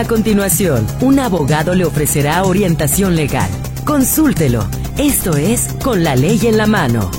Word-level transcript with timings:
A 0.00 0.08
continuación, 0.08 0.86
un 1.02 1.18
abogado 1.18 1.74
le 1.74 1.84
ofrecerá 1.84 2.42
orientación 2.44 3.16
legal. 3.16 3.50
Consúltelo. 3.84 4.66
Esto 4.96 5.36
es 5.36 5.74
Con 5.84 6.02
la 6.02 6.16
ley 6.16 6.40
en 6.44 6.56
la 6.56 6.66
mano. 6.66 7.10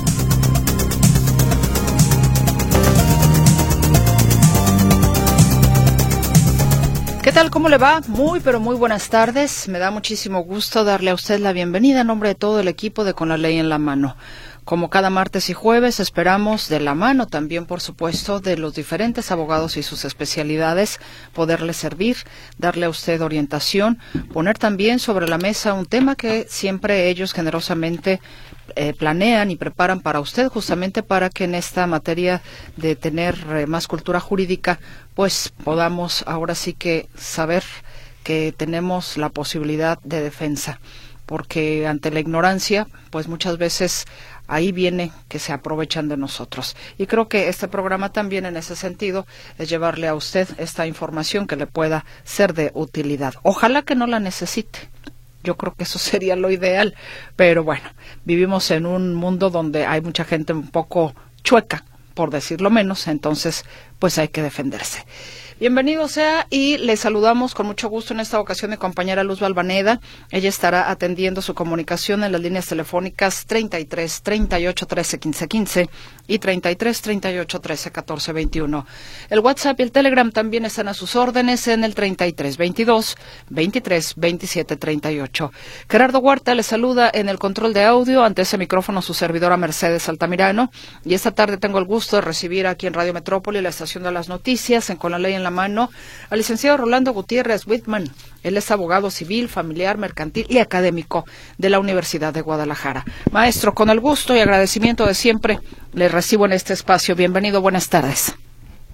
¿Qué 7.22 7.30
tal? 7.30 7.50
¿Cómo 7.50 7.68
le 7.68 7.78
va? 7.78 8.00
Muy, 8.08 8.40
pero 8.40 8.58
muy 8.58 8.74
buenas 8.74 9.08
tardes. 9.08 9.68
Me 9.68 9.78
da 9.78 9.92
muchísimo 9.92 10.40
gusto 10.40 10.82
darle 10.82 11.10
a 11.10 11.14
usted 11.14 11.38
la 11.38 11.52
bienvenida 11.52 12.00
en 12.00 12.08
nombre 12.08 12.30
de 12.30 12.34
todo 12.34 12.58
el 12.58 12.66
equipo 12.66 13.04
de 13.04 13.14
Con 13.14 13.28
la 13.28 13.36
Ley 13.36 13.60
en 13.60 13.68
la 13.68 13.78
Mano. 13.78 14.16
Como 14.72 14.88
cada 14.88 15.10
martes 15.10 15.50
y 15.50 15.52
jueves, 15.52 16.00
esperamos 16.00 16.70
de 16.70 16.80
la 16.80 16.94
mano 16.94 17.26
también, 17.26 17.66
por 17.66 17.82
supuesto, 17.82 18.40
de 18.40 18.56
los 18.56 18.74
diferentes 18.74 19.30
abogados 19.30 19.76
y 19.76 19.82
sus 19.82 20.06
especialidades, 20.06 20.98
poderle 21.34 21.74
servir, 21.74 22.16
darle 22.56 22.86
a 22.86 22.88
usted 22.88 23.20
orientación, 23.20 23.98
poner 24.32 24.56
también 24.56 24.98
sobre 24.98 25.28
la 25.28 25.36
mesa 25.36 25.74
un 25.74 25.84
tema 25.84 26.16
que 26.16 26.46
siempre 26.48 27.10
ellos 27.10 27.34
generosamente 27.34 28.22
eh, 28.74 28.94
planean 28.94 29.50
y 29.50 29.56
preparan 29.56 30.00
para 30.00 30.20
usted, 30.20 30.48
justamente 30.48 31.02
para 31.02 31.28
que 31.28 31.44
en 31.44 31.54
esta 31.54 31.86
materia 31.86 32.40
de 32.78 32.96
tener 32.96 33.36
eh, 33.50 33.66
más 33.66 33.86
cultura 33.86 34.20
jurídica, 34.20 34.80
pues 35.14 35.52
podamos 35.64 36.24
ahora 36.26 36.54
sí 36.54 36.72
que 36.72 37.10
saber 37.14 37.62
que 38.24 38.54
tenemos 38.56 39.18
la 39.18 39.28
posibilidad 39.28 39.98
de 40.02 40.22
defensa. 40.22 40.80
Porque 41.24 41.86
ante 41.86 42.10
la 42.10 42.20
ignorancia, 42.20 42.88
pues 43.10 43.28
muchas 43.28 43.56
veces 43.56 44.06
ahí 44.48 44.72
viene 44.72 45.12
que 45.28 45.38
se 45.38 45.52
aprovechan 45.52 46.08
de 46.08 46.16
nosotros. 46.16 46.76
Y 46.98 47.06
creo 47.06 47.28
que 47.28 47.48
este 47.48 47.68
programa 47.68 48.12
también 48.12 48.46
en 48.46 48.56
ese 48.56 48.76
sentido 48.76 49.26
es 49.58 49.68
llevarle 49.68 50.08
a 50.08 50.14
usted 50.14 50.48
esta 50.58 50.86
información 50.86 51.46
que 51.46 51.56
le 51.56 51.66
pueda 51.66 52.04
ser 52.24 52.54
de 52.54 52.70
utilidad. 52.74 53.34
Ojalá 53.42 53.82
que 53.82 53.94
no 53.94 54.06
la 54.06 54.20
necesite. 54.20 54.90
Yo 55.42 55.56
creo 55.56 55.74
que 55.74 55.84
eso 55.84 55.98
sería 55.98 56.36
lo 56.36 56.50
ideal, 56.50 56.94
pero 57.36 57.64
bueno, 57.64 57.88
vivimos 58.24 58.70
en 58.70 58.86
un 58.86 59.14
mundo 59.14 59.50
donde 59.50 59.86
hay 59.86 60.00
mucha 60.00 60.24
gente 60.24 60.52
un 60.52 60.68
poco 60.68 61.14
chueca, 61.42 61.84
por 62.14 62.30
decirlo 62.30 62.70
menos, 62.70 63.06
entonces 63.08 63.64
pues 63.98 64.18
hay 64.18 64.28
que 64.28 64.42
defenderse. 64.42 65.04
Bienvenido 65.62 66.08
sea 66.08 66.48
y 66.50 66.76
le 66.78 66.96
saludamos 66.96 67.54
con 67.54 67.66
mucho 67.66 67.88
gusto 67.88 68.12
en 68.12 68.18
esta 68.18 68.40
ocasión 68.40 68.72
de 68.72 68.78
compañera 68.78 69.22
Luz 69.22 69.38
Balvaneda. 69.38 70.00
Ella 70.32 70.48
estará 70.48 70.90
atendiendo 70.90 71.40
su 71.40 71.54
comunicación 71.54 72.24
en 72.24 72.32
las 72.32 72.40
líneas 72.40 72.66
telefónicas 72.66 73.46
33 73.46 74.22
38 74.22 74.86
13 74.86 75.18
15 75.20 75.46
15 75.46 75.90
y 76.26 76.38
33 76.40 77.02
38 77.02 77.60
13 77.60 77.92
14 77.92 78.32
21. 78.32 78.86
El 79.30 79.38
WhatsApp 79.38 79.78
y 79.78 79.84
el 79.84 79.92
Telegram 79.92 80.32
también 80.32 80.64
están 80.64 80.88
a 80.88 80.94
sus 80.94 81.14
órdenes 81.14 81.68
en 81.68 81.84
el 81.84 81.94
33 81.94 82.56
22 82.56 83.16
23 83.50 84.14
27 84.16 84.76
38. 84.76 85.52
Gerardo 85.88 86.18
Huerta 86.18 86.56
le 86.56 86.64
saluda 86.64 87.08
en 87.14 87.28
el 87.28 87.38
control 87.38 87.72
de 87.72 87.84
audio 87.84 88.24
ante 88.24 88.42
ese 88.42 88.58
micrófono 88.58 89.00
su 89.00 89.14
servidora 89.14 89.56
Mercedes 89.56 90.08
Altamirano 90.08 90.72
y 91.04 91.14
esta 91.14 91.30
tarde 91.30 91.56
tengo 91.56 91.78
el 91.78 91.84
gusto 91.84 92.16
de 92.16 92.22
recibir 92.22 92.66
aquí 92.66 92.88
en 92.88 92.94
Radio 92.94 93.14
Metrópoli 93.14 93.60
la 93.60 93.68
estación 93.68 94.02
de 94.02 94.10
las 94.10 94.28
noticias 94.28 94.90
en 94.90 94.96
Con 94.96 95.12
la 95.12 95.20
Ley 95.20 95.34
en 95.34 95.44
la 95.44 95.51
mano 95.52 95.90
al 96.30 96.38
licenciado 96.38 96.78
Rolando 96.78 97.12
Gutiérrez 97.12 97.66
Whitman. 97.66 98.08
Él 98.42 98.56
es 98.56 98.70
abogado 98.70 99.10
civil, 99.10 99.48
familiar, 99.48 99.98
mercantil 99.98 100.46
y 100.48 100.58
académico 100.58 101.24
de 101.58 101.70
la 101.70 101.78
Universidad 101.78 102.34
de 102.34 102.40
Guadalajara. 102.40 103.04
Maestro, 103.30 103.74
con 103.74 103.90
el 103.90 104.00
gusto 104.00 104.34
y 104.34 104.40
agradecimiento 104.40 105.06
de 105.06 105.14
siempre, 105.14 105.60
le 105.92 106.08
recibo 106.08 106.46
en 106.46 106.52
este 106.52 106.72
espacio. 106.72 107.14
Bienvenido, 107.14 107.60
buenas 107.60 107.88
tardes. 107.88 108.34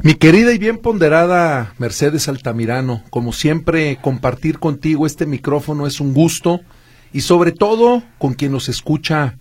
Mi 0.01 0.14
querida 0.14 0.53
y 0.53 0.59
bien 0.59 0.79
ponderada 0.79 1.75
Mercedes 1.79 2.29
Altamirano, 2.29 3.03
como 3.11 3.33
siempre, 3.33 3.98
compartir 4.01 4.61
contigo 4.61 5.06
este 5.06 5.27
micrófono 5.27 5.89
es 5.89 5.98
un 5.98 6.14
gusto 6.14 6.61
y 7.12 7.23
sobre 7.23 7.51
todo 7.51 8.05
con 8.18 8.35
quien 8.35 8.52
nos 8.52 8.68
escucha 8.68 9.39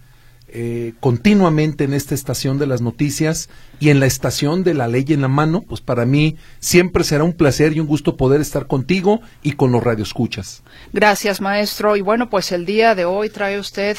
eh, 0.50 0.94
continuamente 1.02 1.84
en 1.84 1.94
esta 1.94 2.16
estación 2.16 2.58
de 2.58 2.68
las 2.68 2.82
noticias 2.82 3.50
y 3.80 3.90
en 3.90 4.00
la 4.00 4.06
estación 4.06 4.64
de 4.64 4.74
la 4.74 4.88
ley 4.88 5.06
en 5.10 5.22
la 5.22 5.28
mano, 5.28 5.62
pues 5.62 5.82
para 5.82 6.06
mí 6.06 6.38
siempre 6.60 7.04
será 7.04 7.26
un 7.26 7.34
placer 7.34 7.74
y 7.76 7.82
un 7.82 7.88
gusto 7.88 8.16
poder 8.16 8.40
estar 8.40 8.66
contigo 8.66 9.20
y 9.44 9.54
con 9.54 9.74
los 9.74 9.84
radioescuchas. 9.84 10.64
Gracias, 10.94 11.42
maestro. 11.42 11.98
Y 11.98 12.02
bueno, 12.02 12.30
pues 12.30 12.52
el 12.54 12.66
día 12.66 12.96
de 12.96 13.04
hoy 13.04 13.30
trae 13.30 13.60
usted 13.60 13.98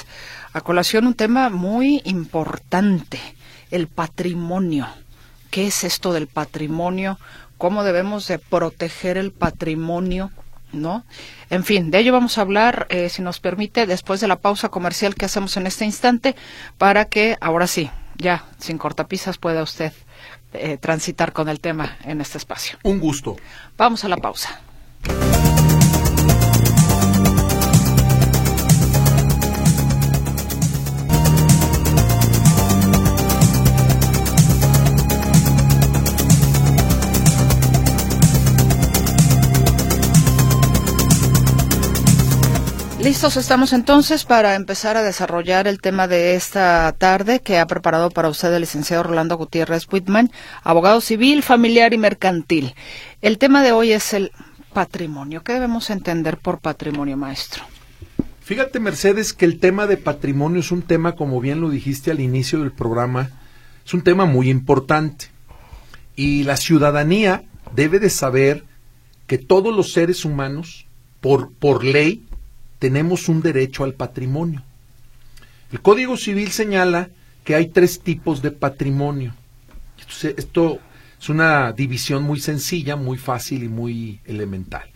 a 0.53 0.62
colación 0.62 1.06
un 1.06 1.14
tema 1.14 1.50
muy 1.50 2.00
importante, 2.04 3.20
el 3.70 3.86
patrimonio. 3.86 4.86
¿Qué 5.50 5.66
es 5.66 5.84
esto 5.84 6.12
del 6.12 6.28
patrimonio? 6.28 7.19
¿Cómo 7.59 7.84
debemos 7.84 8.26
de 8.26 8.38
proteger 8.38 9.19
el 9.19 9.32
patrimonio? 9.32 10.30
¿No? 10.73 11.05
En 11.51 11.65
fin, 11.65 11.91
de 11.91 11.99
ello 11.99 12.12
vamos 12.12 12.39
a 12.39 12.43
hablar, 12.43 12.87
eh, 12.91 13.09
si 13.09 13.23
nos 13.23 13.41
permite, 13.41 13.87
después 13.87 14.21
de 14.21 14.29
la 14.29 14.37
pausa 14.37 14.69
comercial 14.69 15.15
que 15.15 15.25
hacemos 15.25 15.56
en 15.56 15.67
este 15.67 15.84
instante, 15.84 16.37
para 16.77 17.06
que 17.06 17.37
ahora 17.41 17.67
sí, 17.67 17.91
ya, 18.17 18.45
sin 18.59 18.78
cortapisas, 18.78 19.39
pueda 19.39 19.62
usted 19.62 19.93
eh, 20.53 20.78
transitar 20.78 21.33
con 21.33 21.49
el 21.49 21.61
tema 21.61 21.97
en 22.05 22.21
este 22.21 22.39
espacio. 22.39 22.78
Un 22.83 22.99
gusto. 22.99 23.37
Vamos 23.77 24.05
a 24.05 24.09
la 24.09 24.17
pausa. 24.17 24.61
Listos 43.09 43.39
estamos 43.39 43.73
entonces 43.73 44.27
para 44.27 44.55
empezar 44.55 44.99
a 44.99 45.03
desarrollar 45.03 45.67
el 45.67 45.81
tema 45.81 46.07
de 46.07 46.35
esta 46.35 46.95
tarde 46.99 47.41
que 47.41 47.59
ha 47.59 47.67
preparado 47.67 48.11
para 48.11 48.29
usted 48.29 48.53
el 48.53 48.61
licenciado 48.61 49.03
Rolando 49.03 49.39
Gutiérrez 49.39 49.87
Whitman, 49.91 50.31
abogado 50.63 51.01
civil, 51.01 51.43
familiar 51.43 51.95
y 51.95 51.97
mercantil. 51.97 52.75
El 53.23 53.39
tema 53.39 53.63
de 53.63 53.73
hoy 53.73 53.93
es 53.93 54.13
el 54.13 54.31
patrimonio. 54.75 55.43
¿Qué 55.43 55.55
debemos 55.55 55.89
entender 55.89 56.37
por 56.37 56.59
patrimonio, 56.59 57.17
maestro? 57.17 57.65
Fíjate, 58.43 58.79
Mercedes, 58.79 59.33
que 59.33 59.47
el 59.47 59.59
tema 59.59 59.87
de 59.87 59.97
patrimonio 59.97 60.61
es 60.61 60.71
un 60.71 60.83
tema, 60.83 61.13
como 61.13 61.41
bien 61.41 61.63
lo 61.63 61.71
dijiste 61.71 62.11
al 62.11 62.21
inicio 62.21 62.59
del 62.59 62.73
programa, 62.73 63.31
es 63.87 63.95
un 63.95 64.03
tema 64.03 64.27
muy 64.27 64.51
importante. 64.51 65.29
Y 66.15 66.43
la 66.43 66.59
ciudadanía 66.59 67.43
debe 67.75 68.01
de 68.01 68.11
saber 68.11 68.65
que 69.27 69.39
todos 69.39 69.75
los 69.75 69.95
seres 69.95 70.27
humanos, 70.27 70.87
por, 71.23 71.51
por 71.55 71.85
ley, 71.85 72.28
tenemos 72.78 73.28
un 73.28 73.43
derecho 73.43 73.84
al 73.84 73.94
patrimonio. 73.94 74.62
El 75.72 75.81
Código 75.81 76.16
Civil 76.16 76.50
señala 76.50 77.11
que 77.44 77.55
hay 77.55 77.69
tres 77.69 78.00
tipos 78.00 78.43
de 78.43 78.50
patrimonio. 78.50 79.34
Esto 80.37 80.78
es 81.21 81.28
una 81.28 81.72
división 81.72 82.22
muy 82.22 82.41
sencilla, 82.41 82.97
muy 82.97 83.19
fácil 83.19 83.65
y 83.65 83.69
muy 83.69 84.21
elemental. 84.25 84.89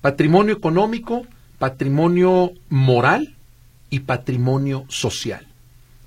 Patrimonio 0.00 0.54
económico, 0.54 1.26
patrimonio 1.58 2.52
moral 2.68 3.36
y 3.90 4.00
patrimonio 4.00 4.84
social. 4.88 5.46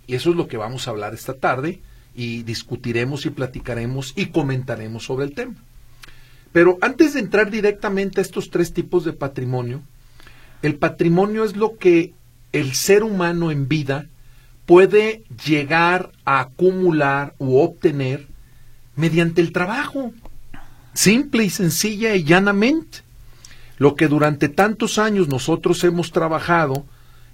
Y 0.08 0.16
eso 0.16 0.32
es 0.32 0.36
lo 0.36 0.48
que 0.48 0.58
vamos 0.58 0.88
a 0.88 0.92
hablar 0.92 1.14
esta 1.14 1.36
tarde 1.36 1.82
y 2.14 2.44
discutiremos 2.44 3.26
y 3.26 3.30
platicaremos 3.30 4.14
y 4.16 4.28
comentaremos 4.28 5.06
sobre 5.06 5.26
el 5.26 5.34
tema. 5.34 5.56
Pero 6.52 6.78
antes 6.82 7.14
de 7.14 7.22
entrar 7.22 7.50
directamente 7.50 8.20
a 8.20 8.24
estos 8.24 8.50
tres 8.50 8.74
tipos 8.74 9.06
de 9.06 9.14
patrimonio, 9.14 9.82
el 10.62 10.76
patrimonio 10.76 11.44
es 11.44 11.56
lo 11.56 11.78
que 11.78 12.14
el 12.52 12.74
ser 12.74 13.04
humano 13.04 13.52
en 13.52 13.68
vida 13.68 14.08
puede 14.66 15.24
llegar 15.46 16.12
a 16.26 16.40
acumular 16.40 17.34
u 17.40 17.58
obtener 17.58 18.28
mediante 18.96 19.42
el 19.42 19.52
trabajo. 19.52 20.12
Simple 20.94 21.44
y 21.44 21.50
sencilla 21.50 22.16
y 22.16 22.24
llanamente. 22.24 23.00
Lo 23.78 23.96
que 23.96 24.08
durante 24.08 24.50
tantos 24.50 25.00
años 25.00 25.28
nosotros 25.28 25.84
hemos 25.84 26.12
trabajado 26.12 26.86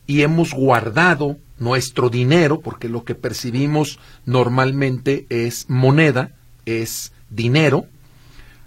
y 0.06 0.22
hemos 0.22 0.54
guardado 0.54 1.38
nuestro 1.60 2.10
dinero, 2.10 2.62
porque 2.62 2.88
lo 2.88 3.04
que 3.04 3.16
percibimos 3.16 4.00
normalmente 4.26 5.26
es 5.30 5.66
moneda, 5.70 6.32
es 6.66 7.12
dinero, 7.30 7.86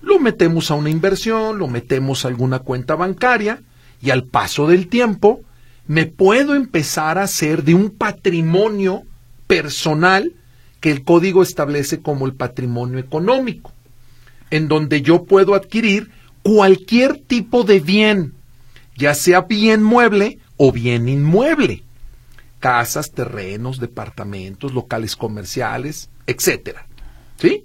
lo 0.03 0.19
metemos 0.19 0.71
a 0.71 0.75
una 0.75 0.91
inversión, 0.91 1.59
lo 1.59 1.69
metemos 1.69 2.25
a 2.25 2.29
alguna 2.29 2.59
cuenta 2.59 2.95
bancaria, 2.95 3.63
y 4.02 4.11
al 4.11 4.25
paso 4.25 4.67
del 4.67 4.88
tiempo 4.88 5.43
me 5.87 6.06
puedo 6.06 6.55
empezar 6.55 7.19
a 7.19 7.25
hacer 7.25 7.64
de 7.64 7.75
un 7.75 7.91
patrimonio 7.91 9.02
personal 9.47 10.32
que 10.81 10.91
el 10.91 11.05
código 11.05 11.43
establece 11.43 12.00
como 12.00 12.26
el 12.26 12.35
patrimonio 12.35 12.99
económico, 12.99 13.73
en 14.50 14.69
donde 14.69 15.02
yo 15.02 15.25
puedo 15.25 15.55
adquirir 15.55 16.11
cualquier 16.43 17.19
tipo 17.19 17.64
de 17.64 17.81
bien, 17.81 18.35
ya 18.97 19.14
sea 19.14 19.43
bien 19.43 19.82
mueble 19.82 20.38
o 20.56 20.73
bien 20.73 21.08
inmueble, 21.08 21.82
casas, 22.61 23.11
terrenos, 23.12 23.81
departamentos, 23.81 24.73
locales 24.73 25.17
comerciales, 25.17 26.08
etcétera. 26.26 26.87
¿Sí? 27.38 27.64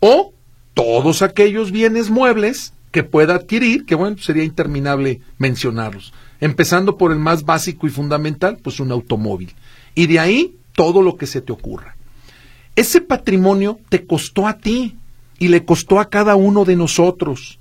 O 0.00 0.32
todos 0.74 1.22
aquellos 1.22 1.72
bienes 1.72 2.10
muebles 2.10 2.72
que 2.96 3.04
pueda 3.04 3.34
adquirir, 3.34 3.84
que 3.84 3.94
bueno, 3.94 4.16
sería 4.16 4.42
interminable 4.42 5.20
mencionarlos. 5.36 6.14
Empezando 6.40 6.96
por 6.96 7.12
el 7.12 7.18
más 7.18 7.44
básico 7.44 7.86
y 7.86 7.90
fundamental, 7.90 8.56
pues 8.62 8.80
un 8.80 8.90
automóvil. 8.90 9.52
Y 9.94 10.06
de 10.06 10.18
ahí 10.18 10.56
todo 10.72 11.02
lo 11.02 11.18
que 11.18 11.26
se 11.26 11.42
te 11.42 11.52
ocurra. 11.52 11.94
Ese 12.74 13.02
patrimonio 13.02 13.78
te 13.90 14.06
costó 14.06 14.46
a 14.46 14.56
ti 14.56 14.96
y 15.38 15.48
le 15.48 15.66
costó 15.66 16.00
a 16.00 16.08
cada 16.08 16.36
uno 16.36 16.64
de 16.64 16.74
nosotros. 16.74 17.58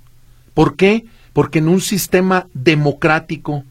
¿Por 0.54 0.78
qué? 0.78 1.04
Porque 1.34 1.60
en 1.60 1.68
un 1.68 1.82
sistema 1.82 2.48
democrático, 2.54 3.66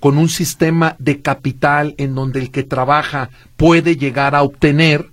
con 0.00 0.16
un 0.16 0.30
sistema 0.30 0.96
de 0.98 1.20
capital 1.20 1.94
en 1.98 2.14
donde 2.14 2.40
el 2.40 2.50
que 2.50 2.62
trabaja 2.62 3.28
puede 3.58 3.96
llegar 3.96 4.34
a 4.34 4.44
obtener, 4.44 5.10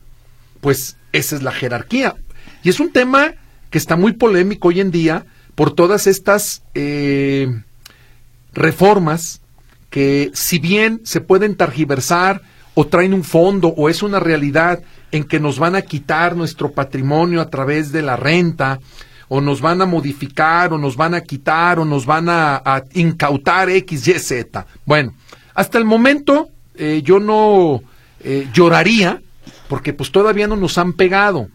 pues 0.61 0.95
esa 1.11 1.35
es 1.35 1.43
la 1.43 1.51
jerarquía. 1.51 2.15
Y 2.63 2.69
es 2.69 2.79
un 2.79 2.93
tema 2.93 3.33
que 3.69 3.77
está 3.77 3.97
muy 3.97 4.13
polémico 4.13 4.69
hoy 4.69 4.79
en 4.79 4.91
día 4.91 5.25
por 5.59 5.71
todas 5.71 6.07
estas 6.07 6.63
eh, 6.73 7.63
reformas 8.53 9.41
que 9.89 10.31
si 10.33 10.57
bien 10.57 11.01
se 11.03 11.19
pueden 11.19 11.57
targiversar 11.57 12.41
o 12.75 12.87
traen 12.87 13.13
un 13.13 13.25
fondo 13.25 13.67
o 13.67 13.89
es 13.89 14.01
una 14.01 14.21
realidad 14.21 14.79
en 15.11 15.25
que 15.25 15.41
nos 15.41 15.59
van 15.59 15.75
a 15.75 15.81
quitar 15.81 16.37
nuestro 16.37 16.71
patrimonio 16.71 17.41
a 17.41 17.49
través 17.49 17.91
de 17.91 18.01
la 18.01 18.15
renta 18.15 18.79
o 19.27 19.41
nos 19.41 19.59
van 19.59 19.81
a 19.81 19.85
modificar 19.85 20.71
o 20.71 20.77
nos 20.77 20.95
van 20.95 21.13
a 21.13 21.19
quitar 21.19 21.79
o 21.79 21.83
nos 21.83 22.05
van 22.05 22.29
a, 22.29 22.85
incautar 22.93 23.69
X, 23.69 24.07
Y, 24.07 24.13
Z. 24.17 24.65
Bueno, 24.85 25.13
hasta 25.55 25.77
el 25.77 25.83
momento 25.83 26.47
eh, 26.75 27.01
yo 27.03 27.19
no 27.19 27.81
eh, 28.21 28.47
lloraría 28.53 29.21
porque 29.67 29.91
pues 29.91 30.09
todavía 30.09 30.47
no 30.47 30.55
nos 30.55 30.77
han 30.77 30.93
pegado. 30.93 31.49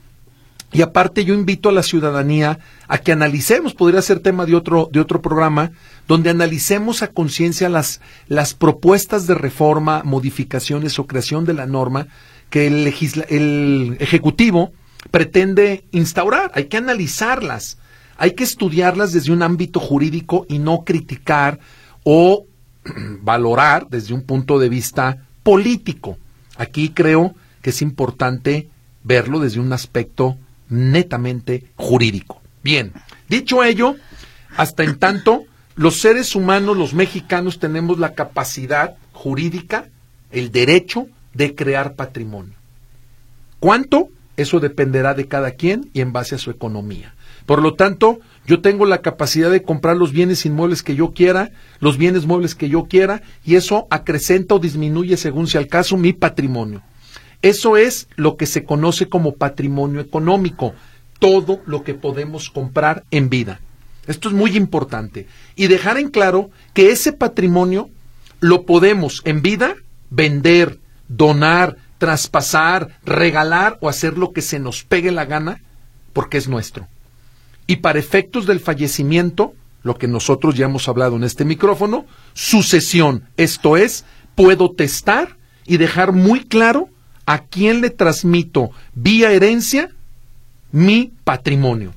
Y 0.75 0.83
aparte 0.83 1.25
yo 1.25 1.35
invito 1.35 1.69
a 1.69 1.73
la 1.73 1.85
ciudadanía 1.85 2.59
a 2.89 2.99
que 2.99 3.13
analicemos, 3.13 3.75
podría 3.75 4.03
ser 4.03 4.19
tema 4.19 4.45
de 4.45 4.57
otro, 4.57 4.91
de 4.93 4.99
otro 4.99 5.23
programa, 5.23 5.71
donde 6.09 6.31
analicemos 6.31 7.03
a 7.03 7.13
conciencia 7.13 7.69
las, 7.69 8.01
las 8.27 8.55
propuestas 8.55 9.29
de 9.29 9.37
reforma, 9.37 10.03
modificaciones 10.05 10.99
o 10.99 11.07
creación 11.07 11.45
de 11.45 11.55
la 11.55 11.67
norma 11.67 12.09
que 12.51 12.67
el, 12.67 12.93
el 13.29 13.97
Ejecutivo 14.01 14.73
pretende 15.13 15.85
instaurar. 15.93 16.51
Hay 16.57 16.65
que 16.65 16.77
analizarlas, 16.77 17.79
hay 18.17 18.33
que 18.33 18.43
estudiarlas 18.43 19.13
desde 19.13 19.33
un 19.33 19.45
ámbito 19.45 19.79
jurídico 19.79 20.45
y 20.49 20.59
no 20.59 20.83
criticar 20.85 21.61
o 22.03 22.47
valorar 23.23 23.87
desde 23.89 24.13
un 24.13 24.23
punto 24.23 24.59
de 24.59 24.69
vista 24.69 25.19
político. 25.45 26.19
Aquí 26.57 26.89
creo 26.89 27.37
que 27.63 27.71
es 27.71 27.81
importante 27.81 28.69
verlo 29.05 29.39
desde 29.39 29.61
un 29.61 29.73
aspecto 29.73 30.37
netamente 30.69 31.65
jurídico. 31.77 32.41
Bien, 32.63 32.93
dicho 33.29 33.63
ello, 33.63 33.97
hasta 34.57 34.85
en 34.85 34.99
tanto, 34.99 35.45
los 35.77 36.01
seres 36.01 36.35
humanos, 36.35 36.77
los 36.77 36.95
mexicanos, 36.95 37.59
tenemos 37.59 37.99
la 37.99 38.15
capacidad 38.15 38.97
jurídica, 39.13 39.89
el 40.31 40.51
derecho 40.53 41.07
de 41.33 41.55
crear 41.55 41.95
patrimonio. 41.95 42.55
¿Cuánto? 43.61 44.09
Eso 44.37 44.61
dependerá 44.61 45.15
de 45.15 45.29
cada 45.29 45.53
quien 45.53 45.91
y 45.93 46.01
en 46.01 46.13
base 46.13 46.35
a 46.35 46.39
su 46.39 46.51
economía. 46.51 47.15
Por 47.47 47.61
lo 47.63 47.75
tanto, 47.75 48.21
yo 48.47 48.61
tengo 48.61 48.87
la 48.87 49.03
capacidad 49.03 49.51
de 49.51 49.63
comprar 49.63 49.97
los 49.97 50.13
bienes 50.13 50.45
inmuebles 50.47 50.83
que 50.83 50.95
yo 50.97 51.13
quiera, 51.13 51.51
los 51.81 51.99
bienes 51.99 52.27
muebles 52.27 52.55
que 52.55 52.69
yo 52.69 52.85
quiera, 52.85 53.23
y 53.45 53.57
eso 53.57 53.87
acrecenta 53.91 54.55
o 54.55 54.59
disminuye, 54.59 55.17
según 55.17 55.47
sea 55.47 55.61
el 55.61 55.69
caso, 55.69 55.97
mi 55.97 56.13
patrimonio. 56.13 56.83
Eso 57.45 57.77
es 57.77 58.09
lo 58.17 58.39
que 58.39 58.47
se 58.47 58.65
conoce 58.65 59.11
como 59.11 59.35
patrimonio 59.35 60.01
económico, 60.01 60.73
todo 61.19 61.61
lo 61.67 61.85
que 61.85 61.93
podemos 61.93 62.49
comprar 62.49 63.05
en 63.11 63.29
vida. 63.29 63.61
Esto 64.07 64.29
es 64.29 64.35
muy 64.35 64.57
importante. 64.57 65.27
Y 65.55 65.67
dejar 65.67 65.99
en 65.99 66.09
claro 66.09 66.49
que 66.73 66.91
ese 66.91 67.13
patrimonio 67.13 67.91
lo 68.41 68.65
podemos 68.65 69.21
en 69.27 69.43
vida 69.43 69.77
vender, 70.09 70.79
donar, 71.09 71.77
traspasar, 71.99 72.99
regalar 73.05 73.77
o 73.83 73.91
hacer 73.91 74.17
lo 74.17 74.33
que 74.33 74.41
se 74.41 74.59
nos 74.59 74.83
pegue 74.83 75.13
la 75.13 75.27
gana 75.27 75.61
porque 76.15 76.39
es 76.39 76.49
nuestro. 76.49 76.89
Y 77.67 77.77
para 77.77 77.99
efectos 77.99 78.47
del 78.47 78.59
fallecimiento, 78.59 79.53
lo 79.83 79.99
que 79.99 80.09
nosotros 80.09 80.55
ya 80.55 80.65
hemos 80.65 80.89
hablado 80.89 81.17
en 81.17 81.25
este 81.25 81.45
micrófono, 81.45 82.07
sucesión, 82.33 83.25
esto 83.37 83.77
es, 83.77 84.07
puedo 84.35 84.71
testar 84.71 85.37
y 85.67 85.77
dejar 85.77 86.13
muy 86.13 86.47
claro 86.47 86.89
a 87.27 87.39
quién 87.39 87.81
le 87.81 87.91
transmito 87.91 88.71
vía 88.95 89.33
herencia 89.33 89.91
mi 90.73 91.13
patrimonio, 91.25 91.93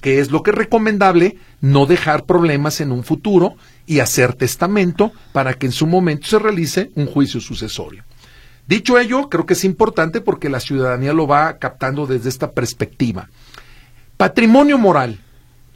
que 0.00 0.18
es 0.18 0.30
lo 0.30 0.42
que 0.42 0.50
es 0.50 0.56
recomendable 0.56 1.38
no 1.60 1.86
dejar 1.86 2.24
problemas 2.24 2.80
en 2.80 2.90
un 2.92 3.04
futuro 3.04 3.54
y 3.86 4.00
hacer 4.00 4.34
testamento 4.34 5.12
para 5.32 5.54
que 5.54 5.66
en 5.66 5.72
su 5.72 5.86
momento 5.86 6.26
se 6.26 6.38
realice 6.38 6.90
un 6.94 7.06
juicio 7.06 7.40
sucesorio. 7.40 8.04
Dicho 8.66 8.98
ello, 8.98 9.28
creo 9.28 9.46
que 9.46 9.54
es 9.54 9.64
importante 9.64 10.20
porque 10.20 10.48
la 10.48 10.60
ciudadanía 10.60 11.12
lo 11.12 11.26
va 11.26 11.58
captando 11.58 12.06
desde 12.06 12.28
esta 12.28 12.52
perspectiva. 12.52 13.28
Patrimonio 14.16 14.78
moral. 14.78 15.18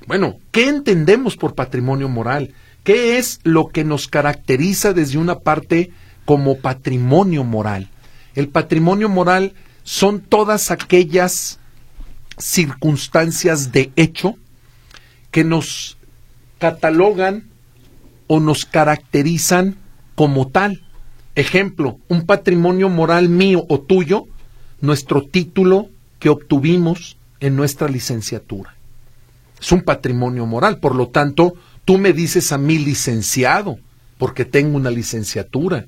Bueno, 0.06 0.36
¿qué 0.52 0.68
entendemos 0.68 1.36
por 1.36 1.54
patrimonio 1.54 2.08
moral? 2.08 2.52
¿Qué 2.84 3.18
es 3.18 3.40
lo 3.42 3.68
que 3.68 3.82
nos 3.84 4.06
caracteriza 4.06 4.92
desde 4.92 5.18
una 5.18 5.40
parte 5.40 5.90
como 6.24 6.58
patrimonio 6.58 7.42
moral? 7.42 7.90
El 8.34 8.48
patrimonio 8.48 9.08
moral 9.08 9.54
son 9.82 10.20
todas 10.20 10.70
aquellas 10.70 11.58
circunstancias 12.38 13.70
de 13.70 13.92
hecho 13.96 14.36
que 15.30 15.44
nos 15.44 15.98
catalogan 16.58 17.48
o 18.26 18.40
nos 18.40 18.64
caracterizan 18.64 19.76
como 20.14 20.48
tal. 20.48 20.82
Ejemplo, 21.34 21.98
un 22.08 22.26
patrimonio 22.26 22.88
moral 22.88 23.28
mío 23.28 23.64
o 23.68 23.80
tuyo, 23.80 24.26
nuestro 24.80 25.22
título 25.22 25.88
que 26.18 26.28
obtuvimos 26.28 27.16
en 27.40 27.56
nuestra 27.56 27.88
licenciatura. 27.88 28.74
Es 29.60 29.72
un 29.72 29.82
patrimonio 29.82 30.46
moral, 30.46 30.78
por 30.78 30.94
lo 30.94 31.08
tanto, 31.08 31.54
tú 31.84 31.98
me 31.98 32.12
dices 32.12 32.52
a 32.52 32.58
mí 32.58 32.78
licenciado, 32.78 33.78
porque 34.18 34.44
tengo 34.44 34.76
una 34.76 34.90
licenciatura. 34.90 35.86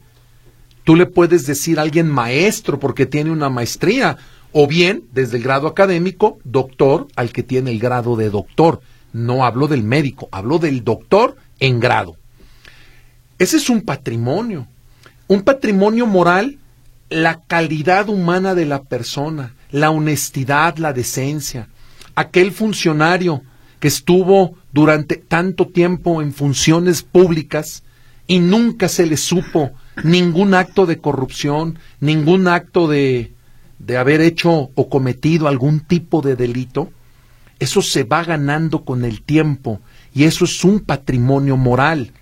Tú 0.87 0.95
le 0.95 1.07
puedes 1.07 1.47
decir 1.47 1.81
a 1.81 1.83
alguien 1.83 2.09
maestro 2.09 2.79
porque 2.79 3.07
tiene 3.07 3.33
una 3.33 3.49
maestría, 3.49 4.19
o 4.53 4.69
bien, 4.69 5.03
desde 5.13 5.39
el 5.39 5.43
grado 5.43 5.67
académico, 5.67 6.39
doctor 6.45 7.09
al 7.17 7.33
que 7.33 7.43
tiene 7.43 7.73
el 7.73 7.81
grado 7.81 8.15
de 8.15 8.31
doctor. 8.31 8.81
No 9.13 9.45
hablo 9.45 9.67
del 9.67 9.83
médico, 9.83 10.29
hablo 10.31 10.61
del 10.61 10.85
doctor 10.85 11.35
en 11.59 11.81
grado. 11.81 12.15
Ese 13.37 13.57
es 13.57 13.69
un 13.69 13.81
patrimonio. 13.81 14.69
Un 15.27 15.43
patrimonio 15.43 16.07
moral, 16.07 16.61
la 17.11 17.41
calidad 17.41 18.09
humana 18.09 18.55
de 18.55 18.67
la 18.67 18.85
persona, 18.85 19.57
la 19.73 19.91
honestidad, 19.91 20.77
la 20.77 20.93
decencia. 20.93 21.69
Aquel 22.15 22.53
funcionario 22.53 23.43
que 23.81 23.89
estuvo 23.89 24.55
durante 24.71 25.17
tanto 25.17 25.67
tiempo 25.67 26.23
en 26.23 26.33
funciones 26.33 27.03
públicas 27.03 27.83
y 28.29 28.39
nunca 28.39 28.89
se 28.89 29.05
le 29.05 29.17
supo 29.17 29.73
ningún 30.03 30.55
acto 30.55 30.87
de 30.87 30.99
corrupción, 30.99 31.79
ningún 32.01 32.49
acto 32.49 32.89
de, 32.89 33.33
de 33.79 33.97
haber 33.97 34.21
hecho 34.21 34.71
o 34.75 34.89
cometido 34.89 35.49
algún 35.49 35.81
tipo 35.81 36.23
de 36.23 36.37
delito, 36.37 36.91
eso 37.59 37.83
se 37.83 38.05
va 38.05 38.25
ganando 38.25 38.85
con 38.85 39.05
el 39.05 39.23
tiempo 39.23 39.81
y 40.15 40.25
eso 40.25 40.45
es 40.45 40.65
un 40.65 40.81
patrimonio 40.81 41.57
moral. 41.57 42.13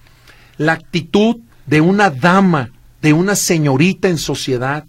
La 0.57 0.73
actitud 0.73 1.39
de 1.67 1.81
una 1.81 2.11
dama, 2.11 2.71
de 3.03 3.13
una 3.13 3.35
señorita 3.35 4.09
en 4.09 4.19
sociedad, 4.19 4.85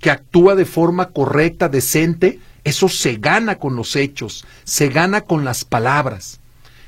que 0.00 0.10
actúa 0.10 0.54
de 0.54 0.64
forma 0.64 1.06
correcta, 1.08 1.68
decente, 1.68 2.38
eso 2.64 2.88
se 2.88 3.16
gana 3.16 3.56
con 3.56 3.76
los 3.76 3.96
hechos, 3.96 4.44
se 4.64 4.88
gana 4.88 5.22
con 5.22 5.44
las 5.44 5.64
palabras. 5.64 6.40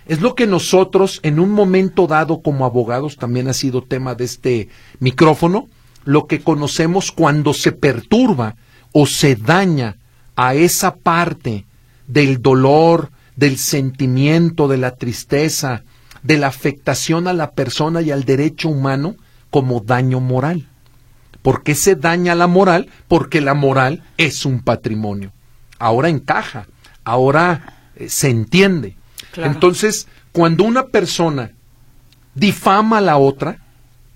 Es 0.08 0.20
lo 0.20 0.34
que 0.34 0.46
nosotros 0.46 1.20
en 1.22 1.38
un 1.38 1.50
momento 1.50 2.06
dado 2.06 2.40
como 2.40 2.64
abogados, 2.64 3.16
también 3.16 3.46
ha 3.48 3.52
sido 3.52 3.82
tema 3.82 4.14
de 4.14 4.24
este 4.24 4.68
micrófono, 5.00 5.68
lo 6.04 6.26
que 6.26 6.40
conocemos 6.40 7.12
cuando 7.12 7.52
se 7.52 7.72
perturba 7.72 8.56
o 8.92 9.06
se 9.06 9.36
daña 9.36 9.96
a 10.34 10.54
esa 10.54 10.96
parte 10.96 11.66
del 12.06 12.40
dolor, 12.40 13.10
del 13.36 13.58
sentimiento, 13.58 14.66
de 14.66 14.78
la 14.78 14.96
tristeza, 14.96 15.84
de 16.22 16.38
la 16.38 16.48
afectación 16.48 17.28
a 17.28 17.32
la 17.32 17.52
persona 17.52 18.00
y 18.00 18.10
al 18.10 18.24
derecho 18.24 18.68
humano 18.68 19.16
como 19.50 19.80
daño 19.80 20.20
moral. 20.20 20.68
¿Por 21.42 21.62
qué 21.62 21.74
se 21.74 21.94
daña 21.94 22.34
la 22.34 22.46
moral? 22.46 22.88
Porque 23.06 23.40
la 23.40 23.54
moral 23.54 24.04
es 24.16 24.44
un 24.44 24.60
patrimonio. 24.60 25.32
Ahora 25.78 26.08
encaja, 26.08 26.66
ahora 27.04 27.90
eh, 27.94 28.08
se 28.08 28.30
entiende. 28.30 28.97
Entonces, 29.36 30.08
cuando 30.32 30.64
una 30.64 30.86
persona 30.86 31.52
difama 32.34 32.98
a 32.98 33.02
la 33.02 33.16
otra 33.16 33.58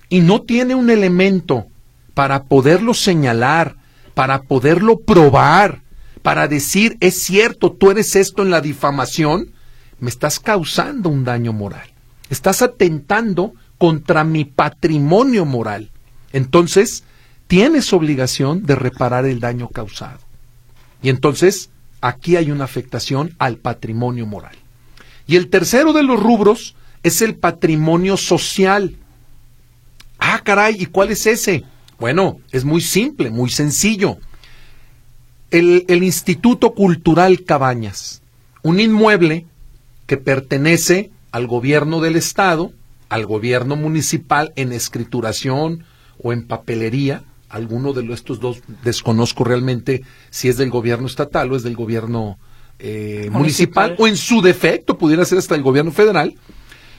y 0.09 0.21
no 0.21 0.43
tiene 0.43 0.75
un 0.75 0.91
elemento 0.91 1.67
para 2.15 2.45
poderlo 2.45 2.95
señalar, 2.95 3.77
para 4.15 4.43
poderlo 4.43 5.01
probar, 5.01 5.83
para 6.23 6.49
decir, 6.49 6.97
es 7.01 7.21
cierto, 7.23 7.73
tú 7.73 7.91
eres 7.91 8.15
esto 8.17 8.43
en 8.43 8.51
la 8.51 8.61
difamación, 8.61 9.53
me 9.99 10.11
estás 10.11 10.39
causando 10.41 11.09
un 11.09 11.25
daño 11.25 11.53
moral. 11.53 11.89
Estás 12.31 12.63
atentando 12.63 13.55
contra 13.79 14.25
mi 14.25 14.45
patrimonio 14.45 15.45
moral. 15.45 15.91
Entonces, 16.33 17.05
tienes 17.47 17.93
obligación 17.93 18.65
de 18.65 18.77
reparar 18.77 19.27
el 19.27 19.41
daño 19.41 19.69
causado. 19.69 20.21
Y 21.03 21.09
entonces, 21.09 21.71
aquí 22.01 22.37
hay 22.37 22.51
una 22.51 22.65
afectación 22.65 23.35
al 23.39 23.57
patrimonio 23.57 24.27
moral. 24.27 24.57
Y 25.33 25.37
el 25.37 25.49
tercero 25.49 25.95
de 25.95 26.03
los 26.03 26.23
rubros 26.23 26.77
es 27.03 27.23
el 27.23 27.37
patrimonio 27.37 28.19
social. 28.19 28.97
Ah, 30.19 30.43
caray, 30.45 30.77
¿y 30.79 30.85
cuál 30.85 31.11
es 31.11 31.27
ese? 31.27 31.65
Bueno, 31.99 32.41
es 32.51 32.67
muy 32.67 32.83
simple, 32.83 33.31
muy 33.31 33.49
sencillo. 33.49 34.19
El, 35.51 35.87
el 35.89 36.03
Instituto 36.03 36.75
Cultural 36.75 37.45
Cabañas, 37.45 38.21
un 38.63 38.79
inmueble 38.79 39.47
que 40.07 40.19
pertenece 40.19 41.11
al 41.31 41.47
gobierno 41.47 42.03
del 42.03 42.17
Estado, 42.17 42.71
al 43.09 43.25
gobierno 43.25 43.75
municipal 43.75 44.53
en 44.57 44.71
escrituración 44.71 45.87
o 46.23 46.35
en 46.35 46.47
papelería, 46.47 47.25
alguno 47.49 47.95
de 47.95 48.13
estos 48.13 48.39
dos 48.39 48.61
desconozco 48.85 49.45
realmente 49.45 50.03
si 50.29 50.51
es 50.51 50.59
del 50.59 50.69
gobierno 50.69 51.07
estatal 51.07 51.51
o 51.51 51.57
es 51.57 51.63
del 51.63 51.75
gobierno 51.75 52.37
eh, 52.85 53.29
municipal. 53.31 53.95
o 53.97 54.09
en 54.09 54.17
su 54.17 54.43
defecto 54.43 54.99
pudiera 54.99 55.25
ser 55.25 55.39
hasta 55.39 55.55
el 55.55 55.63
gobierno 55.63 55.93
federal, 55.93 56.35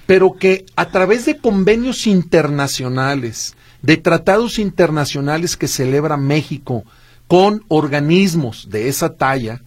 pero 0.05 0.31
que 0.33 0.65
a 0.77 0.87
través 0.89 1.25
de 1.25 1.37
convenios 1.37 2.07
internacionales, 2.07 3.55
de 3.81 3.97
tratados 3.97 4.59
internacionales 4.59 5.57
que 5.57 5.67
celebra 5.67 6.15
México 6.15 6.85
con 7.27 7.65
organismos 7.67 8.69
de 8.69 8.87
esa 8.87 9.15
talla, 9.15 9.61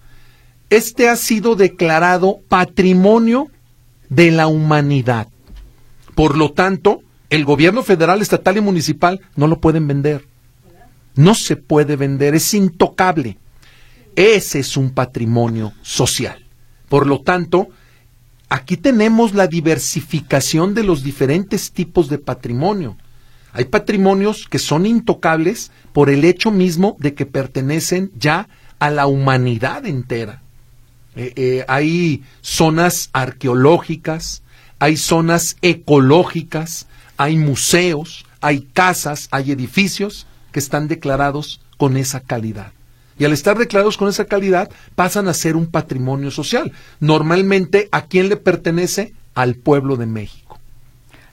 este 0.71 1.11
ha 1.11 1.17
sido 1.17 1.55
declarado 1.55 2.39
patrimonio 2.49 3.49
de 4.09 4.31
la 4.31 4.47
humanidad. 4.47 5.29
Por 6.15 6.39
lo 6.39 6.53
tanto, 6.53 7.03
el 7.29 7.45
gobierno 7.45 7.83
federal, 7.83 8.23
estatal 8.23 8.57
y 8.57 8.63
municipal 8.63 9.21
no 9.37 9.49
lo 9.49 9.61
pueden 9.61 9.87
vender. 9.87 10.25
No 11.15 11.35
se 11.35 11.57
puede 11.57 11.97
vender, 11.97 12.35
es 12.35 12.55
intocable. 12.55 13.37
Ese 14.17 14.61
es 14.61 14.77
un 14.77 14.91
patrimonio 14.91 15.75
social. 15.83 16.45
Por 16.89 17.07
lo 17.07 17.21
tanto, 17.21 17.69
aquí 18.49 18.79
tenemos 18.79 19.35
la 19.35 19.47
diversificación 19.47 20.75
de 20.75 20.83
los 20.83 21.03
diferentes 21.03 21.71
tipos 21.71 22.09
de 22.09 22.19
patrimonio. 22.19 22.97
Hay 23.53 23.67
patrimonios 23.67 24.49
que 24.49 24.59
son 24.59 24.87
intocables 24.87 25.71
por 25.93 26.11
el 26.11 26.25
hecho 26.25 26.51
mismo 26.51 26.97
de 26.99 27.15
que 27.15 27.27
pertenecen 27.27 28.11
ya 28.19 28.49
a 28.79 28.91
la 28.91 29.07
humanidad 29.07 29.87
entera. 29.87 30.43
Eh, 31.15 31.33
eh, 31.37 31.65
hay 31.69 32.23
zonas 32.43 33.11
arqueológicas, 33.13 34.43
hay 34.79 34.97
zonas 34.97 35.57
ecológicas, 35.63 36.87
hay 37.17 37.37
museos, 37.37 38.27
hay 38.41 38.61
casas, 38.73 39.29
hay 39.31 39.53
edificios 39.53 40.27
que 40.53 40.59
están 40.59 40.89
declarados 40.89 41.61
con 41.79 41.97
esa 41.97 42.21
calidad. 42.21 42.76
Y 43.19 43.25
al 43.25 43.33
estar 43.33 43.59
declarados 43.59 43.97
con 43.97 44.09
esa 44.09 44.27
calidad, 44.27 44.71
pasan 44.95 45.29
a 45.29 45.35
ser 45.35 45.57
un 45.57 45.67
patrimonio 45.67 46.31
social. 46.31 46.73
Normalmente, 47.01 47.89
¿a 47.93 48.07
quién 48.07 48.29
le 48.29 48.37
pertenece? 48.37 49.15
Al 49.35 49.55
pueblo 49.55 49.97
de 49.97 50.07
México. 50.07 50.59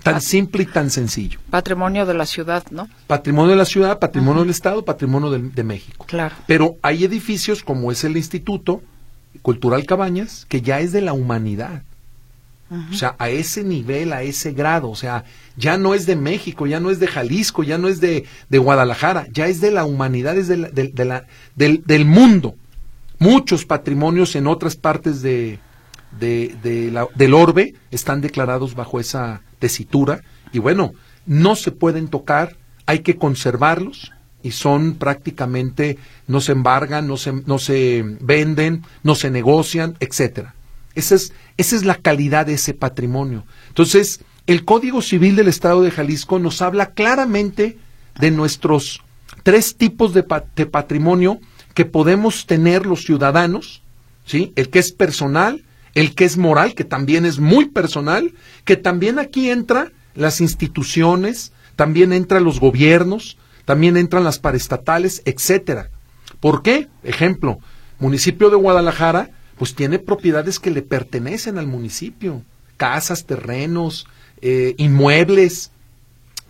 Tan 0.04 0.20
simple 0.20 0.64
y 0.64 0.66
tan 0.66 0.90
sencillo. 0.90 1.40
Patrimonio 1.50 2.06
de 2.06 2.14
la 2.14 2.26
ciudad, 2.26 2.66
¿no? 2.72 2.90
Patrimonio 3.08 3.52
de 3.52 3.58
la 3.58 3.66
ciudad, 3.66 4.00
patrimonio 4.00 4.42
del 4.42 4.52
Estado, 4.52 4.84
patrimonio 4.84 5.30
de, 5.32 5.40
de, 5.40 5.64
México. 5.64 6.06
Claro. 6.06 6.36
Pero 6.46 6.76
hay 6.82 7.06
edificios 7.06 7.64
como 7.64 7.90
es 7.90 8.04
el 8.04 8.18
Instituto 8.18 8.82
Cultural 9.42 9.86
Cabañas, 9.86 10.46
que 10.50 10.62
ya 10.62 10.82
es 10.82 10.92
de 10.92 11.02
la 11.02 11.14
humanidad. 11.14 11.84
O 12.92 12.94
sea, 12.94 13.16
a 13.20 13.30
ese 13.30 13.64
nivel, 13.64 14.14
a 14.14 14.24
ese 14.24 14.52
grado, 14.52 14.90
o 14.90 14.96
sea, 14.96 15.26
ya 15.58 15.78
no 15.78 15.94
es 15.94 16.06
de 16.06 16.16
México, 16.16 16.66
ya 16.66 16.80
no 16.80 16.90
es 16.90 17.00
de 17.00 17.08
Jalisco, 17.08 17.64
ya 17.64 17.78
no 17.78 17.88
es 17.88 18.02
de, 18.02 18.26
de 18.50 18.58
Guadalajara, 18.58 19.28
ya 19.32 19.48
es 19.48 19.62
de 19.62 19.72
la 19.72 19.86
humanidad, 19.86 20.38
es 20.38 20.48
de 20.48 20.58
la, 20.58 20.70
de, 20.70 21.06
la, 21.06 21.26
del, 21.56 21.84
del, 21.86 22.06
mundo. 22.06 22.56
Muchos 23.20 23.66
patrimonios 23.66 24.36
en 24.36 24.48
otras 24.48 24.76
partes 24.76 25.22
de, 25.22 25.60
la, 26.20 27.08
del 27.16 27.34
orbe 27.34 27.76
están 27.92 28.22
declarados 28.22 28.76
bajo 28.76 29.00
esa 29.00 29.42
tesitura 29.60 30.22
y 30.52 30.60
bueno, 30.60 30.94
no 31.26 31.56
se 31.56 31.72
pueden 31.72 32.08
tocar, 32.08 32.58
hay 32.86 33.00
que 33.00 33.18
conservarlos 33.18 34.12
y 34.42 34.52
son 34.52 34.96
prácticamente, 34.96 35.98
no 36.28 36.42
se 36.42 36.52
embargan, 36.52 37.08
no 37.08 37.18
se, 37.18 37.34
no 37.34 37.60
se 37.60 38.04
venden, 38.20 38.84
no 39.04 39.16
se 39.16 39.30
negocian, 39.30 39.96
etcétera. 40.00 40.54
Esa 40.96 41.16
es, 41.16 41.34
esa 41.58 41.76
es 41.76 41.86
la 41.86 41.96
calidad 41.96 42.46
de 42.46 42.54
ese 42.54 42.74
patrimonio. 42.74 43.46
Entonces, 43.70 44.22
el 44.46 44.66
Código 44.66 45.02
Civil 45.02 45.36
del 45.36 45.48
Estado 45.48 45.82
de 45.82 45.92
Jalisco 45.92 46.38
nos 46.40 46.62
habla 46.62 46.92
claramente 46.92 47.78
de 48.20 48.32
nuestros 48.32 49.02
tres 49.44 49.76
tipos 49.76 50.14
de, 50.14 50.24
patrimonio 50.24 51.40
que 51.74 51.86
podemos 51.86 52.46
tener 52.46 52.86
los 52.86 53.04
ciudadanos, 53.04 53.82
¿sí? 54.26 54.54
El 54.56 54.70
que 54.70 54.80
es 54.80 54.92
personal, 54.92 55.64
el 55.96 56.14
que 56.14 56.26
es 56.26 56.38
moral, 56.38 56.76
que 56.76 56.84
también 56.84 57.26
es 57.26 57.40
muy 57.40 57.66
personal, 57.66 58.34
que 58.66 58.76
también 58.76 59.18
aquí 59.18 59.50
entra 59.50 59.92
las 60.14 60.42
instituciones, 60.42 61.52
también 61.76 62.14
entran 62.14 62.44
los 62.44 62.60
gobiernos, 62.60 63.38
también 63.66 63.98
entran 63.98 64.24
las 64.24 64.40
paraestatales, 64.40 65.22
etcétera. 65.26 65.90
¿Por 66.40 66.62
qué? 66.62 66.90
Ejemplo, 67.04 67.60
municipio 68.00 68.50
de 68.50 68.58
Guadalajara 68.58 69.30
pues 69.64 69.76
tiene 69.76 69.98
propiedades 69.98 70.60
que 70.60 70.72
le 70.72 70.82
pertenecen 70.82 71.58
al 71.58 71.68
municipio, 71.68 72.44
casas, 72.76 73.24
terrenos, 73.24 74.06
eh, 74.42 74.76
inmuebles, 74.78 75.72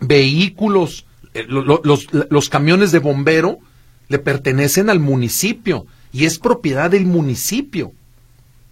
vehículos, 0.00 1.06
eh, 1.32 1.44
los, 1.46 2.08
los 2.12 2.48
camiones 2.48 2.90
de 2.90 2.98
bombero 2.98 3.60
le 4.08 4.18
pertenecen 4.18 4.90
al 4.90 4.98
municipio 4.98 5.86
y 6.12 6.24
es 6.24 6.40
propiedad 6.40 6.90
del 6.90 7.06
municipio. 7.06 7.92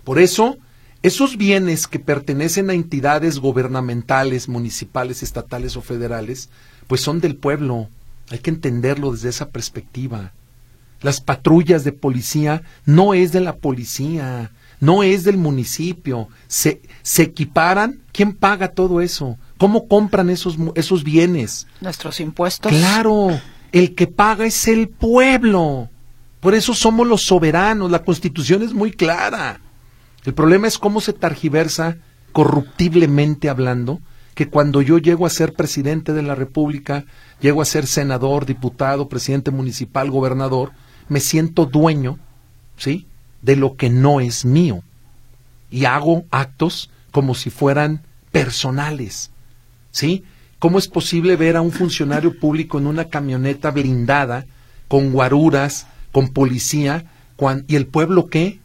Por 0.02 0.18
eso, 0.18 0.58
esos 1.04 1.36
bienes 1.36 1.86
que 1.86 2.00
pertenecen 2.00 2.68
a 2.68 2.74
entidades 2.74 3.38
gubernamentales, 3.38 4.48
municipales, 4.48 5.22
estatales 5.22 5.76
o 5.76 5.82
federales, 5.82 6.48
pues 6.88 7.00
son 7.00 7.20
del 7.20 7.36
pueblo. 7.36 7.88
Hay 8.30 8.40
que 8.40 8.50
entenderlo 8.50 9.12
desde 9.12 9.28
esa 9.28 9.50
perspectiva. 9.50 10.32
Las 11.02 11.20
patrullas 11.20 11.84
de 11.84 11.92
policía 11.92 12.62
no 12.84 13.14
es 13.14 13.32
de 13.32 13.40
la 13.40 13.56
policía, 13.56 14.52
no 14.80 15.02
es 15.02 15.24
del 15.24 15.36
municipio. 15.36 16.28
Se, 16.46 16.80
se 17.02 17.22
equiparan. 17.22 18.00
¿Quién 18.12 18.34
paga 18.34 18.68
todo 18.68 19.00
eso? 19.00 19.36
¿Cómo 19.58 19.88
compran 19.88 20.30
esos, 20.30 20.56
esos 20.74 21.04
bienes? 21.04 21.66
Nuestros 21.80 22.20
impuestos. 22.20 22.72
Claro, 22.72 23.40
el 23.72 23.94
que 23.94 24.06
paga 24.06 24.44
es 24.44 24.68
el 24.68 24.88
pueblo. 24.88 25.88
Por 26.40 26.54
eso 26.54 26.74
somos 26.74 27.06
los 27.06 27.22
soberanos. 27.22 27.90
La 27.90 28.02
constitución 28.02 28.62
es 28.62 28.72
muy 28.72 28.90
clara. 28.90 29.60
El 30.24 30.34
problema 30.34 30.68
es 30.68 30.78
cómo 30.78 31.00
se 31.00 31.12
targiversa, 31.12 31.98
corruptiblemente 32.32 33.48
hablando, 33.48 34.00
que 34.34 34.48
cuando 34.48 34.82
yo 34.82 34.98
llego 34.98 35.26
a 35.26 35.30
ser 35.30 35.52
presidente 35.52 36.12
de 36.12 36.22
la 36.22 36.34
República, 36.34 37.04
llego 37.40 37.60
a 37.60 37.66
ser 37.66 37.86
senador, 37.86 38.46
diputado, 38.46 39.08
presidente 39.08 39.50
municipal, 39.50 40.10
gobernador, 40.10 40.72
me 41.12 41.20
siento 41.20 41.66
dueño, 41.66 42.18
¿sí? 42.76 43.06
De 43.42 43.54
lo 43.54 43.76
que 43.76 43.90
no 43.90 44.20
es 44.20 44.44
mío. 44.44 44.82
Y 45.70 45.84
hago 45.84 46.24
actos 46.30 46.90
como 47.10 47.34
si 47.34 47.50
fueran 47.50 48.02
personales, 48.32 49.30
¿sí? 49.90 50.24
¿Cómo 50.58 50.78
es 50.78 50.88
posible 50.88 51.36
ver 51.36 51.56
a 51.56 51.60
un 51.60 51.72
funcionario 51.72 52.38
público 52.38 52.78
en 52.78 52.86
una 52.86 53.06
camioneta 53.06 53.70
blindada, 53.70 54.46
con 54.88 55.12
guaruras, 55.12 55.86
con 56.12 56.28
policía, 56.28 57.04
y 57.66 57.76
el 57.76 57.86
pueblo 57.86 58.28
qué? 58.28 58.60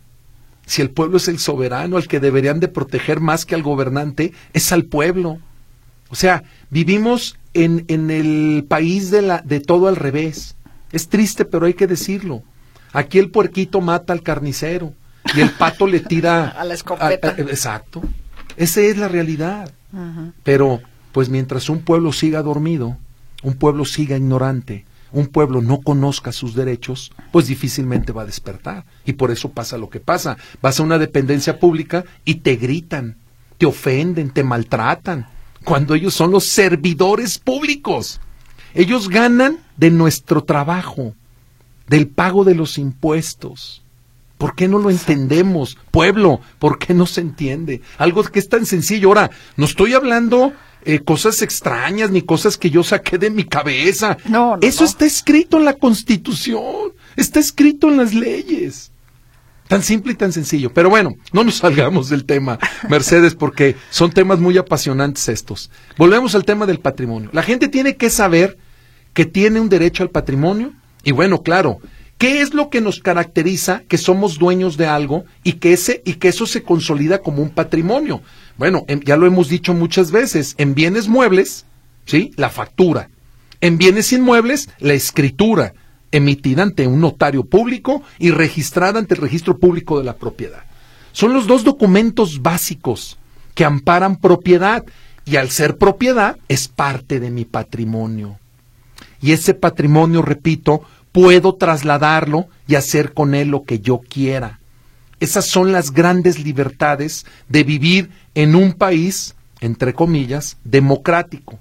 Si 0.67 0.81
el 0.81 0.91
pueblo 0.91 1.17
es 1.17 1.27
el 1.27 1.39
soberano, 1.39 1.97
al 1.97 2.07
que 2.07 2.19
deberían 2.19 2.59
de 2.59 2.67
proteger 2.67 3.19
más 3.19 3.45
que 3.45 3.55
al 3.55 3.63
gobernante, 3.63 4.33
es 4.53 4.71
al 4.71 4.83
pueblo. 4.85 5.39
O 6.09 6.15
sea, 6.15 6.43
vivimos 6.69 7.37
en, 7.53 7.85
en 7.87 8.11
el 8.11 8.65
país 8.67 9.09
de, 9.09 9.21
la, 9.21 9.41
de 9.41 9.59
todo 9.59 9.87
al 9.87 9.95
revés. 9.95 10.56
Es 10.91 11.09
triste, 11.09 11.45
pero 11.45 11.65
hay 11.65 11.73
que 11.73 11.87
decirlo. 11.87 12.43
Aquí 12.93 13.19
el 13.19 13.29
puerquito 13.31 13.81
mata 13.81 14.13
al 14.13 14.23
carnicero 14.23 14.93
y 15.35 15.41
el 15.41 15.51
pato 15.51 15.87
le 15.87 15.99
tira 15.99 16.49
a 16.57 16.63
la 16.63 16.73
escopeta. 16.73 17.35
exacto. 17.37 18.01
Esa 18.55 18.81
es 18.81 18.97
la 18.97 19.07
realidad. 19.07 19.71
Pero, 20.43 20.81
pues 21.11 21.29
mientras 21.29 21.69
un 21.69 21.79
pueblo 21.79 22.11
siga 22.11 22.41
dormido, 22.41 22.97
un 23.43 23.55
pueblo 23.55 23.85
siga 23.85 24.17
ignorante, 24.17 24.85
un 25.11 25.27
pueblo 25.27 25.61
no 25.61 25.79
conozca 25.81 26.31
sus 26.31 26.55
derechos, 26.55 27.11
pues 27.31 27.47
difícilmente 27.47 28.11
va 28.11 28.23
a 28.23 28.25
despertar. 28.25 28.85
Y 29.05 29.13
por 29.13 29.31
eso 29.31 29.49
pasa 29.49 29.77
lo 29.77 29.89
que 29.89 29.99
pasa. 29.99 30.37
Vas 30.61 30.79
a 30.79 30.83
una 30.83 30.97
dependencia 30.97 31.59
pública 31.59 32.03
y 32.25 32.35
te 32.35 32.55
gritan, 32.55 33.17
te 33.57 33.65
ofenden, 33.65 34.31
te 34.31 34.43
maltratan, 34.43 35.27
cuando 35.63 35.95
ellos 35.95 36.13
son 36.13 36.31
los 36.31 36.45
servidores 36.45 37.37
públicos. 37.37 38.19
Ellos 38.73 39.09
ganan 39.09 39.59
de 39.77 39.91
nuestro 39.91 40.43
trabajo, 40.43 41.13
del 41.87 42.07
pago 42.07 42.43
de 42.43 42.55
los 42.55 42.77
impuestos. 42.77 43.81
¿Por 44.37 44.55
qué 44.55 44.67
no 44.67 44.77
lo 44.77 44.89
entendemos? 44.91 45.77
Pueblo, 45.89 46.41
¿por 46.59 46.77
qué 46.77 46.93
no 46.93 47.05
se 47.07 47.21
entiende? 47.21 47.81
Algo 47.97 48.23
que 48.23 48.39
es 48.39 48.49
tan 48.49 48.65
sencillo. 48.65 49.07
Ahora, 49.07 49.31
no 49.55 49.65
estoy 49.65 49.93
hablando 49.93 50.53
eh, 50.85 50.99
cosas 50.99 51.41
extrañas 51.41 52.11
ni 52.11 52.21
cosas 52.21 52.57
que 52.57 52.69
yo 52.69 52.83
saqué 52.83 53.17
de 53.17 53.31
mi 53.31 53.45
cabeza. 53.45 54.17
No, 54.25 54.57
no, 54.57 54.61
Eso 54.61 54.83
no. 54.83 54.89
está 54.89 55.05
escrito 55.05 55.57
en 55.57 55.65
la 55.65 55.73
Constitución, 55.73 56.93
está 57.15 57.39
escrito 57.39 57.89
en 57.89 57.97
las 57.97 58.13
leyes. 58.13 58.91
Tan 59.67 59.83
simple 59.83 60.13
y 60.13 60.15
tan 60.15 60.31
sencillo. 60.31 60.71
Pero 60.71 60.89
bueno, 60.89 61.15
no 61.33 61.43
nos 61.43 61.55
salgamos 61.55 62.07
del 62.09 62.23
tema, 62.23 62.57
Mercedes, 62.89 63.35
porque 63.35 63.75
son 63.89 64.11
temas 64.11 64.39
muy 64.39 64.57
apasionantes 64.57 65.27
estos. 65.27 65.71
Volvemos 65.97 66.35
al 66.35 66.45
tema 66.45 66.65
del 66.65 66.79
patrimonio. 66.79 67.29
La 67.33 67.43
gente 67.43 67.67
tiene 67.67 67.97
que 67.97 68.09
saber 68.09 68.57
que 69.17 69.25
tiene 69.25 69.59
un 69.59 69.67
derecho 69.67 70.03
al 70.03 70.11
patrimonio. 70.11 70.73
Y 71.03 71.11
bueno, 71.11 71.41
claro, 71.41 71.79
¿qué 72.19 72.41
es 72.41 72.53
lo 72.53 72.69
que 72.69 72.81
nos 72.81 72.99
caracteriza 72.99 73.81
que 73.87 73.97
somos 73.97 74.37
dueños 74.37 74.77
de 74.77 74.85
algo 74.85 75.25
y 75.43 75.53
que, 75.53 75.73
ese, 75.73 76.03
y 76.05 76.13
que 76.13 76.27
eso 76.27 76.45
se 76.45 76.61
consolida 76.61 77.17
como 77.23 77.41
un 77.41 77.49
patrimonio? 77.49 78.21
Bueno, 78.59 78.85
em- 78.87 78.99
ya 79.03 79.17
lo 79.17 79.25
hemos 79.25 79.49
dicho 79.49 79.73
muchas 79.73 80.11
veces, 80.11 80.53
en 80.59 80.75
bienes 80.75 81.07
muebles, 81.07 81.65
¿sí? 82.05 82.31
La 82.35 82.51
factura. 82.51 83.09
En 83.59 83.79
bienes 83.79 84.13
inmuebles, 84.13 84.69
la 84.77 84.93
escritura, 84.93 85.73
emitida 86.11 86.61
ante 86.61 86.85
un 86.85 87.01
notario 87.01 87.43
público 87.43 88.03
y 88.19 88.29
registrada 88.29 88.99
ante 88.99 89.15
el 89.15 89.21
registro 89.21 89.57
público 89.57 89.97
de 89.97 90.05
la 90.05 90.13
propiedad. 90.15 90.61
Son 91.11 91.33
los 91.33 91.47
dos 91.47 91.63
documentos 91.63 92.43
básicos 92.43 93.17
que 93.55 93.65
amparan 93.65 94.17
propiedad 94.17 94.85
y 95.25 95.37
al 95.37 95.49
ser 95.49 95.77
propiedad 95.79 96.37
es 96.49 96.67
parte 96.67 97.19
de 97.19 97.31
mi 97.31 97.45
patrimonio. 97.45 98.37
Y 99.21 99.31
ese 99.31 99.53
patrimonio, 99.53 100.21
repito, 100.21 100.81
puedo 101.11 101.55
trasladarlo 101.55 102.47
y 102.67 102.75
hacer 102.75 103.13
con 103.13 103.33
él 103.35 103.49
lo 103.49 103.63
que 103.63 103.79
yo 103.79 103.99
quiera. 103.99 104.59
Esas 105.19 105.47
son 105.47 105.71
las 105.71 105.91
grandes 105.91 106.43
libertades 106.43 107.25
de 107.49 107.63
vivir 107.63 108.11
en 108.35 108.55
un 108.55 108.73
país, 108.73 109.35
entre 109.61 109.93
comillas, 109.93 110.57
democrático 110.63 111.59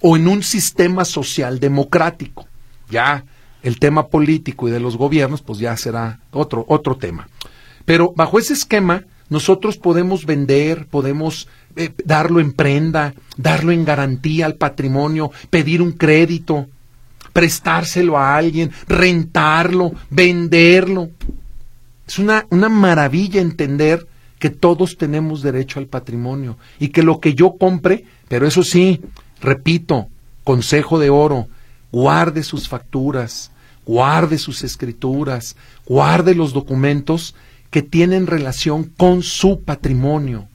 o 0.00 0.16
en 0.16 0.26
un 0.26 0.42
sistema 0.42 1.04
social 1.04 1.60
democrático. 1.60 2.46
Ya 2.90 3.24
el 3.62 3.78
tema 3.78 4.08
político 4.08 4.68
y 4.68 4.70
de 4.70 4.80
los 4.80 4.96
gobiernos, 4.96 5.42
pues 5.42 5.58
ya 5.58 5.76
será 5.76 6.20
otro, 6.32 6.64
otro 6.68 6.96
tema. 6.96 7.28
Pero 7.84 8.12
bajo 8.14 8.38
ese 8.38 8.52
esquema, 8.54 9.04
nosotros 9.28 9.76
podemos 9.76 10.24
vender, 10.26 10.86
podemos 10.86 11.48
eh, 11.76 11.92
darlo 12.04 12.40
en 12.40 12.52
prenda, 12.52 13.14
darlo 13.36 13.72
en 13.72 13.84
garantía 13.84 14.46
al 14.46 14.54
patrimonio, 14.54 15.30
pedir 15.50 15.82
un 15.82 15.92
crédito, 15.92 16.68
prestárselo 17.36 18.16
a 18.16 18.34
alguien, 18.34 18.70
rentarlo, 18.88 19.92
venderlo. 20.08 21.10
Es 22.08 22.18
una, 22.18 22.46
una 22.48 22.70
maravilla 22.70 23.42
entender 23.42 24.06
que 24.38 24.48
todos 24.48 24.96
tenemos 24.96 25.42
derecho 25.42 25.78
al 25.78 25.86
patrimonio 25.86 26.56
y 26.80 26.88
que 26.88 27.02
lo 27.02 27.20
que 27.20 27.34
yo 27.34 27.58
compre, 27.58 28.06
pero 28.28 28.46
eso 28.46 28.62
sí, 28.62 29.02
repito, 29.42 30.06
consejo 30.44 30.98
de 30.98 31.10
oro, 31.10 31.46
guarde 31.92 32.42
sus 32.42 32.70
facturas, 32.70 33.50
guarde 33.84 34.38
sus 34.38 34.64
escrituras, 34.64 35.56
guarde 35.84 36.34
los 36.34 36.54
documentos 36.54 37.34
que 37.68 37.82
tienen 37.82 38.26
relación 38.26 38.84
con 38.84 39.22
su 39.22 39.60
patrimonio. 39.60 40.48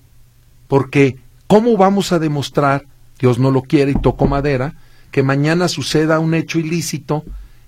Porque, 0.67 1.19
¿cómo 1.45 1.77
vamos 1.77 2.11
a 2.11 2.17
demostrar, 2.17 2.87
Dios 3.19 3.37
no 3.37 3.51
lo 3.51 3.61
quiere 3.61 3.91
y 3.91 4.01
toco 4.01 4.25
madera, 4.25 4.73
que 5.11 5.23
mañana 5.23 5.67
suceda 5.67 6.19
un 6.19 6.33
hecho 6.33 6.59
ilícito 6.59 7.23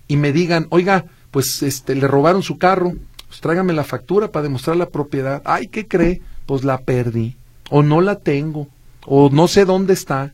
y 0.08 0.18
me 0.18 0.32
digan, 0.32 0.68
oiga, 0.70 1.06
pues 1.32 1.64
este, 1.64 1.96
le 1.96 2.08
robaron 2.08 2.44
su 2.44 2.58
carro, 2.58 2.94
pues 3.28 3.42
tráigame 3.42 3.74
la 3.74 3.84
factura 3.84 4.32
para 4.32 4.44
demostrar 4.44 4.78
la 4.78 4.90
propiedad. 4.90 5.42
Ay, 5.46 5.68
¿qué 5.68 5.88
cree? 5.88 6.22
Pues 6.46 6.64
la 6.64 6.80
perdí, 6.80 7.36
o 7.70 7.84
no 7.84 8.02
la 8.02 8.18
tengo, 8.20 8.68
o 9.06 9.30
no 9.32 9.48
sé 9.48 9.66
dónde 9.66 9.94
está. 9.94 10.32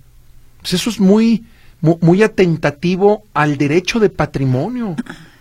Pues 0.62 0.74
eso 0.74 0.90
es 0.90 1.00
muy, 1.00 1.46
mu- 1.82 1.98
muy, 2.02 2.22
atentativo 2.24 3.24
al 3.34 3.58
derecho 3.58 4.00
de 4.00 4.10
patrimonio 4.10 4.96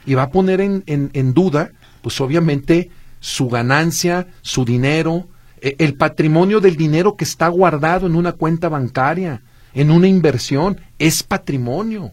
y 0.06 0.14
va 0.14 0.24
a 0.24 0.30
poner 0.30 0.60
en, 0.60 0.82
en- 0.86 1.10
en 1.12 1.34
duda, 1.34 1.72
pues 2.02 2.20
obviamente, 2.20 2.90
su 3.20 3.48
ganancia, 3.48 4.28
su 4.42 4.64
dinero, 4.64 5.26
eh, 5.60 5.74
el 5.78 5.94
patrimonio 5.94 6.60
del 6.60 6.76
dinero 6.76 7.16
que 7.16 7.24
está 7.24 7.48
guardado 7.48 8.06
en 8.06 8.14
una 8.14 8.32
cuenta 8.32 8.68
bancaria, 8.68 9.42
en 9.74 9.90
una 9.90 10.08
inversión, 10.08 10.80
es 10.98 11.22
patrimonio. 11.22 12.12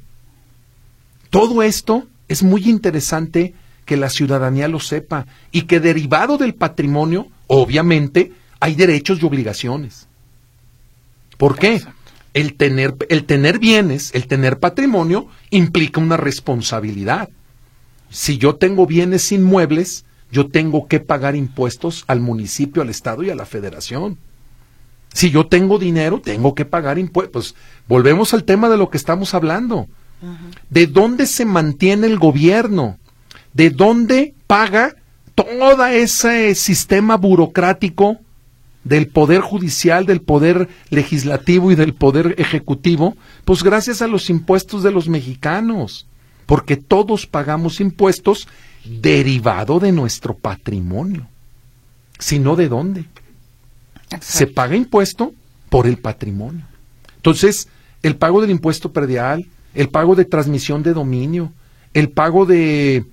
Todo 1.30 1.64
esto 1.64 2.08
es 2.28 2.44
muy 2.44 2.70
interesante 2.70 3.54
que 3.86 3.98
la 3.98 4.10
ciudadanía 4.10 4.68
lo 4.68 4.80
sepa 4.80 5.28
y 5.52 5.64
que 5.64 5.80
derivado 5.80 6.38
del 6.38 6.56
patrimonio, 6.56 7.28
obviamente, 7.48 8.32
hay 8.60 8.76
derechos 8.76 9.22
y 9.22 9.26
obligaciones. 9.26 10.08
¿Por 11.38 11.58
qué? 11.58 11.82
El 12.34 12.56
tener, 12.56 12.96
el 13.10 13.26
tener 13.26 13.60
bienes, 13.60 14.12
el 14.14 14.28
tener 14.28 14.60
patrimonio, 14.60 15.28
implica 15.52 16.02
una 16.02 16.18
responsabilidad. 16.18 17.30
Si 18.10 18.38
yo 18.38 18.56
tengo 18.56 18.86
bienes 18.86 19.32
inmuebles, 19.32 20.06
yo 20.32 20.48
tengo 20.48 20.88
que 20.88 21.00
pagar 21.00 21.36
impuestos 21.36 22.04
al 22.08 22.20
municipio, 22.20 22.82
al 22.82 22.90
Estado 22.90 23.24
y 23.24 23.30
a 23.30 23.36
la 23.36 23.46
Federación. 23.46 24.18
Si 25.16 25.32
yo 25.32 25.48
tengo 25.48 25.80
dinero, 25.80 26.20
tengo 26.20 26.54
que 26.54 26.66
pagar 26.66 27.00
impuestos. 27.00 27.54
Pues, 27.54 27.64
volvemos 27.88 28.34
al 28.34 28.44
tema 28.44 28.68
de 28.68 28.76
lo 28.76 28.90
que 28.90 28.98
estamos 28.98 29.34
hablando. 29.34 29.88
¿De 30.70 30.88
dónde 30.88 31.26
se 31.26 31.46
mantiene 31.46 32.08
el 32.08 32.20
gobierno? 32.20 32.98
¿De 33.54 33.70
dónde 33.70 34.34
paga 34.46 34.94
todo 35.34 35.86
ese 35.86 36.54
sistema 36.54 37.16
burocrático 37.16 38.20
del 38.84 39.08
poder 39.08 39.40
judicial, 39.40 40.06
del 40.06 40.20
poder 40.20 40.68
legislativo 40.90 41.72
y 41.72 41.76
del 41.76 41.94
poder 41.94 42.36
ejecutivo? 42.38 43.16
Pues 43.46 43.64
gracias 43.64 44.02
a 44.02 44.08
los 44.08 44.30
impuestos 44.30 44.84
de 44.84 44.92
los 44.92 45.08
mexicanos, 45.08 46.08
porque 46.46 46.76
todos 46.76 47.26
pagamos 47.26 47.80
impuestos 47.80 48.50
derivado 48.84 49.80
de 49.80 49.94
nuestro 49.94 50.36
patrimonio. 50.36 51.26
Si 52.20 52.38
no, 52.38 52.58
¿de 52.58 52.68
dónde? 52.68 53.06
Se 54.22 54.48
paga 54.48 54.76
impuesto 54.76 55.34
por 55.70 55.88
el 55.88 55.98
patrimonio. 55.98 56.66
Entonces, 57.18 57.68
el 58.04 58.16
pago 58.16 58.42
del 58.42 58.52
impuesto 58.52 58.92
predial, 58.92 59.46
el 59.74 59.90
pago 59.90 60.16
de 60.16 60.26
transmisión 60.26 60.84
de 60.84 60.94
dominio, 60.94 61.52
el 61.94 62.10
pago 62.10 62.46
de, 62.46 63.06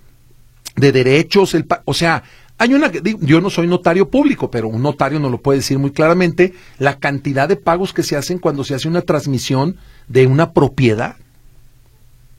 de 0.77 0.93
derechos, 0.93 1.55
el 1.55 1.65
pa- 1.65 1.83
o 1.85 1.95
sea, 1.95 2.23
hay 2.59 2.75
una, 2.75 2.93
yo 2.93 3.41
no 3.41 3.51
soy 3.51 3.67
notario 3.67 4.09
público, 4.09 4.51
pero 4.51 4.69
un 4.69 4.83
notario 4.83 5.19
nos 5.19 5.31
lo 5.33 5.41
puede 5.41 5.59
decir 5.59 5.79
muy 5.79 5.91
claramente, 5.91 6.53
la 6.79 6.99
cantidad 6.99 7.49
de 7.49 7.57
pagos 7.57 7.93
que 7.93 8.03
se 8.03 8.17
hacen 8.17 8.39
cuando 8.39 8.63
se 8.63 8.75
hace 8.75 8.87
una 8.87 9.03
transmisión 9.03 9.77
de 10.07 10.27
una 10.27 10.53
propiedad. 10.53 11.17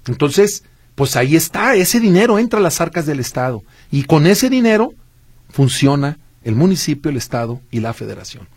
Entonces, 0.07 0.63
pues 0.95 1.15
ahí 1.15 1.35
está, 1.35 1.75
ese 1.75 1.99
dinero 1.99 2.39
entra 2.39 2.59
a 2.59 2.63
las 2.63 2.79
arcas 2.81 3.05
del 3.05 3.19
Estado 3.19 3.63
y 3.91 4.03
con 4.03 4.27
ese 4.27 4.49
dinero 4.49 4.93
funciona 5.49 6.19
el 6.43 6.55
municipio, 6.55 7.11
el 7.11 7.17
Estado 7.17 7.61
y 7.71 7.79
la 7.79 7.93
Federación. 7.93 8.47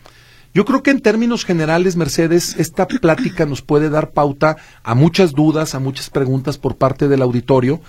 Yo 0.53 0.65
creo 0.65 0.81
que 0.81 0.89
en 0.89 1.01
términos 1.01 1.45
generales, 1.45 1.97
Mercedes, 1.97 2.55
esta 2.57 2.87
plática 2.87 3.45
nos 3.45 3.61
puede 3.61 3.91
dar 3.91 4.09
pauta 4.09 4.57
a 4.81 4.95
muchas 4.95 5.33
dudas, 5.33 5.75
a 5.75 5.79
muchas 5.79 6.09
preguntas 6.09 6.57
por 6.57 6.77
parte 6.77 7.07
del 7.07 7.21
auditorio, 7.21 7.79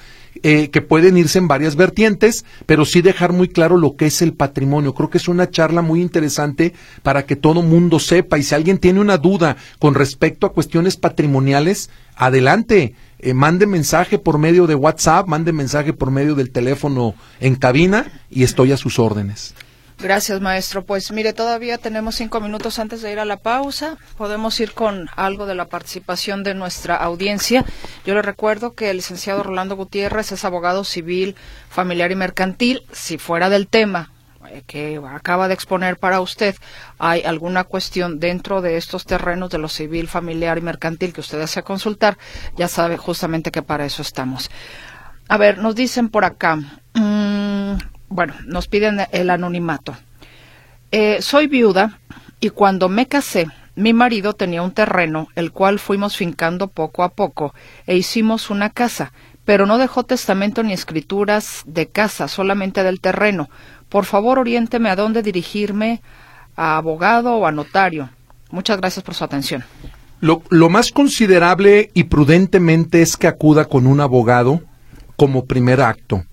eh, 0.42 0.68
que 0.68 0.82
pueden 0.82 1.16
irse 1.16 1.38
en 1.38 1.48
varias 1.48 1.76
vertientes, 1.76 2.44
pero 2.66 2.84
sí 2.84 3.00
dejar 3.00 3.32
muy 3.32 3.48
claro 3.48 3.78
lo 3.78 3.96
que 3.96 4.04
es 4.04 4.20
el 4.20 4.34
patrimonio. 4.34 4.92
Creo 4.92 5.08
que 5.08 5.16
es 5.16 5.28
una 5.28 5.50
charla 5.50 5.80
muy 5.80 6.02
interesante 6.02 6.74
para 7.02 7.24
que 7.24 7.36
todo 7.36 7.62
mundo 7.62 7.98
sepa 7.98 8.38
y 8.38 8.42
si 8.42 8.54
alguien 8.54 8.76
tiene 8.76 9.00
una 9.00 9.16
duda 9.16 9.56
con 9.78 9.94
respecto 9.94 10.46
a 10.46 10.52
cuestiones 10.52 10.98
patrimoniales, 10.98 11.88
adelante, 12.16 12.94
eh, 13.18 13.32
mande 13.32 13.66
mensaje 13.66 14.18
por 14.18 14.38
medio 14.38 14.66
de 14.66 14.74
WhatsApp, 14.74 15.26
mande 15.26 15.52
mensaje 15.52 15.94
por 15.94 16.10
medio 16.10 16.34
del 16.34 16.50
teléfono 16.50 17.14
en 17.40 17.54
cabina 17.54 18.12
y 18.28 18.42
estoy 18.42 18.72
a 18.72 18.76
sus 18.76 18.98
órdenes. 18.98 19.54
Gracias, 20.00 20.40
maestro. 20.40 20.84
Pues 20.84 21.10
mire, 21.10 21.32
todavía 21.32 21.76
tenemos 21.76 22.14
cinco 22.14 22.40
minutos 22.40 22.78
antes 22.78 23.02
de 23.02 23.10
ir 23.10 23.18
a 23.18 23.24
la 23.24 23.38
pausa. 23.38 23.96
Podemos 24.16 24.58
ir 24.60 24.72
con 24.72 25.08
algo 25.16 25.44
de 25.44 25.56
la 25.56 25.64
participación 25.64 26.44
de 26.44 26.54
nuestra 26.54 26.94
audiencia. 26.94 27.64
Yo 28.04 28.14
le 28.14 28.22
recuerdo 28.22 28.74
que 28.74 28.90
el 28.90 28.98
licenciado 28.98 29.42
Rolando 29.42 29.74
Gutiérrez 29.74 30.30
es 30.30 30.44
abogado 30.44 30.84
civil, 30.84 31.34
familiar 31.68 32.12
y 32.12 32.14
mercantil. 32.14 32.82
Si 32.92 33.18
fuera 33.18 33.50
del 33.50 33.66
tema 33.66 34.12
eh, 34.50 34.62
que 34.68 35.00
acaba 35.04 35.48
de 35.48 35.54
exponer 35.54 35.96
para 35.96 36.20
usted, 36.20 36.54
hay 37.00 37.22
alguna 37.22 37.64
cuestión 37.64 38.20
dentro 38.20 38.62
de 38.62 38.76
estos 38.76 39.04
terrenos 39.04 39.50
de 39.50 39.58
lo 39.58 39.68
civil, 39.68 40.06
familiar 40.06 40.58
y 40.58 40.60
mercantil 40.60 41.12
que 41.12 41.22
usted 41.22 41.40
desea 41.40 41.64
consultar, 41.64 42.18
ya 42.56 42.68
sabe 42.68 42.98
justamente 42.98 43.50
que 43.50 43.62
para 43.62 43.84
eso 43.84 44.02
estamos. 44.02 44.48
A 45.28 45.36
ver, 45.38 45.58
nos 45.58 45.74
dicen 45.74 46.08
por 46.08 46.24
acá. 46.24 46.56
mm, 46.94 47.97
bueno, 48.08 48.34
nos 48.44 48.68
piden 48.68 49.00
el 49.12 49.30
anonimato. 49.30 49.96
Eh, 50.90 51.18
soy 51.20 51.46
viuda 51.46 51.98
y 52.40 52.50
cuando 52.50 52.88
me 52.88 53.06
casé, 53.06 53.46
mi 53.76 53.92
marido 53.92 54.32
tenía 54.32 54.62
un 54.62 54.72
terreno, 54.72 55.28
el 55.34 55.52
cual 55.52 55.78
fuimos 55.78 56.16
fincando 56.16 56.68
poco 56.68 57.02
a 57.04 57.10
poco 57.10 57.54
e 57.86 57.96
hicimos 57.96 58.50
una 58.50 58.70
casa, 58.70 59.12
pero 59.44 59.66
no 59.66 59.78
dejó 59.78 60.04
testamento 60.04 60.62
ni 60.62 60.72
escrituras 60.72 61.62
de 61.66 61.86
casa, 61.86 62.28
solamente 62.28 62.82
del 62.82 63.00
terreno. 63.00 63.48
Por 63.88 64.04
favor, 64.04 64.38
oriénteme 64.38 64.90
a 64.90 64.96
dónde 64.96 65.22
dirigirme, 65.22 66.02
a 66.56 66.76
abogado 66.76 67.34
o 67.34 67.46
a 67.46 67.52
notario. 67.52 68.10
Muchas 68.50 68.78
gracias 68.78 69.04
por 69.04 69.14
su 69.14 69.24
atención. 69.24 69.64
Lo, 70.20 70.42
lo 70.50 70.68
más 70.68 70.90
considerable 70.90 71.90
y 71.94 72.04
prudentemente 72.04 73.02
es 73.02 73.16
que 73.16 73.28
acuda 73.28 73.66
con 73.66 73.86
un 73.86 74.00
abogado 74.00 74.62
como 75.16 75.44
primer 75.44 75.80
acto. 75.80 76.24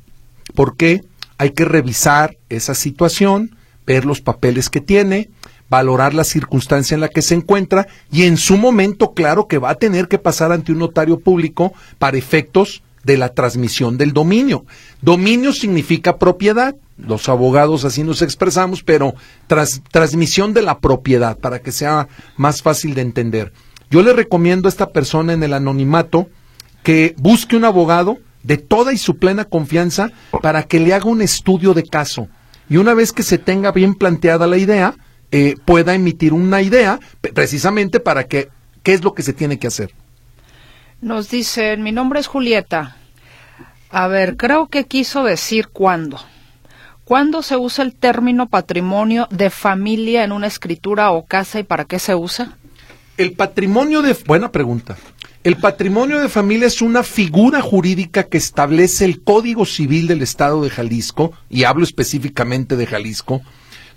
porque 0.56 1.02
Hay 1.38 1.52
que 1.52 1.66
revisar 1.66 2.38
esa 2.50 2.76
situación, 2.76 3.56
ver 3.86 4.06
los 4.06 4.22
papeles 4.22 4.70
que 4.70 4.82
tiene, 4.82 5.30
valorar 5.70 6.14
la 6.14 6.24
circunstancia 6.24 6.96
en 6.96 7.02
la 7.02 7.10
que 7.10 7.22
se 7.22 7.36
encuentra 7.36 7.88
y 8.12 8.24
en 8.24 8.38
su 8.38 8.58
momento, 8.58 9.14
claro, 9.14 9.48
que 9.48 9.58
va 9.58 9.72
a 9.72 9.76
tener 9.76 10.08
que 10.08 10.20
pasar 10.20 10.52
ante 10.52 10.72
un 10.72 10.80
notario 10.80 11.20
público 11.20 11.74
para 11.98 12.18
efectos 12.18 12.84
de 13.04 13.18
la 13.18 13.30
transmisión 13.30 13.98
del 13.98 14.14
dominio. 14.14 14.66
Dominio 15.02 15.54
significa 15.54 16.18
propiedad. 16.18 16.76
Los 16.98 17.30
abogados 17.30 17.86
así 17.86 18.04
nos 18.04 18.22
expresamos, 18.22 18.84
pero 18.84 19.14
transmisión 19.92 20.54
de 20.54 20.62
la 20.62 20.80
propiedad 20.80 21.38
para 21.38 21.60
que 21.60 21.72
sea 21.72 22.08
más 22.38 22.62
fácil 22.62 22.96
de 22.96 23.02
entender. 23.02 23.54
Yo 23.92 24.02
le 24.02 24.14
recomiendo 24.14 24.68
a 24.68 24.70
esta 24.70 24.90
persona 24.90 25.34
en 25.34 25.44
el 25.44 25.54
anonimato 25.54 26.28
que 26.84 27.16
busque 27.18 27.56
un 27.56 27.66
abogado 27.66 28.18
de 28.46 28.58
toda 28.58 28.94
y 28.94 28.98
su 28.98 29.18
plena 29.18 29.46
confianza 29.46 30.12
para 30.42 30.64
que 30.64 30.80
le 30.80 30.94
haga 30.94 31.06
un 31.06 31.22
estudio 31.22 31.74
de 31.74 31.84
caso. 31.84 32.28
Y 32.70 32.78
una 32.78 32.94
vez 32.94 33.12
que 33.12 33.24
se 33.24 33.38
tenga 33.38 33.72
bien 33.72 33.96
planteada 33.96 34.46
la 34.46 34.58
idea, 34.58 34.94
eh, 35.32 35.56
pueda 35.66 35.96
emitir 35.96 36.32
una 36.32 36.62
idea 36.62 37.00
precisamente 37.34 38.00
para 38.00 38.26
que, 38.26 38.50
¿qué 38.84 38.94
es 38.94 39.04
lo 39.04 39.14
que 39.14 39.24
se 39.24 39.34
tiene 39.34 39.58
que 39.58 39.68
hacer? 39.68 39.92
Nos 41.02 41.30
dicen, 41.30 41.82
mi 41.82 41.92
nombre 41.92 42.20
es 42.20 42.28
Julieta. 42.28 42.98
A 43.90 44.08
ver, 44.08 44.38
creo 44.38 44.68
que 44.68 44.86
quiso 44.86 45.24
decir 45.24 45.70
cuándo. 45.70 46.20
¿Cuándo 47.04 47.42
se 47.42 47.58
usa 47.58 47.84
el 47.84 47.96
término 47.96 48.48
patrimonio 48.48 49.28
de 49.32 49.50
familia 49.50 50.24
en 50.24 50.32
una 50.32 50.48
escritura 50.48 51.12
o 51.12 51.26
casa 51.26 51.60
y 51.60 51.64
para 51.64 51.86
qué 51.86 52.00
se 52.00 52.16
usa? 52.16 52.58
El 53.18 53.32
patrimonio 53.32 54.02
de... 54.02 54.14
Buena 54.26 54.52
pregunta. 54.52 54.98
El 55.46 55.56
patrimonio 55.56 56.20
de 56.20 56.28
familia 56.28 56.68
es 56.68 56.82
una 56.82 57.02
figura 57.02 57.62
jurídica 57.62 58.24
que 58.24 58.38
establece 58.38 59.06
el 59.06 59.22
Código 59.22 59.66
Civil 59.66 60.08
del 60.08 60.22
Estado 60.22 60.62
de 60.62 60.70
Jalisco, 60.70 61.32
y 61.50 61.64
hablo 61.64 61.86
específicamente 61.86 62.76
de 62.76 62.86
Jalisco, 62.88 63.42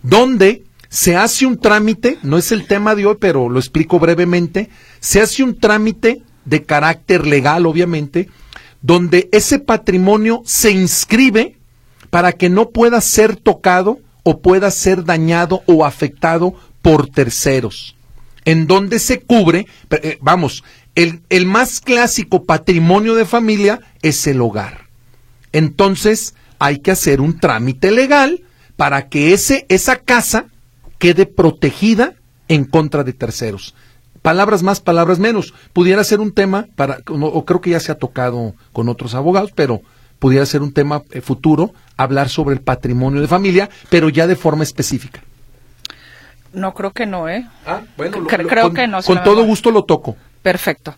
donde 0.02 0.62
se 0.88 1.16
hace 1.16 1.46
un 1.46 1.58
trámite, 1.58 2.18
no 2.22 2.38
es 2.38 2.52
el 2.52 2.66
tema 2.66 2.94
de 2.94 3.06
hoy, 3.06 3.16
pero 3.18 3.48
lo 3.48 3.58
explico 3.58 3.98
brevemente, 3.98 4.70
se 5.00 5.20
hace 5.20 5.42
un 5.42 5.58
trámite 5.58 6.22
de 6.44 6.62
carácter 6.64 7.26
legal, 7.26 7.66
obviamente, 7.66 8.28
donde 8.82 9.28
ese 9.32 9.58
patrimonio 9.58 10.42
se 10.44 10.70
inscribe 10.70 11.56
para 12.10 12.32
que 12.32 12.48
no 12.48 12.70
pueda 12.70 13.00
ser 13.00 13.34
tocado 13.36 13.98
o 14.22 14.40
pueda 14.40 14.70
ser 14.70 15.04
dañado 15.04 15.62
o 15.66 15.84
afectado 15.84 16.54
por 16.82 17.08
terceros, 17.08 17.96
en 18.48 18.66
donde 18.66 18.98
se 18.98 19.20
cubre, 19.20 19.66
eh, 19.90 20.16
vamos, 20.22 20.64
el, 20.94 21.20
el 21.28 21.44
más 21.44 21.82
clásico 21.82 22.44
patrimonio 22.44 23.14
de 23.14 23.26
familia 23.26 23.78
es 24.00 24.26
el 24.26 24.40
hogar. 24.40 24.86
Entonces 25.52 26.34
hay 26.58 26.78
que 26.78 26.90
hacer 26.90 27.20
un 27.20 27.38
trámite 27.38 27.90
legal 27.90 28.40
para 28.76 29.10
que 29.10 29.34
ese, 29.34 29.66
esa 29.68 29.96
casa 29.96 30.46
quede 30.96 31.26
protegida 31.26 32.14
en 32.48 32.64
contra 32.64 33.04
de 33.04 33.12
terceros 33.12 33.74
palabras 34.22 34.62
más, 34.62 34.80
palabras 34.80 35.18
menos. 35.18 35.52
Pudiera 35.74 36.02
ser 36.02 36.20
un 36.20 36.32
tema 36.32 36.66
para, 36.74 36.98
o 37.06 37.44
creo 37.44 37.60
que 37.60 37.70
ya 37.70 37.80
se 37.80 37.92
ha 37.92 37.98
tocado 37.98 38.54
con 38.72 38.88
otros 38.88 39.14
abogados, 39.14 39.52
pero 39.54 39.82
pudiera 40.18 40.44
ser 40.46 40.62
un 40.62 40.72
tema 40.72 41.02
eh, 41.10 41.20
futuro, 41.20 41.74
hablar 41.98 42.30
sobre 42.30 42.54
el 42.54 42.62
patrimonio 42.62 43.20
de 43.20 43.28
familia, 43.28 43.68
pero 43.90 44.08
ya 44.08 44.26
de 44.26 44.36
forma 44.36 44.64
específica. 44.64 45.22
No, 46.52 46.74
creo 46.74 46.92
que 46.92 47.06
no, 47.06 47.28
¿eh? 47.28 47.46
Ah, 47.66 47.82
bueno, 47.96 48.24
creo 48.26 48.66
con, 48.66 48.74
que 48.74 48.86
no. 48.86 49.02
Con 49.02 49.22
todo 49.22 49.44
gusto 49.44 49.70
lo 49.70 49.84
toco. 49.84 50.16
Perfecto. 50.42 50.96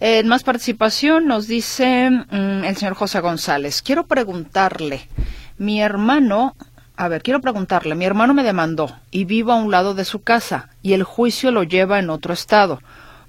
En 0.00 0.28
más 0.28 0.42
participación 0.42 1.26
nos 1.26 1.46
dice 1.46 2.10
mm, 2.10 2.64
el 2.64 2.76
señor 2.76 2.94
José 2.94 3.20
González. 3.20 3.82
Quiero 3.82 4.06
preguntarle, 4.06 5.08
mi 5.58 5.80
hermano 5.80 6.54
a 6.96 7.08
ver, 7.08 7.22
quiero 7.22 7.40
preguntarle, 7.40 7.96
mi 7.96 8.04
hermano 8.04 8.34
me 8.34 8.44
demandó 8.44 8.88
y 9.10 9.24
vivo 9.24 9.50
a 9.52 9.56
un 9.56 9.72
lado 9.72 9.94
de 9.94 10.04
su 10.04 10.22
casa 10.22 10.68
y 10.80 10.92
el 10.92 11.02
juicio 11.02 11.50
lo 11.50 11.64
lleva 11.64 11.98
en 11.98 12.08
otro 12.08 12.32
estado. 12.32 12.80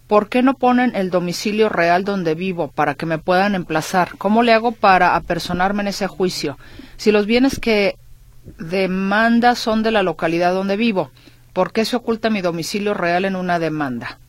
¿Por 0.07 0.29
qué 0.29 0.43
no 0.43 0.53
ponen 0.53 0.95
el 0.95 1.09
domicilio 1.09 1.67
real 1.67 2.03
donde 2.03 2.35
vivo 2.35 2.67
para 2.67 2.93
que 2.93 3.07
me 3.07 3.17
puedan 3.17 3.55
emplazar? 3.55 4.17
¿Cómo 4.19 4.43
le 4.43 4.53
hago 4.53 4.71
para 4.71 5.15
apersonarme 5.15 5.81
en 5.81 5.87
ese 5.87 6.05
juicio? 6.05 6.59
Si 6.97 7.11
los 7.11 7.25
bienes 7.25 7.59
que 7.59 7.95
demanda 8.59 9.55
son 9.55 9.81
de 9.81 9.89
la 9.89 10.03
localidad 10.03 10.53
donde 10.53 10.77
vivo, 10.77 11.09
¿por 11.55 11.71
qué 11.71 11.85
se 11.85 11.95
oculta 11.95 12.29
mi 12.29 12.41
domicilio 12.41 12.93
real 12.93 13.23
en 13.23 13.37
una 13.37 13.59
demanda? 13.59 14.19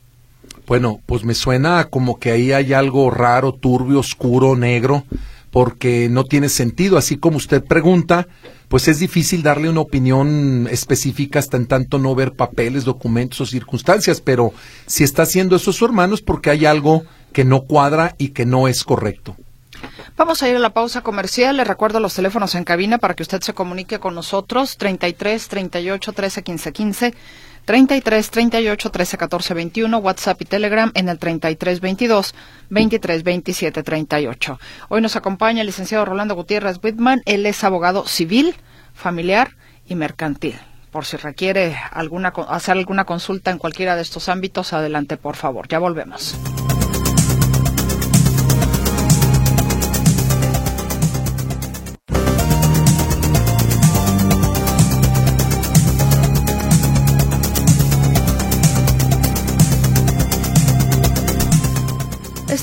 Bueno, 0.69 1.01
pues 1.07 1.25
me 1.25 1.35
suena 1.35 1.89
como 1.91 2.21
que 2.21 2.31
ahí 2.31 2.53
hay 2.53 2.73
algo 2.73 3.11
raro, 3.11 3.53
turbio, 3.53 3.99
oscuro, 3.99 4.55
negro, 4.55 5.03
porque 5.51 6.09
no 6.09 6.23
tiene 6.23 6.49
sentido. 6.49 6.97
Así 6.97 7.17
como 7.17 7.37
usted 7.37 7.65
pregunta, 7.65 8.29
pues 8.69 8.87
es 8.87 9.01
difícil 9.01 9.43
darle 9.43 9.69
una 9.69 9.81
opinión 9.81 10.69
específica 10.71 11.41
hasta 11.41 11.57
en 11.57 11.67
tanto 11.67 11.99
no 11.99 12.15
ver 12.15 12.33
papeles, 12.33 12.85
documentos 12.85 13.41
o 13.41 13.47
circunstancias, 13.47 14.21
pero 14.21 14.53
si 14.87 15.03
está 15.03 15.23
haciendo 15.23 15.57
eso 15.57 15.73
su 15.73 15.85
hermano 15.85 16.15
es 16.15 16.23
porque 16.23 16.51
hay 16.51 16.65
algo 16.65 17.05
que 17.33 17.45
no 17.45 17.63
cuadra 17.63 18.15
y 18.19 18.29
que 18.29 18.47
no 18.47 18.69
es 18.69 18.85
correcto. 18.85 19.37
Vamos 20.17 20.43
a 20.43 20.49
ir 20.49 20.57
a 20.57 20.59
la 20.59 20.71
pausa 20.71 21.03
comercial. 21.03 21.59
Le 21.59 21.65
recuerdo 21.65 22.01
los 22.01 22.15
teléfonos 22.15 22.55
en 22.55 22.65
cabina 22.65 22.97
para 22.97 23.13
que 23.13 23.23
usted 23.23 23.43
se 23.43 23.53
comunique 23.53 23.99
con 23.99 24.15
nosotros. 24.15 24.79
33 24.79 25.49
38 25.49 26.13
13 26.13 26.43
15 26.43 26.73
15. 26.73 27.15
33 27.67 28.31
38 28.31 28.91
13 28.91 29.19
14 29.19 29.55
21, 29.55 29.99
WhatsApp 29.99 30.41
y 30.41 30.45
Telegram 30.47 30.91
en 30.95 31.09
el 31.09 31.19
33 31.19 31.81
22 31.81 32.35
23 32.71 33.25
27 33.25 33.83
38. 33.83 34.59
Hoy 34.89 35.01
nos 35.03 35.17
acompaña 35.17 35.61
el 35.61 35.67
licenciado 35.67 36.05
Rolando 36.07 36.35
Gutiérrez 36.35 36.79
Whitman. 36.83 37.21
Él 37.27 37.45
es 37.45 37.63
abogado 37.65 38.07
civil, 38.07 38.55
familiar 38.95 39.57
y 39.87 39.97
mercantil. 39.97 40.59
Por 40.93 41.05
si 41.05 41.19
requiere 41.19 41.77
alguna, 41.91 42.33
hacer 42.49 42.79
alguna 42.79 43.05
consulta 43.05 43.51
en 43.51 43.59
cualquiera 43.59 43.97
de 43.97 44.03
estos 44.03 44.31
ámbitos, 44.31 44.73
adelante, 44.73 45.19
por 45.19 45.37
favor. 45.37 45.69
Ya 45.69 45.79
volvemos. 45.79 46.37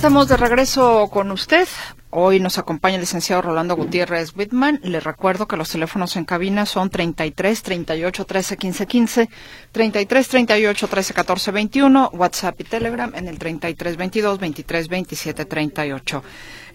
Estamos 0.03 0.27
de 0.27 0.35
regreso 0.35 1.07
con 1.09 1.31
usted. 1.31 1.65
Hoy 2.09 2.41
nos 2.41 2.57
acompaña 2.57 2.95
el 2.95 3.01
licenciado 3.03 3.41
Rolando 3.41 3.77
Gutiérrez 3.77 4.35
Whitman. 4.35 4.81
Le 4.83 4.99
recuerdo 4.99 5.47
que 5.47 5.55
los 5.55 5.69
teléfonos 5.69 6.17
en 6.17 6.25
cabina 6.25 6.65
son 6.65 6.89
33 6.89 7.63
38 7.63 8.25
13 8.25 8.57
15 8.57 8.85
15, 8.85 9.29
33 9.71 10.27
38 10.27 10.87
13 10.89 11.13
14 11.13 11.51
21, 11.51 12.09
WhatsApp 12.11 12.59
y 12.59 12.65
Telegram 12.65 13.13
en 13.15 13.29
el 13.29 13.39
33 13.39 13.95
22 13.95 14.39
23 14.39 14.89
27 14.89 15.45
38. 15.45 16.23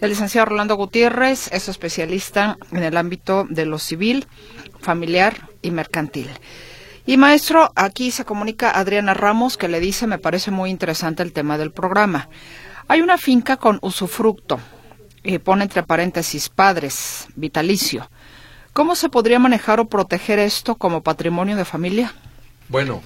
El 0.00 0.08
licenciado 0.08 0.46
Rolando 0.46 0.76
Gutiérrez 0.76 1.52
es 1.52 1.68
especialista 1.68 2.56
en 2.72 2.82
el 2.82 2.96
ámbito 2.96 3.46
de 3.50 3.66
lo 3.66 3.78
civil, 3.78 4.26
familiar 4.80 5.50
y 5.60 5.70
mercantil. 5.70 6.30
Y 7.04 7.18
maestro, 7.18 7.72
aquí 7.76 8.10
se 8.10 8.24
comunica 8.24 8.70
Adriana 8.70 9.12
Ramos 9.12 9.58
que 9.58 9.68
le 9.68 9.80
dice, 9.80 10.06
me 10.06 10.16
parece 10.16 10.50
muy 10.50 10.70
interesante 10.70 11.22
el 11.22 11.34
tema 11.34 11.58
del 11.58 11.72
programa. 11.72 12.30
Hay 12.88 13.02
una 13.02 13.18
finca 13.18 13.58
con 13.58 13.78
usufructo, 13.82 14.58
y 15.22 15.38
pone 15.38 15.64
entre 15.64 15.82
paréntesis 15.82 16.48
padres, 16.48 17.26
vitalicio. 17.36 18.10
¿Cómo 18.72 18.96
se 18.96 19.10
podría 19.10 19.38
manejar 19.38 19.78
o 19.78 19.88
proteger 19.88 20.38
esto 20.38 20.76
como 20.76 21.02
patrimonio 21.02 21.54
de 21.54 21.66
familia? 21.66 22.14
Bueno, 22.70 23.02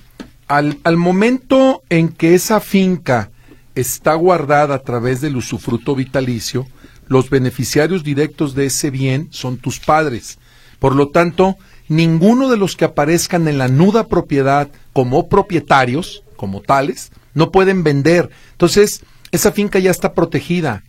al, 0.46 0.78
al 0.84 0.96
momento 0.96 1.82
en 1.88 2.10
que 2.10 2.34
esa 2.34 2.60
finca 2.60 3.30
está 3.74 4.14
guardada 4.14 4.76
a 4.76 4.82
través 4.82 5.20
del 5.20 5.36
usufructo 5.36 5.96
vitalicio, 5.96 6.66
los 7.08 7.28
beneficiarios 7.28 8.04
directos 8.04 8.54
de 8.54 8.66
ese 8.66 8.90
bien 8.90 9.28
son 9.32 9.56
tus 9.56 9.80
padres. 9.80 10.38
Por 10.78 10.94
lo 10.94 11.08
tanto, 11.08 11.56
ninguno 11.88 12.48
de 12.48 12.56
los 12.56 12.76
que 12.76 12.84
aparezcan 12.84 13.48
en 13.48 13.58
la 13.58 13.66
nuda 13.66 14.06
propiedad 14.06 14.68
como 14.92 15.28
propietarios, 15.28 16.22
como 16.36 16.60
tales, 16.60 17.10
no 17.34 17.50
pueden 17.50 17.82
vender. 17.82 18.30
Entonces, 18.52 19.02
esa 19.32 19.50
finca 19.50 19.78
ya 19.78 19.90
está 19.90 20.12
protegida. 20.12 20.84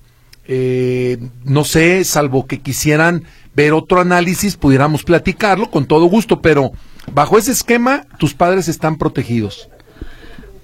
Eh, 0.46 1.18
no 1.46 1.64
sé, 1.64 2.04
salvo 2.04 2.46
que 2.46 2.60
quisieran 2.60 3.24
ver 3.56 3.74
otro 3.74 4.02
análisis, 4.02 4.58
pudiéramos 4.58 5.04
platicarlo 5.04 5.72
con 5.72 5.86
todo 5.86 6.06
gusto, 6.06 6.42
pero 6.42 6.72
bajo 7.12 7.38
ese 7.38 7.54
esquema 7.54 8.06
tus 8.20 8.34
padres 8.34 8.68
están 8.68 8.98
protegidos. 8.98 9.70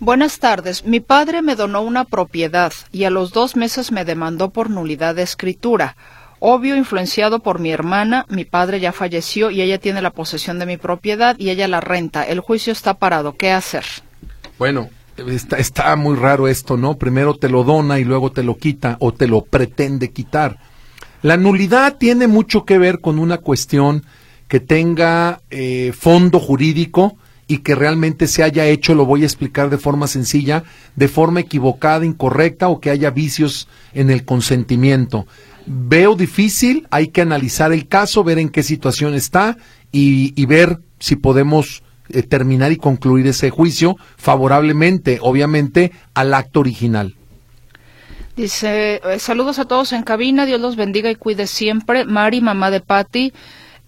Buenas 0.02 0.40
tardes. 0.40 0.86
Mi 0.86 1.00
padre 1.00 1.42
me 1.42 1.56
donó 1.56 1.82
una 1.82 2.06
propiedad 2.06 2.72
y 2.92 3.04
a 3.04 3.10
los 3.10 3.32
dos 3.32 3.56
meses 3.56 3.92
me 3.92 4.06
demandó 4.06 4.50
por 4.50 4.70
nulidad 4.70 5.16
de 5.16 5.24
escritura. 5.24 5.96
Obvio, 6.40 6.78
influenciado 6.78 7.40
por 7.40 7.60
mi 7.60 7.72
hermana, 7.72 8.26
mi 8.30 8.46
padre 8.46 8.80
ya 8.80 8.94
falleció 8.94 9.52
y 9.52 9.62
ella 9.62 9.78
tiene 9.78 10.02
la 10.02 10.12
posesión 10.12 10.58
de 10.58 10.66
mi 10.66 10.78
propiedad 10.78 11.36
y 11.38 11.50
ella 11.50 11.68
la 11.68 11.82
renta. 11.82 12.24
El 12.24 12.40
juicio 12.40 12.72
está 12.72 12.94
parado. 12.94 13.36
¿Qué 13.36 13.52
hacer? 13.52 13.84
Bueno, 14.58 14.90
está, 15.58 15.96
muy 15.96 16.16
raro 16.16 16.48
esto, 16.48 16.78
¿no? 16.78 16.98
Primero 16.98 17.36
te 17.36 17.50
lo 17.50 17.64
dona 17.64 18.00
y 18.00 18.04
luego 18.04 18.32
te 18.32 18.44
lo 18.44 18.58
quita 18.58 18.98
o 19.00 19.14
te 19.14 19.28
lo 19.28 19.42
pretende 19.42 20.12
quitar. 20.12 20.58
La 21.22 21.38
nulidad 21.38 21.98
tiene 21.98 22.28
mucho 22.28 22.66
que 22.66 22.78
ver 22.78 23.02
con 23.02 23.20
una 23.20 23.40
cuestión 23.40 24.06
que 24.48 24.60
tenga 24.60 25.42
eh, 25.52 25.94
fondo 25.98 26.40
jurídico 26.40 27.18
y 27.50 27.58
que 27.60 27.74
realmente 27.74 28.28
se 28.28 28.44
haya 28.44 28.68
hecho, 28.68 28.94
lo 28.94 29.08
voy 29.08 29.24
a 29.24 29.26
explicar 29.26 29.72
de 29.72 29.80
forma 29.80 30.06
sencilla, 30.06 30.64
de 30.96 31.08
forma 31.08 31.40
equivocada, 31.40 32.06
incorrecta 32.06 32.70
o 32.70 32.80
que 32.80 32.92
haya 32.92 33.10
vicios 33.10 33.68
en 33.94 34.12
el 34.12 34.24
consentimiento. 34.24 35.26
Veo 35.66 36.16
difícil, 36.16 36.88
hay 36.92 37.08
que 37.08 37.22
analizar 37.22 37.74
el 37.74 37.88
caso, 37.88 38.24
ver 38.24 38.38
en 38.38 38.50
qué 38.50 38.62
situación 38.62 39.16
está 39.16 39.58
y, 39.92 40.46
ver 40.46 40.80
si 41.00 41.16
podemos 41.16 41.82
eh, 42.10 42.24
terminar 42.24 42.72
y 42.72 42.78
concluir 42.78 43.28
ese 43.28 43.50
juicio 43.50 43.98
favorablemente, 44.18 45.20
obviamente, 45.22 45.92
al 46.14 46.34
acto 46.34 46.60
original. 46.60 47.16
Dice, 48.36 49.02
eh, 49.04 49.20
saludos 49.20 49.60
a 49.60 49.66
todos 49.66 49.92
en 49.92 50.04
cabina, 50.04 50.46
Dios 50.46 50.62
los 50.62 50.76
bendiga 50.76 51.12
y 51.12 51.16
cuide 51.16 51.46
siempre. 51.46 52.06
Mari, 52.06 52.40
mamá 52.40 52.72
de 52.72 52.80
Patti, 52.80 53.34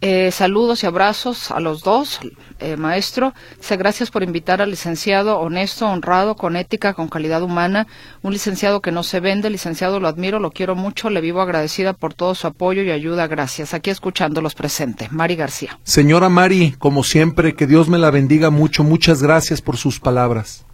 eh, 0.04 0.32
saludos 0.32 0.82
y 0.82 0.88
abrazos 0.88 1.52
a 1.52 1.60
los 1.60 1.84
dos, 1.84 2.20
eh, 2.60 2.76
maestro. 2.76 3.36
Dice, 3.58 3.78
gracias 3.78 4.10
por 4.10 4.24
invitar 4.24 4.60
al 4.60 4.72
licenciado 4.72 5.40
honesto, 5.40 5.88
honrado, 5.88 6.36
con 6.36 6.56
ética, 6.56 6.96
con 6.96 7.08
calidad 7.08 7.44
humana. 7.44 7.86
Un 8.24 8.34
licenciado 8.34 8.82
que 8.82 8.92
no 8.92 9.04
se 9.04 9.20
vende, 9.20 9.52
licenciado 9.52 10.00
lo 10.00 10.08
admiro, 10.08 10.40
lo 10.40 10.50
quiero 10.50 10.76
mucho, 10.76 11.12
le 11.12 11.22
vivo 11.22 11.40
agradecida 11.40 11.94
por 11.94 12.16
todo 12.16 12.34
su 12.34 12.48
apoyo 12.48 12.82
y 12.82 12.90
ayuda. 12.90 13.28
Gracias. 13.28 13.76
Aquí 13.76 13.92
escuchándolos 13.92 14.56
presente. 14.56 15.08
Mari 15.12 15.36
García. 15.36 15.80
Señora 15.84 16.30
Mari, 16.30 16.72
como 16.80 17.04
siempre, 17.04 17.54
que 17.54 17.68
Dios 17.68 17.88
me 17.88 18.00
la 18.00 18.10
bendiga 18.10 18.50
mucho. 18.50 18.84
Muchas 18.84 19.22
gracias 19.22 19.62
por 19.62 19.78
sus 19.78 20.00
palabras. 20.00 20.66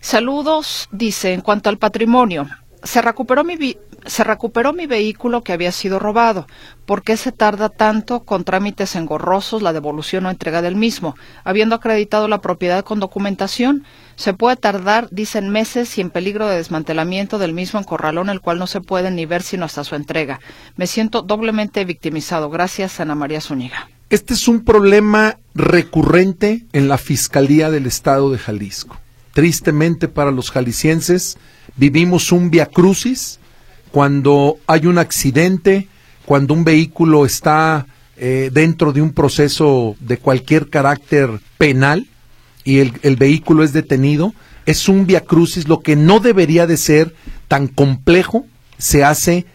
Saludos, 0.00 0.88
dice, 0.92 1.34
en 1.34 1.42
cuanto 1.42 1.68
al 1.68 1.76
patrimonio 1.76 2.48
se 2.82 3.02
recuperó 3.02 3.44
mi 3.44 3.76
se 4.06 4.24
recuperó 4.24 4.72
mi 4.72 4.86
vehículo 4.86 5.42
que 5.42 5.52
había 5.52 5.72
sido 5.72 5.98
robado. 5.98 6.46
¿Por 6.86 7.02
qué 7.02 7.16
se 7.16 7.32
tarda 7.32 7.68
tanto 7.68 8.20
con 8.20 8.44
trámites 8.44 8.96
engorrosos 8.96 9.62
la 9.62 9.72
devolución 9.72 10.26
o 10.26 10.30
entrega 10.30 10.62
del 10.62 10.76
mismo? 10.76 11.16
Habiendo 11.44 11.74
acreditado 11.74 12.26
la 12.28 12.40
propiedad 12.40 12.82
con 12.82 12.98
documentación, 12.98 13.84
se 14.16 14.32
puede 14.32 14.56
tardar, 14.56 15.08
dicen, 15.10 15.50
meses 15.50 15.96
y 15.98 16.00
en 16.00 16.10
peligro 16.10 16.46
de 16.46 16.56
desmantelamiento 16.56 17.38
del 17.38 17.52
mismo 17.52 17.78
en 17.78 17.84
corralón, 17.84 18.30
el 18.30 18.40
cual 18.40 18.58
no 18.58 18.66
se 18.66 18.80
puede 18.80 19.10
ni 19.10 19.26
ver 19.26 19.42
sino 19.42 19.66
hasta 19.66 19.84
su 19.84 19.94
entrega. 19.94 20.40
Me 20.76 20.86
siento 20.86 21.22
doblemente 21.22 21.84
victimizado. 21.84 22.48
Gracias, 22.48 23.00
Ana 23.00 23.14
María 23.14 23.40
Zúñiga. 23.40 23.88
Este 24.08 24.34
es 24.34 24.48
un 24.48 24.64
problema 24.64 25.38
recurrente 25.54 26.66
en 26.72 26.88
la 26.88 26.98
Fiscalía 26.98 27.70
del 27.70 27.86
Estado 27.86 28.30
de 28.30 28.38
Jalisco. 28.38 28.98
Tristemente 29.32 30.08
para 30.08 30.30
los 30.30 30.50
jaliscienses, 30.50 31.38
vivimos 31.76 32.32
un 32.32 32.50
via 32.50 32.66
crucis 32.66 33.38
cuando 33.90 34.58
hay 34.66 34.86
un 34.86 34.98
accidente, 34.98 35.88
cuando 36.24 36.54
un 36.54 36.64
vehículo 36.64 37.24
está 37.24 37.86
eh, 38.16 38.50
dentro 38.52 38.92
de 38.92 39.02
un 39.02 39.12
proceso 39.12 39.96
de 40.00 40.18
cualquier 40.18 40.68
carácter 40.68 41.40
penal 41.58 42.06
y 42.64 42.78
el, 42.78 42.92
el 43.02 43.16
vehículo 43.16 43.64
es 43.64 43.72
detenido, 43.72 44.34
es 44.66 44.88
un 44.88 45.06
via 45.06 45.22
crucis, 45.22 45.68
lo 45.68 45.80
que 45.80 45.96
no 45.96 46.20
debería 46.20 46.66
de 46.66 46.76
ser 46.76 47.14
tan 47.48 47.66
complejo 47.66 48.46
se 48.78 49.04
hace 49.04 49.46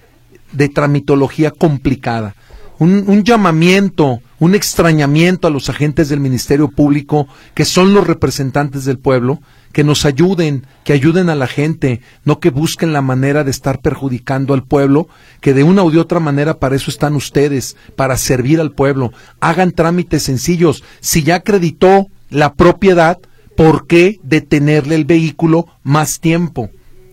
de 0.52 0.70
tramitología 0.70 1.52
complicada. 1.52 2.36
Un, 2.78 3.06
un, 3.08 3.24
llamamiento, 3.24 4.22
un 4.40 4.54
extrañamiento 4.54 5.48
a 5.48 5.52
los 5.52 5.70
agentes 5.70 6.10
del 6.10 6.20
Ministerio 6.20 6.70
Público, 6.70 7.28
que 7.54 7.64
son 7.64 7.94
los 7.94 8.06
representantes 8.06 8.84
del 8.84 9.00
pueblo, 9.00 9.40
que 9.76 9.84
nos 9.84 10.06
ayuden, 10.06 10.66
que 10.86 10.94
ayuden 10.94 11.30
a 11.30 11.36
la 11.36 11.48
gente, 11.48 12.00
no 12.24 12.40
que 12.40 12.50
busquen 12.50 12.94
la 12.94 13.02
manera 13.02 13.44
de 13.44 13.52
estar 13.52 13.82
perjudicando 13.82 14.54
al 14.54 14.64
pueblo, 14.64 15.10
que 15.42 15.54
de 15.54 15.64
una 15.64 15.84
u 15.84 15.92
de 15.92 16.00
otra 16.00 16.22
manera 16.22 16.60
para 16.60 16.78
eso 16.78 16.90
están 16.90 17.14
ustedes, 17.14 17.76
para 17.98 18.18
servir 18.18 18.62
al 18.62 18.72
pueblo. 18.72 19.12
Hagan 19.42 19.72
trámites 19.74 20.24
sencillos. 20.24 20.82
Si 21.02 21.24
ya 21.24 21.36
acreditó 21.36 22.08
la 22.30 22.54
propiedad, 22.54 23.20
¿por 23.58 23.86
qué 23.86 24.20
detenerle 24.24 24.96
el 24.96 25.04
vehículo 25.04 25.68
más 25.84 26.22
tiempo? 26.22 26.70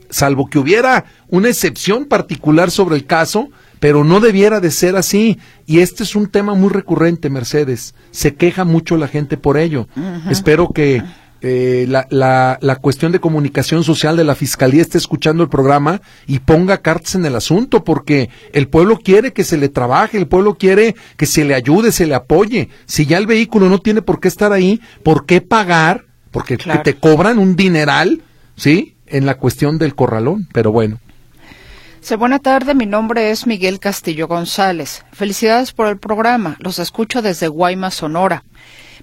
Salvo 0.08 0.46
que 0.46 0.60
hubiera 0.60 1.06
una 1.28 1.48
excepción 1.48 2.04
particular 2.04 2.70
sobre 2.70 2.96
el 2.96 3.06
caso, 3.06 3.48
pero 3.82 4.04
no 4.04 4.20
debiera 4.20 4.60
de 4.60 4.70
ser 4.70 4.94
así. 4.94 5.40
Y 5.66 5.80
este 5.80 6.04
es 6.04 6.14
un 6.14 6.28
tema 6.28 6.54
muy 6.54 6.70
recurrente, 6.70 7.30
Mercedes. 7.30 7.96
Se 8.12 8.36
queja 8.36 8.64
mucho 8.64 8.96
la 8.96 9.08
gente 9.08 9.36
por 9.36 9.58
ello. 9.58 9.88
Espero 10.30 10.68
que 10.68 11.02
eh, 11.40 11.86
la, 11.88 12.06
la, 12.08 12.58
la, 12.60 12.76
cuestión 12.76 13.10
de 13.10 13.18
comunicación 13.18 13.82
social 13.82 14.16
de 14.16 14.22
la 14.22 14.36
Fiscalía 14.36 14.82
esté 14.82 14.98
escuchando 14.98 15.42
el 15.42 15.48
programa 15.48 16.00
y 16.28 16.38
ponga 16.38 16.78
cartas 16.78 17.16
en 17.16 17.26
el 17.26 17.34
asunto, 17.34 17.82
porque 17.82 18.30
el 18.52 18.68
pueblo 18.68 19.00
quiere 19.02 19.32
que 19.32 19.42
se 19.42 19.56
le 19.56 19.68
trabaje, 19.68 20.16
el 20.16 20.28
pueblo 20.28 20.54
quiere 20.54 20.94
que 21.16 21.26
se 21.26 21.44
le 21.44 21.56
ayude, 21.56 21.90
se 21.90 22.06
le 22.06 22.14
apoye. 22.14 22.68
Si 22.86 23.06
ya 23.06 23.18
el 23.18 23.26
vehículo 23.26 23.68
no 23.68 23.80
tiene 23.80 24.00
por 24.00 24.20
qué 24.20 24.28
estar 24.28 24.52
ahí, 24.52 24.80
¿por 25.02 25.26
qué 25.26 25.40
pagar? 25.40 26.04
Porque 26.30 26.56
te 26.56 26.94
cobran 26.94 27.40
un 27.40 27.56
dineral, 27.56 28.22
¿sí? 28.54 28.94
En 29.08 29.26
la 29.26 29.38
cuestión 29.38 29.78
del 29.78 29.96
corralón, 29.96 30.46
pero 30.52 30.70
bueno. 30.70 31.00
Sí, 32.02 32.16
buena 32.16 32.40
tarde, 32.40 32.74
mi 32.74 32.84
nombre 32.84 33.30
es 33.30 33.46
Miguel 33.46 33.78
Castillo 33.78 34.26
González. 34.26 35.04
Felicidades 35.12 35.72
por 35.72 35.86
el 35.86 35.98
programa, 35.98 36.56
los 36.58 36.80
escucho 36.80 37.22
desde 37.22 37.46
Guaymas, 37.46 37.94
Sonora. 37.94 38.42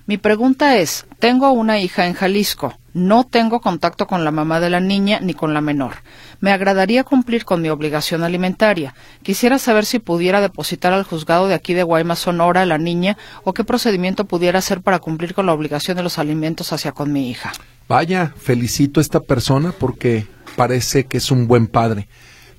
Mi 0.05 0.17
pregunta 0.17 0.75
es, 0.75 1.05
tengo 1.17 1.49
una 1.53 1.79
hija 1.79 2.07
en 2.07 2.13
Jalisco, 2.13 2.77
no 2.93 3.23
tengo 3.23 3.61
contacto 3.61 4.05
con 4.05 4.25
la 4.25 4.31
mamá 4.31 4.59
de 4.59 4.69
la 4.69 4.81
niña 4.81 5.21
ni 5.21 5.33
con 5.33 5.53
la 5.53 5.61
menor. 5.61 6.03
Me 6.41 6.51
agradaría 6.51 7.05
cumplir 7.05 7.45
con 7.45 7.61
mi 7.61 7.69
obligación 7.69 8.21
alimentaria. 8.21 8.93
Quisiera 9.23 9.59
saber 9.59 9.85
si 9.85 9.99
pudiera 9.99 10.41
depositar 10.41 10.91
al 10.91 11.05
juzgado 11.05 11.47
de 11.47 11.53
aquí 11.53 11.73
de 11.73 11.83
Guaymas, 11.83 12.19
Sonora, 12.19 12.63
a 12.63 12.65
la 12.65 12.77
niña 12.77 13.17
o 13.45 13.53
qué 13.53 13.63
procedimiento 13.63 14.25
pudiera 14.25 14.59
hacer 14.59 14.81
para 14.81 14.99
cumplir 14.99 15.33
con 15.33 15.45
la 15.45 15.53
obligación 15.53 15.95
de 15.95 16.03
los 16.03 16.19
alimentos 16.19 16.73
hacia 16.73 16.91
con 16.91 17.13
mi 17.13 17.29
hija. 17.29 17.53
Vaya, 17.87 18.33
felicito 18.35 18.99
a 18.99 19.03
esta 19.03 19.21
persona 19.21 19.71
porque 19.71 20.27
parece 20.57 21.05
que 21.05 21.19
es 21.19 21.31
un 21.31 21.47
buen 21.47 21.67
padre. 21.67 22.09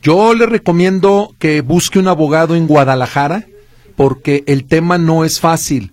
Yo 0.03 0.35
le 0.35 0.47
recomiendo 0.47 1.35
que 1.39 1.61
busque 1.61 1.99
un 1.99 2.09
abogado 2.09 2.57
en 2.57 2.67
Guadalajara 2.67 3.47
porque 3.97 4.45
el 4.47 4.65
tema 4.65 4.99
no 4.99 5.25
es 5.25 5.41
fácil 5.41 5.93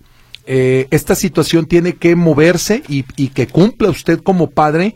eh, 0.50 0.88
esta 0.90 1.14
situación 1.14 1.66
tiene 1.66 1.96
que 1.96 2.16
moverse 2.16 2.82
y, 2.88 3.02
que 3.02 3.46
cumpla 3.46 3.90
usted 3.90 4.20
como 4.20 4.48
padre 4.48 4.94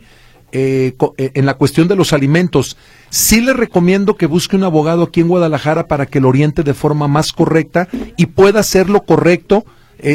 eh, 0.51 0.95
eh, 1.17 1.31
en 1.35 1.45
la 1.45 1.53
cuestión 1.53 1.87
de 1.87 1.95
los 1.95 2.11
alimentos. 2.11 2.75
Sí 3.11 3.39
le 3.39 3.53
recomiendo 3.53 4.17
que 4.17 4.25
busque 4.25 4.55
un 4.55 4.63
abogado 4.63 5.03
aquí 5.03 5.21
en 5.21 5.27
Guadalajara 5.27 5.87
para 5.87 6.07
que 6.07 6.19
lo 6.19 6.29
oriente 6.29 6.63
de 6.63 6.73
forma 6.73 7.07
más 7.07 7.31
correcta 7.31 7.87
y 8.17 8.25
pueda 8.25 8.61
hacer 8.61 8.89
lo 8.89 9.03
correcto. 9.03 9.63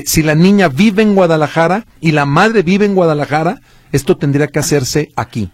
si 0.06 0.24
la 0.24 0.34
niña 0.34 0.68
vive 0.68 1.02
en 1.02 1.14
Guadalajara 1.14 1.86
y 2.00 2.10
la 2.10 2.26
madre 2.26 2.62
vive 2.62 2.84
en 2.84 2.96
Guadalajara, 2.96 3.60
esto 3.92 4.16
tendría 4.16 4.48
que 4.48 4.58
hacerse 4.58 5.12
aquí. 5.14 5.52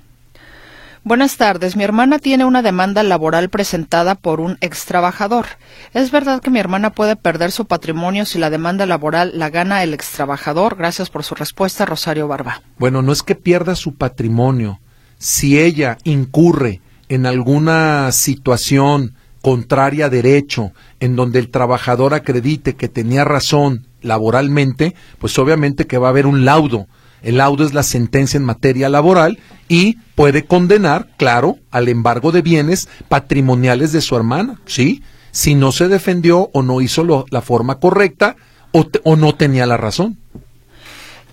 Buenas 1.07 1.37
tardes. 1.37 1.77
Mi 1.77 1.85
hermana 1.85 2.19
tiene 2.19 2.47
una 2.47 2.63
demanda 2.63 3.03
laboral 3.03 3.51
presentada 3.51 4.15
por 4.15 4.41
un 4.41 4.57
ex 4.63 4.87
trabajador. 4.87 5.45
¿Es 5.93 6.11
verdad 6.11 6.41
que 6.41 6.49
mi 6.49 6.59
hermana 6.59 6.95
puede 6.95 7.15
perder 7.15 7.53
su 7.53 7.67
patrimonio 7.67 8.25
si 8.25 8.39
la 8.39 8.49
demanda 8.49 8.87
laboral 8.87 9.33
la 9.35 9.51
gana 9.51 9.83
el 9.83 9.93
ex 9.93 10.13
trabajador? 10.13 10.77
Gracias 10.77 11.11
por 11.11 11.23
su 11.23 11.35
respuesta, 11.35 11.85
Rosario 11.85 12.27
Barba. 12.27 12.63
Bueno, 12.79 13.03
no 13.03 13.13
es 13.13 13.23
que 13.23 13.35
pierda 13.35 13.77
su 13.77 13.97
patrimonio. 13.97 14.81
Si 15.19 15.61
ella 15.61 15.99
incurre 16.05 16.81
en 17.11 17.27
alguna 17.27 18.11
situación 18.11 19.15
contraria 19.43 20.07
a 20.07 20.11
derecho, 20.11 20.73
en 21.01 21.17
donde 21.17 21.39
el 21.39 21.51
trabajador 21.51 22.15
acredite 22.15 22.77
que 22.77 22.89
tenía 22.89 23.25
razón 23.25 23.89
laboralmente, 24.01 24.95
pues 25.19 25.39
obviamente 25.39 25.87
que 25.87 25.99
va 25.99 26.07
a 26.07 26.11
haber 26.11 26.27
un 26.27 26.47
laudo 26.47 26.87
el 27.25 27.39
laudo 27.39 27.65
es 27.65 27.75
la 27.75 27.83
sentencia 27.83 28.37
en 28.37 28.45
materia 28.45 28.89
laboral 28.89 29.39
y 29.69 29.97
puede 30.15 30.45
condenar, 30.45 31.09
claro, 31.17 31.57
al 31.71 31.89
embargo 31.89 32.31
de 32.33 32.43
bienes 32.43 32.89
patrimoniales 33.09 33.93
de 33.93 34.03
su 34.03 34.15
hermana, 34.15 34.61
¿sí? 34.67 35.03
Si 35.31 35.55
no 35.55 35.73
se 35.73 35.89
defendió 35.89 36.51
o 36.53 36.63
no 36.63 36.81
hizo 36.81 37.27
la 37.31 37.41
forma 37.41 37.81
correcta 37.81 38.37
o, 38.73 39.17
no 39.17 39.35
tenía 39.35 39.67
la 39.67 39.77
razón. 39.77 40.19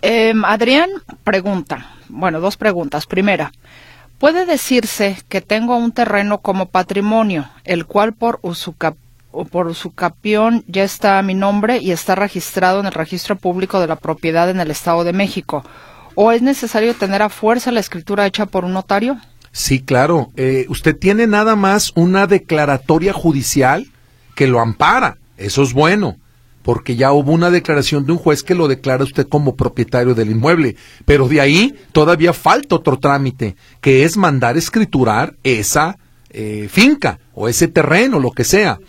Em, 0.02 0.44
Adrián 0.46 0.90
pregunta, 1.24 1.88
bueno, 2.08 2.40
dos 2.40 2.58
preguntas. 2.58 3.06
Primera, 3.06 3.52
¿puede 4.18 4.46
decirse 4.46 5.18
que 5.28 5.42
tengo 5.42 5.76
un 5.76 5.92
terreno 5.92 6.40
como 6.40 6.68
patrimonio, 6.68 7.50
el 7.64 7.86
cual 7.86 8.14
por 8.14 8.40
usucapión 9.32 9.50
por 9.50 9.76
su 9.76 9.92
capión 9.92 10.64
ya 10.68 10.84
está 10.84 11.22
mi 11.22 11.34
nombre 11.34 11.78
y 11.78 11.92
está 11.92 12.16
registrado 12.16 12.80
en 12.80 12.86
el 12.86 12.92
registro 12.92 13.36
público 13.36 13.80
de 13.80 13.88
la 13.88 13.96
propiedad 13.96 14.50
en 14.50 14.60
el 14.60 14.72
Estado 14.72 15.04
de 15.04 15.14
México. 15.14 15.64
¿O 16.16 16.32
es 16.32 16.42
necesario 16.42 16.94
tener 16.94 17.22
a 17.22 17.30
fuerza 17.30 17.72
la 17.72 17.80
escritura 17.80 18.26
hecha 18.26 18.46
por 18.46 18.66
un 18.66 18.74
notario? 18.74 19.18
Sí, 19.52 19.82
claro. 19.82 20.30
Eh, 20.36 20.66
usted 20.70 20.98
tiene 20.98 21.28
nada 21.28 21.56
más 21.56 21.92
una 21.96 22.28
declaratoria 22.28 23.14
judicial 23.14 23.88
que 24.36 24.48
lo 24.48 24.60
ampara. 24.60 25.18
Eso 25.38 25.64
es 25.64 25.74
bueno, 25.74 26.18
porque 26.64 26.96
ya 26.96 27.12
hubo 27.12 27.32
una 27.32 27.50
declaración 27.50 28.06
de 28.06 28.14
un 28.14 28.18
juez 28.18 28.44
que 28.44 28.56
lo 28.56 28.68
declara 28.68 29.04
usted 29.04 29.28
como 29.28 29.56
propietario 29.56 30.14
del 30.14 30.32
inmueble. 30.32 30.76
Pero 31.06 31.28
de 31.28 31.42
ahí 31.42 31.76
todavía 31.92 32.34
falta 32.34 32.76
otro 32.76 32.98
trámite, 32.98 33.56
que 33.82 34.04
es 34.04 34.18
mandar 34.18 34.58
escriturar 34.58 35.36
esa 35.44 35.98
eh, 36.30 36.68
finca 36.72 37.20
o 37.34 37.50
ese 37.50 37.68
terreno, 37.68 38.20
lo 38.20 38.32
que 38.32 38.44
sea. 38.44 38.80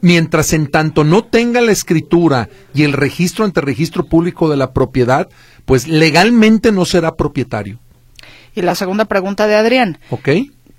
Mientras 0.00 0.52
en 0.52 0.68
tanto 0.68 1.04
no 1.04 1.24
tenga 1.24 1.60
la 1.60 1.72
escritura 1.72 2.48
y 2.74 2.84
el 2.84 2.92
registro 2.92 3.44
ante 3.44 3.60
registro 3.60 4.04
público 4.04 4.48
de 4.48 4.56
la 4.56 4.72
propiedad, 4.72 5.28
pues 5.64 5.88
legalmente 5.88 6.72
no 6.72 6.84
será 6.84 7.16
propietario. 7.16 7.78
Y 8.54 8.62
la 8.62 8.74
segunda 8.74 9.04
pregunta 9.04 9.46
de 9.46 9.54
Adrián. 9.54 9.98
¿Ok? 10.10 10.28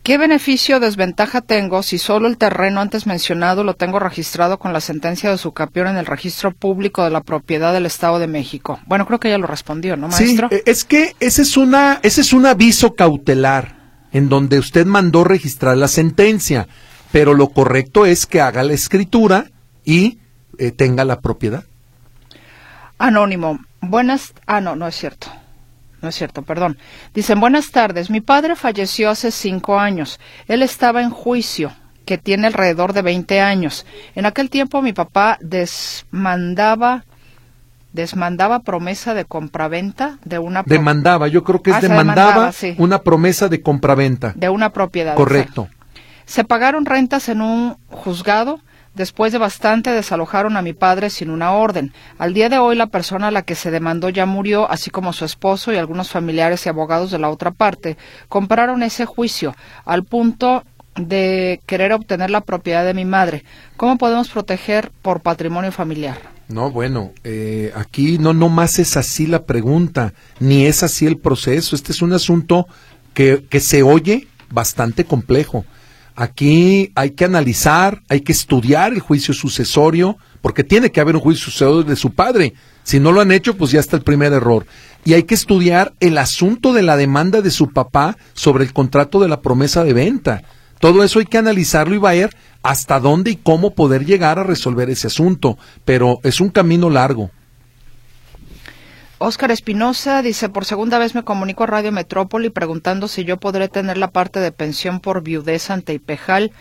¿Qué 0.07 0.17
beneficio 0.17 0.77
o 0.77 0.79
desventaja 0.79 1.41
tengo 1.41 1.83
si 1.83 1.97
solo 1.97 2.29
el 2.29 2.37
terreno 2.37 2.79
antes 2.79 3.05
mencionado 3.07 3.65
lo 3.65 3.73
tengo 3.73 3.99
registrado 3.99 4.57
con 4.57 4.71
la 4.71 4.79
sentencia 4.79 5.29
de 5.29 5.37
su 5.37 5.51
capión 5.51 5.87
en 5.87 5.97
el 5.97 6.05
registro 6.05 6.53
público 6.53 7.03
de 7.03 7.09
la 7.09 7.19
propiedad 7.19 7.73
del 7.73 7.85
Estado 7.85 8.17
de 8.17 8.27
México? 8.27 8.79
Bueno, 8.85 9.05
creo 9.05 9.19
que 9.19 9.29
ya 9.29 9.37
lo 9.37 9.47
respondió, 9.47 9.97
¿no, 9.97 10.07
maestro? 10.07 10.47
Sí, 10.49 10.55
e, 10.55 10.63
es 10.65 10.85
que 10.85 11.13
ese 11.19 11.41
es, 11.41 11.57
una, 11.57 11.99
ese 12.03 12.21
es 12.21 12.31
un 12.31 12.45
aviso 12.45 12.95
cautelar 12.95 13.75
en 14.13 14.29
donde 14.29 14.59
usted 14.59 14.85
mandó 14.85 15.25
registrar 15.25 15.75
la 15.75 15.89
sentencia, 15.89 16.69
pero 17.17 17.33
lo 17.33 17.47
correcto 17.47 18.05
es 18.05 18.27
que 18.27 18.41
haga 18.41 18.61
la 18.61 18.73
escritura 18.73 19.45
y 19.83 20.19
eh, 20.59 20.71
tenga 20.71 21.03
la 21.03 21.19
propiedad. 21.19 21.63
Anónimo. 22.99 23.57
Buenas. 23.81 24.35
Ah, 24.45 24.61
no, 24.61 24.75
no 24.75 24.87
es 24.87 24.93
cierto. 24.93 25.25
No 26.03 26.09
es 26.09 26.15
cierto, 26.15 26.43
perdón. 26.43 26.77
Dicen, 27.15 27.39
buenas 27.39 27.71
tardes. 27.71 28.11
Mi 28.11 28.21
padre 28.21 28.55
falleció 28.55 29.09
hace 29.09 29.31
cinco 29.31 29.79
años. 29.79 30.19
Él 30.47 30.61
estaba 30.61 31.01
en 31.01 31.09
juicio, 31.09 31.71
que 32.05 32.19
tiene 32.19 32.45
alrededor 32.45 32.93
de 32.93 33.01
20 33.01 33.41
años. 33.41 33.87
En 34.13 34.27
aquel 34.27 34.51
tiempo 34.51 34.83
mi 34.83 34.93
papá 34.93 35.39
desmandaba 35.41 37.03
desmandaba 37.93 38.59
promesa 38.59 39.15
de 39.15 39.25
compraventa 39.25 40.19
de 40.23 40.37
una 40.37 40.61
demandaba 40.61 41.29
yo 41.29 41.43
creo 41.43 41.63
que 41.63 41.71
es 41.71 41.77
ah, 41.77 41.79
demandaba, 41.79 42.51
una 42.77 43.01
promesa 43.01 43.47
de 43.47 43.61
compraventa 43.61 44.33
de 44.35 44.49
una 44.49 44.71
propiedad 44.71 45.15
correcto 45.15 45.69
se 46.27 46.43
pagaron 46.43 46.85
rentas 46.85 47.27
en 47.27 47.41
un 47.41 47.77
juzgado 47.89 48.61
Después 48.97 49.31
de 49.31 49.37
bastante 49.37 49.91
desalojaron 49.91 50.57
a 50.57 50.63
mi 50.63 50.73
padre 50.73 51.11
sin 51.11 51.29
una 51.29 51.51
orden. 51.51 51.93
Al 52.17 52.33
día 52.33 52.49
de 52.49 52.57
hoy 52.57 52.75
la 52.75 52.87
persona 52.87 53.27
a 53.27 53.31
la 53.31 53.43
que 53.43 53.53
se 53.53 53.69
demandó 53.69 54.09
ya 54.09 54.25
murió, 54.25 54.67
así 54.71 54.89
como 54.89 55.13
su 55.13 55.23
esposo 55.23 55.71
y 55.71 55.77
algunos 55.77 56.09
familiares 56.09 56.65
y 56.65 56.69
abogados 56.69 57.11
de 57.11 57.19
la 57.19 57.29
otra 57.29 57.51
parte. 57.51 57.95
Compraron 58.27 58.81
ese 58.81 59.05
juicio 59.05 59.55
al 59.85 60.03
punto 60.03 60.63
de 60.95 61.61
querer 61.67 61.93
obtener 61.93 62.31
la 62.31 62.41
propiedad 62.41 62.83
de 62.83 62.95
mi 62.95 63.05
madre. 63.05 63.43
¿Cómo 63.75 63.99
podemos 63.99 64.29
proteger 64.29 64.89
por 65.03 65.21
patrimonio 65.21 65.71
familiar? 65.71 66.17
No, 66.47 66.71
bueno, 66.71 67.11
eh, 67.23 67.71
aquí 67.75 68.17
no 68.17 68.33
más 68.33 68.79
es 68.79 68.97
así 68.97 69.27
la 69.27 69.45
pregunta, 69.45 70.15
ni 70.39 70.65
es 70.65 70.81
así 70.81 71.05
el 71.05 71.19
proceso. 71.19 71.75
Este 71.75 71.91
es 71.91 72.01
un 72.01 72.13
asunto 72.13 72.65
que, 73.13 73.45
que 73.47 73.59
se 73.59 73.83
oye 73.83 74.27
bastante 74.49 75.05
complejo. 75.05 75.65
Aquí 76.19 76.91
hay 76.95 77.11
que 77.11 77.25
analizar, 77.25 78.01
hay 78.09 78.21
que 78.21 78.31
estudiar 78.31 78.91
el 78.91 79.01
juicio 79.01 79.35
sucesorio, 79.35 80.17
porque 80.41 80.63
tiene 80.63 80.91
que 80.91 80.99
haber 80.99 81.15
un 81.15 81.21
juicio 81.21 81.45
sucesorio 81.45 81.83
de 81.83 81.95
su 81.95 82.15
padre. 82.15 82.55
Si 82.81 82.99
no 82.99 83.11
lo 83.11 83.21
han 83.21 83.31
hecho, 83.31 83.55
pues 83.55 83.69
ya 83.69 83.79
está 83.79 83.97
el 83.97 84.01
primer 84.01 84.33
error. 84.33 84.65
Y 85.05 85.13
hay 85.13 85.23
que 85.23 85.35
estudiar 85.35 85.93
el 85.99 86.17
asunto 86.17 86.73
de 86.73 86.81
la 86.81 86.97
demanda 86.97 87.41
de 87.41 87.51
su 87.51 87.71
papá 87.71 88.17
sobre 88.33 88.63
el 88.63 88.73
contrato 88.73 89.19
de 89.19 89.27
la 89.27 89.41
promesa 89.41 89.83
de 89.83 89.93
venta. 89.93 90.41
Todo 90.79 91.03
eso 91.03 91.19
hay 91.19 91.25
que 91.25 91.37
analizarlo 91.37 91.93
y 91.93 91.99
ver 91.99 92.35
hasta 92.63 92.99
dónde 92.99 93.29
y 93.29 93.35
cómo 93.35 93.75
poder 93.75 94.03
llegar 94.03 94.39
a 94.39 94.43
resolver 94.43 94.89
ese 94.89 95.05
asunto. 95.05 95.59
Pero 95.85 96.17
es 96.23 96.41
un 96.41 96.49
camino 96.49 96.89
largo. 96.89 97.29
Óscar 99.19 99.49
Espinosa 99.49 100.21
dice, 100.21 100.47
por 100.47 100.63
segunda 100.63 100.99
vez 100.99 101.15
me 101.15 101.23
comunico 101.23 101.63
a 101.63 101.67
Radio 101.67 101.91
Metrópoli 101.91 102.51
preguntando 102.51 103.07
si 103.07 103.23
yo 103.23 103.37
podré 103.37 103.67
tener 103.67 103.97
la 103.97 104.11
parte 104.11 104.39
de 104.39 104.51
pensión 104.51 104.99
por 104.99 105.23
viudez 105.23 105.71
ante 105.71 105.95
Ipejal. 105.95 106.51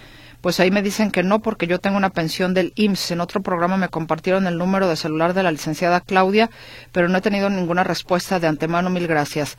Pues 0.41 0.59
ahí 0.59 0.71
me 0.71 0.81
dicen 0.81 1.11
que 1.11 1.23
no, 1.23 1.41
porque 1.41 1.67
yo 1.67 1.81
tengo 1.81 1.99
una 1.99 2.09
pensión 2.09 2.55
del 2.55 2.73
IMSS. 2.77 3.11
En 3.11 3.21
otro 3.21 3.43
programa 3.43 3.77
me 3.77 3.91
compartieron 3.91 4.47
el 4.47 4.57
número 4.57 4.89
de 4.89 4.97
celular 4.97 5.35
de 5.35 5.43
la 5.43 5.53
licenciada 5.53 6.01
Claudia, 6.01 6.49
pero 6.93 7.11
no 7.11 7.19
he 7.19 7.21
tenido 7.21 7.51
ninguna 7.51 7.85
respuesta 7.85 8.41
de 8.41 8.47
antemano. 8.47 8.89
Mil 8.89 9.07
gracias. 9.07 9.59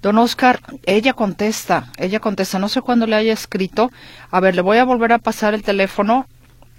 Don 0.00 0.16
Oscar, 0.16 0.60
ella 0.86 1.12
contesta, 1.12 1.92
ella 1.98 2.18
contesta, 2.18 2.58
no 2.58 2.70
sé 2.70 2.80
cuándo 2.80 3.06
le 3.06 3.16
haya 3.16 3.32
escrito. 3.34 3.90
A 4.30 4.40
ver, 4.40 4.54
le 4.54 4.62
voy 4.62 4.78
a 4.78 4.84
volver 4.84 5.12
a 5.12 5.18
pasar 5.18 5.52
el 5.52 5.62
teléfono 5.62 6.26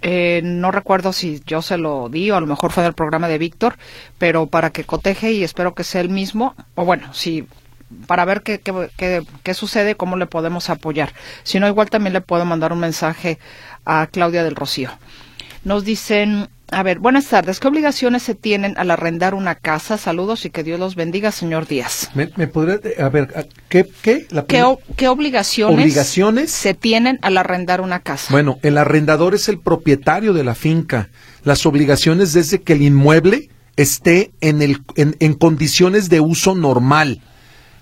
eh, 0.02 0.40
no 0.42 0.70
recuerdo 0.70 1.12
si 1.12 1.42
yo 1.46 1.62
se 1.62 1.76
lo 1.76 2.08
di 2.08 2.30
o 2.30 2.36
a 2.36 2.40
lo 2.40 2.46
mejor 2.46 2.72
fue 2.72 2.82
del 2.82 2.94
programa 2.94 3.28
de 3.28 3.38
Víctor, 3.38 3.76
pero 4.18 4.46
para 4.46 4.70
que 4.70 4.84
coteje 4.84 5.32
y 5.32 5.44
espero 5.44 5.74
que 5.74 5.84
sea 5.84 6.00
el 6.00 6.08
mismo, 6.08 6.54
o 6.74 6.84
bueno, 6.84 7.12
si 7.12 7.46
para 8.06 8.24
ver 8.24 8.42
qué, 8.42 8.60
qué, 8.60 9.22
qué, 9.42 9.54
sucede, 9.54 9.96
cómo 9.96 10.16
le 10.16 10.26
podemos 10.26 10.70
apoyar. 10.70 11.12
Si 11.42 11.58
no, 11.58 11.66
igual 11.66 11.90
también 11.90 12.12
le 12.12 12.20
puedo 12.20 12.44
mandar 12.44 12.72
un 12.72 12.78
mensaje 12.78 13.38
a 13.84 14.06
Claudia 14.06 14.44
del 14.44 14.54
Rocío. 14.54 14.90
Nos 15.64 15.84
dicen, 15.84 16.48
a 16.72 16.82
ver, 16.82 16.98
buenas 16.98 17.26
tardes. 17.26 17.60
¿Qué 17.60 17.68
obligaciones 17.68 18.22
se 18.22 18.34
tienen 18.34 18.74
al 18.76 18.90
arrendar 18.90 19.34
una 19.34 19.54
casa? 19.54 19.98
Saludos 19.98 20.44
y 20.44 20.50
que 20.50 20.62
Dios 20.62 20.78
los 20.78 20.94
bendiga, 20.94 21.30
señor 21.32 21.66
Díaz. 21.66 22.10
¿Me, 22.14 22.26
podría, 22.26 22.80
a 23.04 23.08
ver, 23.08 23.48
¿qué, 23.68 23.86
qué, 24.02 24.26
¿Qué, 24.96 25.08
obligaciones, 25.08 26.50
se 26.50 26.74
tienen 26.74 27.18
al 27.22 27.38
arrendar 27.38 27.80
una 27.80 28.00
casa? 28.00 28.28
Bueno, 28.30 28.58
el 28.62 28.78
arrendador 28.78 29.34
es 29.34 29.48
el 29.48 29.58
propietario 29.58 30.32
de 30.32 30.44
la 30.44 30.54
finca. 30.54 31.08
Las 31.44 31.66
obligaciones 31.66 32.32
desde 32.32 32.60
que 32.60 32.74
el 32.74 32.82
inmueble 32.82 33.50
esté 33.76 34.30
en, 34.40 34.62
el, 34.62 34.78
en, 34.96 35.16
en 35.20 35.34
condiciones 35.34 36.08
de 36.08 36.20
uso 36.20 36.54
normal. 36.54 37.22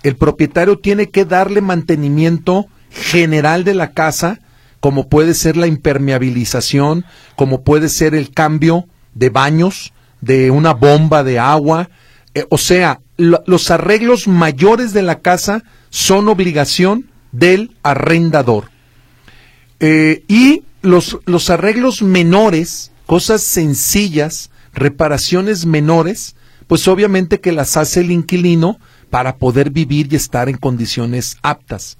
El 0.03 0.15
propietario 0.15 0.79
tiene 0.79 1.09
que 1.09 1.25
darle 1.25 1.61
mantenimiento 1.61 2.67
general 2.89 3.63
de 3.63 3.73
la 3.73 3.91
casa, 3.91 4.39
como 4.79 5.09
puede 5.09 5.33
ser 5.33 5.57
la 5.57 5.67
impermeabilización, 5.67 7.05
como 7.35 7.63
puede 7.63 7.89
ser 7.89 8.15
el 8.15 8.31
cambio 8.31 8.87
de 9.13 9.29
baños, 9.29 9.93
de 10.21 10.51
una 10.51 10.73
bomba 10.73 11.23
de 11.23 11.39
agua. 11.39 11.89
Eh, 12.33 12.45
o 12.49 12.57
sea, 12.57 13.01
los 13.17 13.71
arreglos 13.71 14.27
mayores 14.27 14.93
de 14.93 15.01
la 15.01 15.19
casa 15.19 15.63
son 15.89 16.29
obligación 16.29 17.09
del 17.31 17.75
arrendador. 17.83 18.69
Eh, 19.81 20.23
y 20.27 20.63
los, 20.81 21.19
los 21.25 21.49
arreglos 21.49 22.01
menores, 22.01 22.91
cosas 23.05 23.43
sencillas, 23.43 24.49
reparaciones 24.73 25.65
menores, 25.65 26.35
pues 26.67 26.87
obviamente 26.87 27.41
que 27.41 27.51
las 27.51 27.75
hace 27.75 28.01
el 28.01 28.11
inquilino 28.11 28.79
para 29.09 29.37
poder 29.37 29.71
vivir 29.71 30.13
y 30.13 30.15
estar 30.15 30.47
en 30.47 30.57
condiciones 30.57 31.37
aptas 31.41 31.97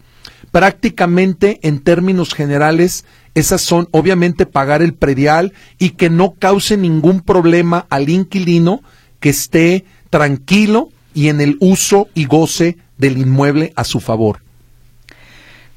prácticamente 0.51 1.59
en 1.63 1.79
términos 1.79 2.33
generales 2.33 3.05
esas 3.35 3.61
son 3.61 3.87
obviamente 3.91 4.45
pagar 4.45 4.81
el 4.81 4.93
predial 4.93 5.53
y 5.77 5.91
que 5.91 6.09
no 6.09 6.33
cause 6.37 6.77
ningún 6.77 7.21
problema 7.21 7.85
al 7.89 8.09
inquilino 8.09 8.81
que 9.19 9.29
esté 9.29 9.85
tranquilo 10.09 10.89
y 11.13 11.29
en 11.29 11.41
el 11.41 11.57
uso 11.59 12.07
y 12.13 12.25
goce 12.25 12.77
del 12.97 13.17
inmueble 13.17 13.73
a 13.75 13.83
su 13.83 13.99
favor. 13.99 14.41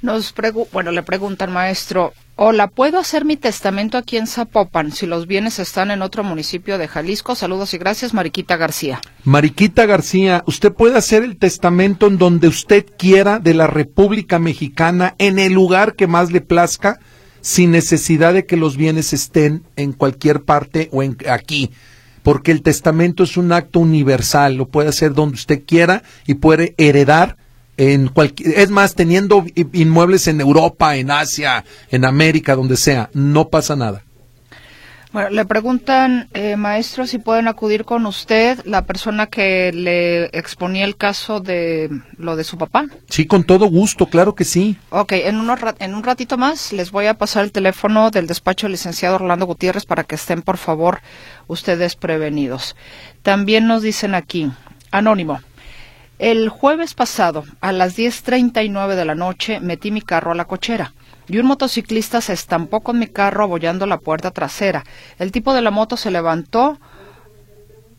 Nos 0.00 0.34
bueno, 0.72 0.90
le 0.90 1.02
preguntan, 1.02 1.52
maestro, 1.52 2.12
hola, 2.44 2.66
¿puedo 2.66 2.98
hacer 2.98 3.24
mi 3.24 3.36
testamento 3.36 3.96
aquí 3.96 4.16
en 4.16 4.26
Zapopan 4.26 4.90
si 4.90 5.06
los 5.06 5.28
bienes 5.28 5.60
están 5.60 5.92
en 5.92 6.02
otro 6.02 6.24
municipio 6.24 6.76
de 6.76 6.88
Jalisco? 6.88 7.36
Saludos 7.36 7.72
y 7.72 7.78
gracias, 7.78 8.14
Mariquita 8.14 8.56
García. 8.56 9.00
Mariquita 9.22 9.86
García, 9.86 10.42
usted 10.48 10.72
puede 10.72 10.98
hacer 10.98 11.22
el 11.22 11.36
testamento 11.36 12.08
en 12.08 12.18
donde 12.18 12.48
usted 12.48 12.84
quiera 12.98 13.38
de 13.38 13.54
la 13.54 13.68
República 13.68 14.40
Mexicana, 14.40 15.14
en 15.18 15.38
el 15.38 15.52
lugar 15.52 15.94
que 15.94 16.08
más 16.08 16.32
le 16.32 16.40
plazca, 16.40 16.98
sin 17.42 17.70
necesidad 17.70 18.34
de 18.34 18.44
que 18.44 18.56
los 18.56 18.76
bienes 18.76 19.12
estén 19.12 19.62
en 19.76 19.92
cualquier 19.92 20.42
parte 20.42 20.88
o 20.90 21.04
en, 21.04 21.16
aquí 21.30 21.70
porque 22.24 22.52
el 22.52 22.62
testamento 22.62 23.24
es 23.24 23.36
un 23.36 23.52
acto 23.52 23.80
universal, 23.80 24.54
lo 24.54 24.68
puede 24.68 24.88
hacer 24.88 25.12
donde 25.12 25.34
usted 25.34 25.62
quiera 25.66 26.02
y 26.24 26.34
puede 26.34 26.74
heredar 26.78 27.36
en 27.76 28.08
cualquier, 28.08 28.58
es 28.58 28.70
más, 28.70 28.94
teniendo 28.94 29.44
inmuebles 29.72 30.28
en 30.28 30.40
Europa, 30.40 30.96
en 30.96 31.10
Asia, 31.10 31.64
en 31.90 32.04
América, 32.04 32.54
donde 32.54 32.76
sea, 32.76 33.10
no 33.14 33.48
pasa 33.48 33.76
nada. 33.76 34.02
Bueno, 35.12 35.28
le 35.28 35.44
preguntan, 35.44 36.28
eh, 36.32 36.56
maestro, 36.56 37.06
si 37.06 37.18
pueden 37.18 37.46
acudir 37.46 37.84
con 37.84 38.06
usted, 38.06 38.58
la 38.64 38.86
persona 38.86 39.26
que 39.26 39.70
le 39.70 40.24
exponía 40.32 40.86
el 40.86 40.96
caso 40.96 41.40
de 41.40 41.90
lo 42.16 42.34
de 42.34 42.44
su 42.44 42.56
papá. 42.56 42.86
Sí, 43.10 43.26
con 43.26 43.44
todo 43.44 43.66
gusto, 43.66 44.06
claro 44.06 44.34
que 44.34 44.44
sí. 44.44 44.78
Ok, 44.88 45.12
en, 45.12 45.36
unos, 45.36 45.60
en 45.80 45.94
un 45.94 46.02
ratito 46.02 46.38
más 46.38 46.72
les 46.72 46.90
voy 46.90 47.06
a 47.06 47.14
pasar 47.18 47.44
el 47.44 47.52
teléfono 47.52 48.10
del 48.10 48.26
despacho 48.26 48.66
del 48.66 48.72
licenciado 48.72 49.16
Orlando 49.16 49.44
Gutiérrez 49.44 49.84
para 49.84 50.04
que 50.04 50.14
estén, 50.14 50.40
por 50.40 50.56
favor, 50.56 51.02
ustedes 51.46 51.94
prevenidos. 51.94 52.74
También 53.22 53.66
nos 53.66 53.82
dicen 53.82 54.14
aquí, 54.14 54.50
anónimo, 54.90 55.42
El 56.18 56.48
jueves 56.48 56.94
pasado, 56.94 57.44
a 57.60 57.72
las 57.72 57.96
10.39 57.96 58.94
de 58.94 59.04
la 59.04 59.14
noche, 59.14 59.60
metí 59.60 59.90
mi 59.90 60.02
carro 60.02 60.32
a 60.32 60.34
la 60.36 60.44
cochera 60.44 60.92
y 61.28 61.38
un 61.38 61.46
motociclista 61.46 62.20
se 62.20 62.32
estampó 62.32 62.80
con 62.80 62.98
mi 62.98 63.06
carro 63.08 63.44
abollando 63.44 63.86
la 63.86 63.98
puerta 63.98 64.30
trasera. 64.30 64.84
El 65.18 65.32
tipo 65.32 65.52
de 65.54 65.62
la 65.62 65.70
moto 65.70 65.96
se 65.96 66.10
levantó, 66.10 66.78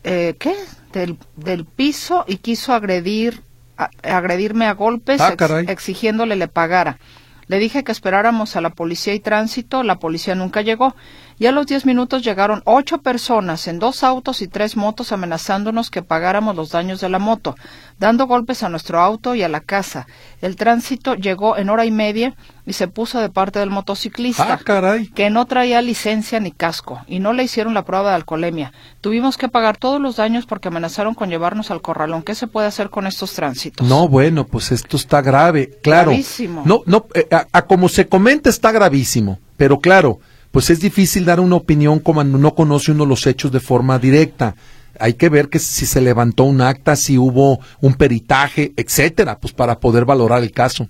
eh, 0.04 0.34
¿qué? 0.38 0.54
Del, 0.92 1.18
del, 1.36 1.64
piso 1.64 2.24
y 2.28 2.36
quiso 2.36 2.72
agredir, 2.72 3.42
a, 3.76 3.90
agredirme 4.02 4.66
a 4.66 4.72
golpes, 4.74 5.20
Ah, 5.20 5.32
ex- 5.32 5.68
exigiéndole 5.68 6.36
le 6.36 6.48
pagara. 6.48 6.98
Le 7.46 7.58
dije 7.58 7.84
que 7.84 7.92
esperáramos 7.92 8.56
a 8.56 8.60
la 8.62 8.70
policía 8.70 9.12
y 9.12 9.20
tránsito, 9.20 9.82
la 9.82 9.96
policía 9.98 10.34
nunca 10.34 10.62
llegó. 10.62 10.94
Y 11.38 11.46
a 11.46 11.52
los 11.52 11.66
diez 11.66 11.84
minutos 11.84 12.22
llegaron 12.22 12.62
ocho 12.64 12.98
personas 12.98 13.66
en 13.66 13.78
dos 13.78 14.04
autos 14.04 14.40
y 14.42 14.48
tres 14.48 14.76
motos 14.76 15.10
amenazándonos 15.12 15.90
que 15.90 16.02
pagáramos 16.02 16.54
los 16.54 16.70
daños 16.70 17.00
de 17.00 17.08
la 17.08 17.18
moto, 17.18 17.56
dando 17.98 18.26
golpes 18.26 18.62
a 18.62 18.68
nuestro 18.68 19.00
auto 19.00 19.34
y 19.34 19.42
a 19.42 19.48
la 19.48 19.60
casa. 19.60 20.06
El 20.40 20.56
tránsito 20.56 21.14
llegó 21.16 21.56
en 21.56 21.70
hora 21.70 21.84
y 21.86 21.90
media 21.90 22.34
y 22.66 22.72
se 22.74 22.86
puso 22.88 23.20
de 23.20 23.30
parte 23.30 23.58
del 23.58 23.70
motociclista 23.70 24.54
Ah, 24.54 24.58
caray. 24.64 25.08
que 25.08 25.28
no 25.30 25.44
traía 25.46 25.82
licencia 25.82 26.38
ni 26.40 26.52
casco 26.52 27.00
y 27.08 27.18
no 27.18 27.32
le 27.32 27.42
hicieron 27.44 27.74
la 27.74 27.84
prueba 27.84 28.10
de 28.10 28.16
alcoholemia. 28.16 28.72
Tuvimos 29.00 29.36
que 29.36 29.48
pagar 29.48 29.76
todos 29.76 30.00
los 30.00 30.16
daños 30.16 30.46
porque 30.46 30.68
amenazaron 30.68 31.14
con 31.14 31.30
llevarnos 31.30 31.70
al 31.70 31.82
corralón. 31.82 32.22
¿Qué 32.22 32.34
se 32.34 32.46
puede 32.46 32.68
hacer 32.68 32.90
con 32.90 33.06
estos 33.06 33.32
tránsitos? 33.34 33.86
No, 33.86 34.08
bueno, 34.08 34.46
pues 34.46 34.70
esto 34.72 34.96
está 34.96 35.20
grave, 35.20 35.78
claro. 35.82 36.10
Gravísimo. 36.10 36.62
No, 36.64 36.82
no, 36.86 37.06
eh, 37.14 37.26
a, 37.30 37.46
a 37.52 37.62
como 37.62 37.88
se 37.88 38.06
comenta 38.08 38.48
está 38.50 38.70
gravísimo, 38.72 39.38
pero 39.56 39.80
claro, 39.80 40.20
pues 40.54 40.70
es 40.70 40.78
difícil 40.78 41.24
dar 41.24 41.40
una 41.40 41.56
opinión 41.56 41.98
cuando 41.98 42.38
no 42.38 42.54
conoce 42.54 42.92
uno 42.92 43.04
los 43.06 43.26
hechos 43.26 43.50
de 43.50 43.58
forma 43.58 43.98
directa. 43.98 44.54
Hay 45.00 45.14
que 45.14 45.28
ver 45.28 45.48
que 45.48 45.58
si 45.58 45.84
se 45.84 46.00
levantó 46.00 46.44
un 46.44 46.60
acta, 46.60 46.94
si 46.94 47.18
hubo 47.18 47.58
un 47.80 47.94
peritaje, 47.94 48.72
etcétera, 48.76 49.36
pues 49.36 49.52
para 49.52 49.80
poder 49.80 50.04
valorar 50.04 50.44
el 50.44 50.52
caso. 50.52 50.86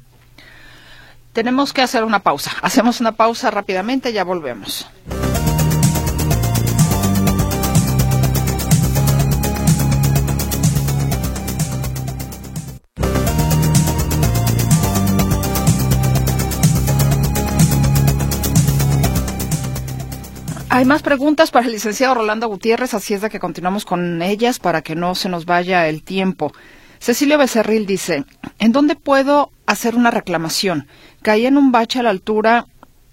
Tenemos 1.33 1.73
que 1.73 1.81
hacer 1.81 2.05
una 2.05 2.19
pausa. 2.19 2.53
Hacemos 2.61 3.01
una 3.01 3.13
pausa 3.13 3.51
rápidamente, 3.51 4.13
ya 4.13 4.23
volvemos. 4.23 4.87
Hay 20.75 20.85
más 20.85 21.03
preguntas 21.03 21.53
para 21.53 21.67
el 21.67 21.73
licenciado 21.73 22.15
Rolando 22.17 22.49
Gutiérrez, 22.49 22.95
así 22.95 23.15
es 23.15 23.21
de 23.21 23.31
que 23.31 23.39
continuamos 23.39 23.85
con 23.85 24.21
ellas 24.23 24.59
para 24.59 24.83
que 24.83 24.97
no 24.97 25.15
se 25.15 25.29
nos 25.29 25.47
vaya 25.47 25.87
el 25.87 26.03
tiempo. 26.03 26.53
Cecilio 26.99 27.39
Becerril 27.39 27.87
dice, 27.87 28.25
¿en 28.59 28.73
dónde 28.73 28.97
puedo 28.97 29.53
hacer 29.67 29.95
una 29.95 30.11
reclamación? 30.11 30.89
Caí 31.23 31.47
en 31.47 31.59
un 31.59 31.71
bache 31.71 32.01
a 32.01 32.03
la 32.03 32.11
altura 32.11 32.67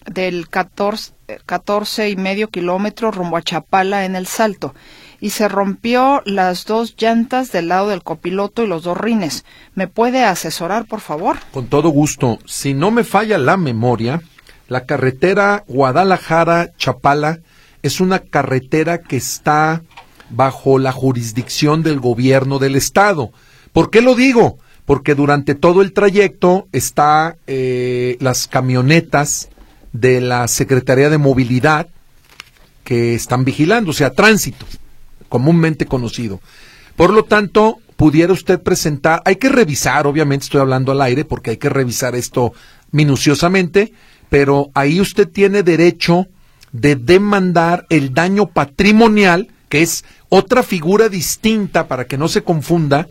del 0.08 0.50
14, 0.50 1.14
eh, 1.28 1.38
14 1.46 2.10
y 2.10 2.16
medio 2.16 2.50
kilómetro 2.50 3.12
rumbo 3.12 3.38
a 3.38 3.44
Chapala 3.44 4.06
en 4.06 4.16
el 4.16 4.26
Salto 4.26 4.74
y 5.20 5.30
se 5.30 5.48
rompió 5.48 6.24
las 6.26 6.66
dos 6.66 6.96
llantas 6.98 7.52
del 7.52 7.68
lado 7.68 7.90
del 7.90 8.02
copiloto 8.02 8.64
y 8.64 8.68
los 8.68 8.82
dos 8.82 8.98
rines. 8.98 9.46
¿Me 9.76 9.88
puede 9.88 10.24
asesorar, 10.24 10.86
por 10.86 11.00
favor? 11.00 11.38
Con 11.52 11.68
todo 11.68 11.90
gusto. 11.90 12.40
Si 12.46 12.74
no 12.74 12.90
me 12.90 13.04
falla 13.04 13.38
la 13.38 13.56
memoria, 13.56 14.24
la 14.72 14.86
carretera 14.86 15.66
Guadalajara-Chapala 15.68 17.42
es 17.84 18.00
una 18.00 18.20
carretera 18.20 19.00
que 19.02 19.18
está 19.18 19.82
bajo 20.30 20.80
la 20.80 20.94
jurisdicción 20.94 21.84
del 21.84 22.00
gobierno 22.00 22.58
del 22.58 22.78
estado. 22.78 23.34
¿Por 23.74 23.90
qué 23.90 24.00
lo 24.00 24.16
digo? 24.16 24.60
Porque 24.86 25.14
durante 25.14 25.56
todo 25.56 25.82
el 25.82 25.92
trayecto 25.92 26.70
está 26.72 27.36
eh, 27.48 28.16
las 28.22 28.48
camionetas 28.48 29.50
de 29.92 30.22
la 30.22 30.48
Secretaría 30.48 31.10
de 31.10 31.18
Movilidad 31.18 31.88
que 32.86 33.14
están 33.14 33.44
vigilando, 33.44 33.92
o 33.92 33.94
sea, 33.94 34.12
tránsito, 34.12 34.66
comúnmente 35.28 35.86
conocido. 35.86 36.40
Por 36.96 37.12
lo 37.12 37.26
tanto, 37.26 37.80
pudiera 37.98 38.32
usted 38.32 38.62
presentar, 38.62 39.22
hay 39.26 39.36
que 39.36 39.50
revisar, 39.50 40.08
obviamente 40.08 40.46
estoy 40.46 40.62
hablando 40.62 40.94
al 40.94 41.02
aire 41.02 41.26
porque 41.26 41.50
hay 41.50 41.58
que 41.58 41.68
revisar 41.68 42.16
esto 42.16 42.54
minuciosamente, 42.92 43.92
pero 44.32 44.72
ahí 44.76 45.02
usted 45.02 45.28
tiene 45.28 45.62
derecho 45.62 46.26
de 46.72 46.96
demandar 46.96 47.86
el 47.90 48.14
daño 48.14 48.46
patrimonial, 48.48 49.50
que 49.68 49.82
es 49.82 50.06
otra 50.30 50.64
figura 50.64 51.10
distinta 51.10 51.90
para 51.90 52.06
que 52.06 52.18
no 52.18 52.30
se 52.30 52.42
confunda, 52.42 53.10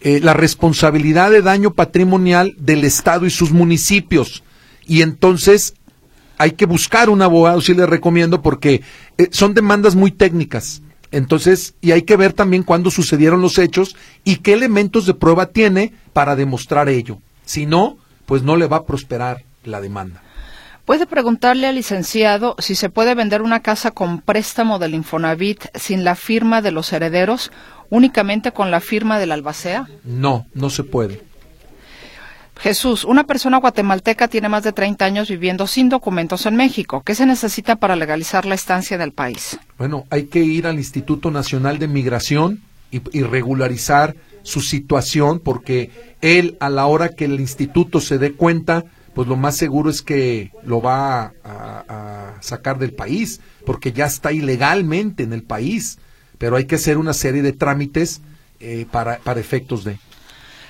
eh, 0.00 0.20
la 0.22 0.34
responsabilidad 0.34 1.32
de 1.32 1.42
daño 1.42 1.72
patrimonial 1.72 2.54
del 2.58 2.84
Estado 2.84 3.26
y 3.26 3.30
sus 3.30 3.50
municipios. 3.50 4.44
Y 4.86 5.02
entonces 5.02 5.74
hay 6.38 6.52
que 6.52 6.66
buscar 6.66 7.10
un 7.10 7.22
abogado, 7.22 7.60
sí 7.60 7.74
le 7.74 7.84
recomiendo, 7.84 8.40
porque 8.40 8.82
eh, 9.18 9.28
son 9.32 9.52
demandas 9.52 9.96
muy 9.96 10.12
técnicas. 10.12 10.80
Entonces, 11.10 11.74
y 11.80 11.90
hay 11.90 12.02
que 12.02 12.16
ver 12.16 12.34
también 12.34 12.62
cuándo 12.62 12.92
sucedieron 12.92 13.40
los 13.40 13.58
hechos 13.58 13.96
y 14.22 14.36
qué 14.36 14.52
elementos 14.52 15.06
de 15.06 15.14
prueba 15.14 15.46
tiene 15.46 15.92
para 16.12 16.36
demostrar 16.36 16.88
ello. 16.88 17.18
Si 17.44 17.66
no, 17.66 17.98
pues 18.26 18.44
no 18.44 18.56
le 18.56 18.68
va 18.68 18.76
a 18.76 18.86
prosperar 18.86 19.42
la 19.64 19.80
demanda. 19.80 20.22
¿Puede 20.86 21.06
preguntarle 21.06 21.66
al 21.66 21.74
licenciado 21.74 22.54
si 22.60 22.76
se 22.76 22.90
puede 22.90 23.16
vender 23.16 23.42
una 23.42 23.58
casa 23.58 23.90
con 23.90 24.20
préstamo 24.20 24.78
del 24.78 24.94
Infonavit 24.94 25.64
sin 25.74 26.04
la 26.04 26.14
firma 26.14 26.62
de 26.62 26.70
los 26.70 26.92
herederos, 26.92 27.50
únicamente 27.90 28.52
con 28.52 28.70
la 28.70 28.78
firma 28.78 29.18
del 29.18 29.32
albacea? 29.32 29.88
No, 30.04 30.46
no 30.54 30.70
se 30.70 30.84
puede. 30.84 31.24
Jesús, 32.60 33.04
una 33.04 33.24
persona 33.24 33.58
guatemalteca 33.58 34.28
tiene 34.28 34.48
más 34.48 34.62
de 34.62 34.72
30 34.72 35.04
años 35.04 35.28
viviendo 35.28 35.66
sin 35.66 35.88
documentos 35.88 36.46
en 36.46 36.54
México. 36.54 37.02
¿Qué 37.04 37.16
se 37.16 37.26
necesita 37.26 37.74
para 37.74 37.96
legalizar 37.96 38.46
la 38.46 38.54
estancia 38.54 38.94
en 38.94 39.00
el 39.00 39.10
país? 39.10 39.58
Bueno, 39.78 40.04
hay 40.08 40.26
que 40.26 40.38
ir 40.38 40.68
al 40.68 40.76
Instituto 40.76 41.32
Nacional 41.32 41.80
de 41.80 41.88
Migración 41.88 42.62
y, 42.92 43.02
y 43.10 43.24
regularizar 43.24 44.14
su 44.44 44.60
situación 44.60 45.40
porque 45.40 45.90
él 46.20 46.56
a 46.60 46.70
la 46.70 46.86
hora 46.86 47.08
que 47.08 47.24
el 47.24 47.40
instituto 47.40 48.00
se 48.00 48.18
dé 48.18 48.34
cuenta, 48.34 48.84
pues 49.16 49.28
lo 49.28 49.36
más 49.36 49.56
seguro 49.56 49.88
es 49.88 50.02
que 50.02 50.52
lo 50.62 50.82
va 50.82 51.32
a, 51.42 52.34
sacar 52.40 52.78
del 52.78 52.92
país 52.92 53.40
porque 53.64 53.90
ya 53.90 54.04
está 54.04 54.30
ilegalmente 54.30 55.22
en 55.22 55.32
el 55.32 55.42
país. 55.42 55.98
Pero 56.36 56.56
hay 56.56 56.66
que 56.66 56.74
hacer 56.74 56.98
una 56.98 57.14
serie 57.14 57.40
de 57.40 57.54
trámites 57.54 58.20
eh, 58.60 58.84
para, 58.90 59.16
para 59.16 59.40
efectos 59.40 59.84
de... 59.84 59.98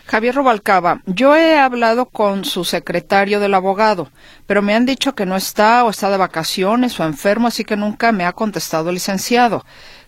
Javier 0.06 0.36
Robalcaba, 0.36 1.02
yo 1.06 1.34
he 1.34 1.58
hablado 1.58 2.06
con 2.06 2.44
su 2.44 2.64
secretario 2.64 3.40
del 3.40 3.52
abogado, 3.52 4.12
pero 4.46 4.62
me 4.62 4.76
han 4.76 4.86
dicho 4.86 5.16
que 5.16 5.26
no 5.26 5.34
está 5.34 5.84
o 5.84 5.90
está 5.90 6.08
de 6.08 6.16
vacaciones 6.16 7.00
o 7.00 7.04
enfermo, 7.04 7.48
así 7.48 7.64
que 7.64 7.76
nunca 7.76 8.12
me 8.12 8.24
ha 8.24 8.32
contestado 8.32 8.90
el 8.90 8.94
licenciado. 8.94 9.64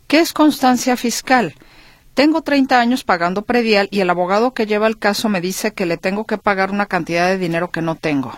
¿Qué 0.07 0.21
es 0.21 0.33
constancia 0.33 0.97
fiscal? 0.97 1.57
Tengo 2.19 2.43
30 2.43 2.81
años 2.81 3.05
pagando 3.05 3.43
predial 3.43 3.87
y 3.93 4.01
el 4.01 4.11
abogado 4.11 4.53
que 4.53 4.67
lleva 4.67 4.89
el 4.89 4.99
caso 4.99 5.29
me 5.29 5.41
dice 5.41 5.73
que 5.73 5.87
le 5.87 5.99
tengo 5.99 6.25
que 6.25 6.37
pagar 6.37 6.73
una 6.73 6.87
cantidad 6.87 7.29
de 7.29 7.39
dinero 7.39 7.71
que 7.71 7.81
no 7.81 7.95
tengo. 7.95 8.33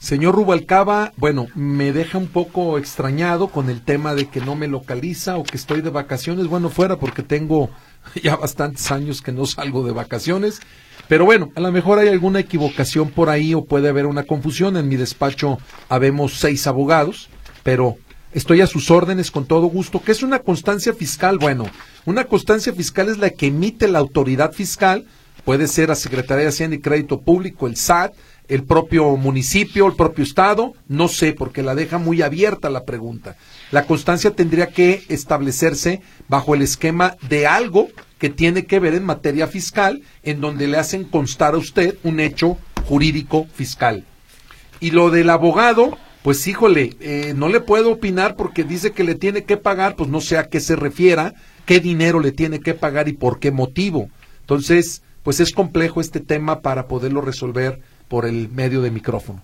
Señor 0.00 0.34
Rubalcaba, 0.34 1.12
bueno, 1.16 1.46
me 1.54 1.92
deja 1.92 2.18
un 2.18 2.26
poco 2.26 2.76
extrañado 2.76 3.46
con 3.46 3.70
el 3.70 3.80
tema 3.80 4.16
de 4.16 4.26
que 4.26 4.40
no 4.40 4.56
me 4.56 4.66
localiza 4.66 5.36
o 5.36 5.44
que 5.44 5.56
estoy 5.56 5.82
de 5.82 5.90
vacaciones. 5.90 6.48
Bueno, 6.48 6.68
fuera 6.68 6.96
porque 6.96 7.22
tengo 7.22 7.70
ya 8.24 8.34
bastantes 8.34 8.90
años 8.90 9.22
que 9.22 9.30
no 9.30 9.46
salgo 9.46 9.86
de 9.86 9.92
vacaciones. 9.92 10.60
Pero 11.06 11.26
bueno, 11.26 11.52
a 11.54 11.60
lo 11.60 11.70
mejor 11.70 12.00
hay 12.00 12.08
alguna 12.08 12.40
equivocación 12.40 13.08
por 13.08 13.28
ahí 13.28 13.54
o 13.54 13.66
puede 13.66 13.88
haber 13.88 14.06
una 14.06 14.24
confusión. 14.24 14.76
En 14.76 14.88
mi 14.88 14.96
despacho 14.96 15.58
habemos 15.88 16.40
seis 16.40 16.66
abogados, 16.66 17.28
pero 17.62 17.98
estoy 18.34 18.60
a 18.60 18.66
sus 18.66 18.90
órdenes 18.90 19.30
con 19.30 19.46
todo 19.46 19.66
gusto. 19.66 20.02
¿Qué 20.02 20.12
es 20.12 20.22
una 20.22 20.40
constancia 20.40 20.92
fiscal? 20.92 21.38
Bueno, 21.38 21.66
una 22.04 22.24
constancia 22.24 22.74
fiscal 22.74 23.08
es 23.08 23.18
la 23.18 23.30
que 23.30 23.46
emite 23.46 23.88
la 23.88 24.00
autoridad 24.00 24.52
fiscal, 24.52 25.06
puede 25.44 25.68
ser 25.68 25.88
la 25.88 25.94
Secretaría 25.94 26.42
de 26.42 26.48
Hacienda 26.48 26.76
y 26.76 26.80
Crédito 26.80 27.20
Público, 27.20 27.66
el 27.66 27.76
SAT, 27.76 28.12
el 28.48 28.64
propio 28.64 29.16
municipio, 29.16 29.86
el 29.86 29.94
propio 29.94 30.24
estado, 30.24 30.74
no 30.88 31.08
sé, 31.08 31.32
porque 31.32 31.62
la 31.62 31.74
deja 31.74 31.98
muy 31.98 32.20
abierta 32.20 32.68
la 32.68 32.84
pregunta. 32.84 33.36
La 33.70 33.86
constancia 33.86 34.32
tendría 34.32 34.66
que 34.66 35.04
establecerse 35.08 36.02
bajo 36.28 36.54
el 36.54 36.62
esquema 36.62 37.16
de 37.28 37.46
algo 37.46 37.88
que 38.18 38.28
tiene 38.30 38.66
que 38.66 38.80
ver 38.80 38.94
en 38.94 39.04
materia 39.04 39.46
fiscal, 39.46 40.02
en 40.22 40.40
donde 40.40 40.68
le 40.68 40.76
hacen 40.76 41.04
constar 41.04 41.54
a 41.54 41.58
usted 41.58 41.96
un 42.02 42.20
hecho 42.20 42.58
jurídico 42.86 43.46
fiscal. 43.54 44.04
Y 44.80 44.90
lo 44.90 45.10
del 45.10 45.30
abogado, 45.30 45.96
pues 46.24 46.46
híjole, 46.46 46.96
eh, 47.00 47.34
no 47.36 47.50
le 47.50 47.60
puedo 47.60 47.92
opinar 47.92 48.34
porque 48.34 48.64
dice 48.64 48.92
que 48.92 49.04
le 49.04 49.14
tiene 49.14 49.44
que 49.44 49.58
pagar, 49.58 49.94
pues 49.94 50.08
no 50.08 50.22
sé 50.22 50.38
a 50.38 50.48
qué 50.48 50.58
se 50.58 50.74
refiera, 50.74 51.34
qué 51.66 51.80
dinero 51.80 52.18
le 52.18 52.32
tiene 52.32 52.60
que 52.60 52.72
pagar 52.72 53.08
y 53.08 53.12
por 53.12 53.38
qué 53.40 53.50
motivo. 53.50 54.08
Entonces, 54.40 55.02
pues 55.22 55.40
es 55.40 55.52
complejo 55.52 56.00
este 56.00 56.20
tema 56.20 56.62
para 56.62 56.88
poderlo 56.88 57.20
resolver 57.20 57.78
por 58.08 58.24
el 58.24 58.48
medio 58.48 58.80
de 58.80 58.90
micrófono. 58.90 59.42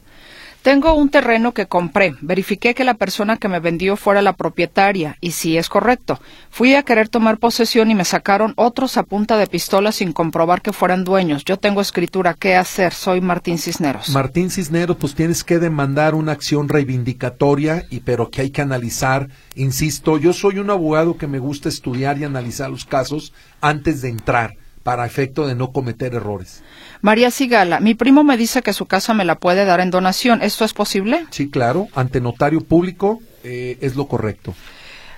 Tengo 0.63 0.93
un 0.93 1.09
terreno 1.09 1.55
que 1.55 1.67
compré. 1.67 2.15
Verifiqué 2.21 2.75
que 2.75 2.85
la 2.85 2.93
persona 2.93 3.39
que 3.39 3.49
me 3.49 3.61
vendió 3.61 3.97
fuera 3.97 4.21
la 4.21 4.35
propietaria 4.35 5.17
y 5.23 5.31
sí 5.31 5.57
es 5.57 5.71
correcto. 5.71 6.21
Fui 6.51 6.75
a 6.75 6.83
querer 6.83 7.09
tomar 7.09 7.39
posesión 7.39 7.91
y 7.91 7.95
me 7.95 8.05
sacaron 8.05 8.53
otros 8.57 8.99
a 8.99 9.05
punta 9.05 9.39
de 9.39 9.47
pistola 9.47 9.91
sin 9.91 10.13
comprobar 10.13 10.61
que 10.61 10.75
fueran 10.75 11.03
dueños. 11.03 11.47
Yo 11.47 11.57
tengo 11.57 11.81
escritura. 11.81 12.35
¿Qué 12.35 12.57
hacer? 12.57 12.93
Soy 12.93 13.23
Martín 13.23 13.57
Cisneros. 13.57 14.11
Martín 14.11 14.51
Cisneros, 14.51 14.99
pues 14.99 15.15
tienes 15.15 15.45
que 15.45 15.59
demandar 15.59 16.15
una 16.15 16.33
acción 16.33 16.69
reivindicatoria 16.69 17.87
y 17.89 18.01
pero 18.01 18.31
que 18.31 18.43
hay 18.43 18.51
que 18.51 18.61
analizar. 18.61 19.29
Insisto, 19.55 20.19
yo 20.19 20.35
soy 20.35 20.59
un 20.59 20.69
abogado 20.69 21.17
que 21.17 21.27
me 21.27 21.39
gusta 21.39 21.71
estudiar 21.71 22.19
y 22.19 22.25
analizar 22.25 22.69
los 22.69 22.85
casos 22.85 23.33
antes 23.63 24.03
de 24.03 24.11
entrar 24.11 24.57
para 24.91 25.07
efecto 25.07 25.47
de 25.47 25.55
no 25.55 25.71
cometer 25.71 26.15
errores. 26.15 26.65
María 27.01 27.31
Sigala, 27.31 27.79
mi 27.79 27.95
primo 27.95 28.25
me 28.25 28.37
dice 28.37 28.61
que 28.61 28.73
su 28.73 28.87
casa 28.87 29.15
me 29.15 29.25
la 29.25 29.37
puede 29.37 29.65
dar 29.65 29.79
en 29.79 29.93
donación. 29.93 30.43
¿Esto 30.43 30.65
es 30.65 30.75
posible? 30.75 31.27
Sí, 31.31 31.49
claro, 31.49 31.87
ante 31.95 32.21
notario 32.21 32.61
público 32.61 33.21
eh, 33.45 33.79
es 33.83 33.95
lo 33.95 34.09
correcto. 34.09 34.53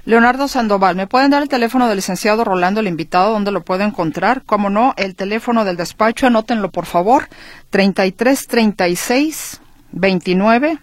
Leonardo 0.04 0.46
Sandoval, 0.46 0.94
¿me 0.94 1.06
pueden 1.06 1.30
dar 1.30 1.42
el 1.42 1.48
teléfono 1.48 1.88
del 1.88 1.96
licenciado 1.96 2.44
Rolando, 2.44 2.80
el 2.80 2.86
invitado, 2.86 3.32
donde 3.32 3.50
lo 3.50 3.64
puedo 3.64 3.82
encontrar? 3.82 4.42
Como 4.42 4.68
no, 4.68 4.92
el 4.98 5.14
teléfono 5.14 5.64
del 5.64 5.78
despacho, 5.78 6.26
anótenlo 6.26 6.70
por 6.70 6.84
favor, 6.84 7.30
33 7.70 8.46
36 8.48 9.62
29 9.92 10.78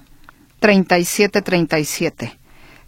37 0.60 1.42
37. 1.44 2.40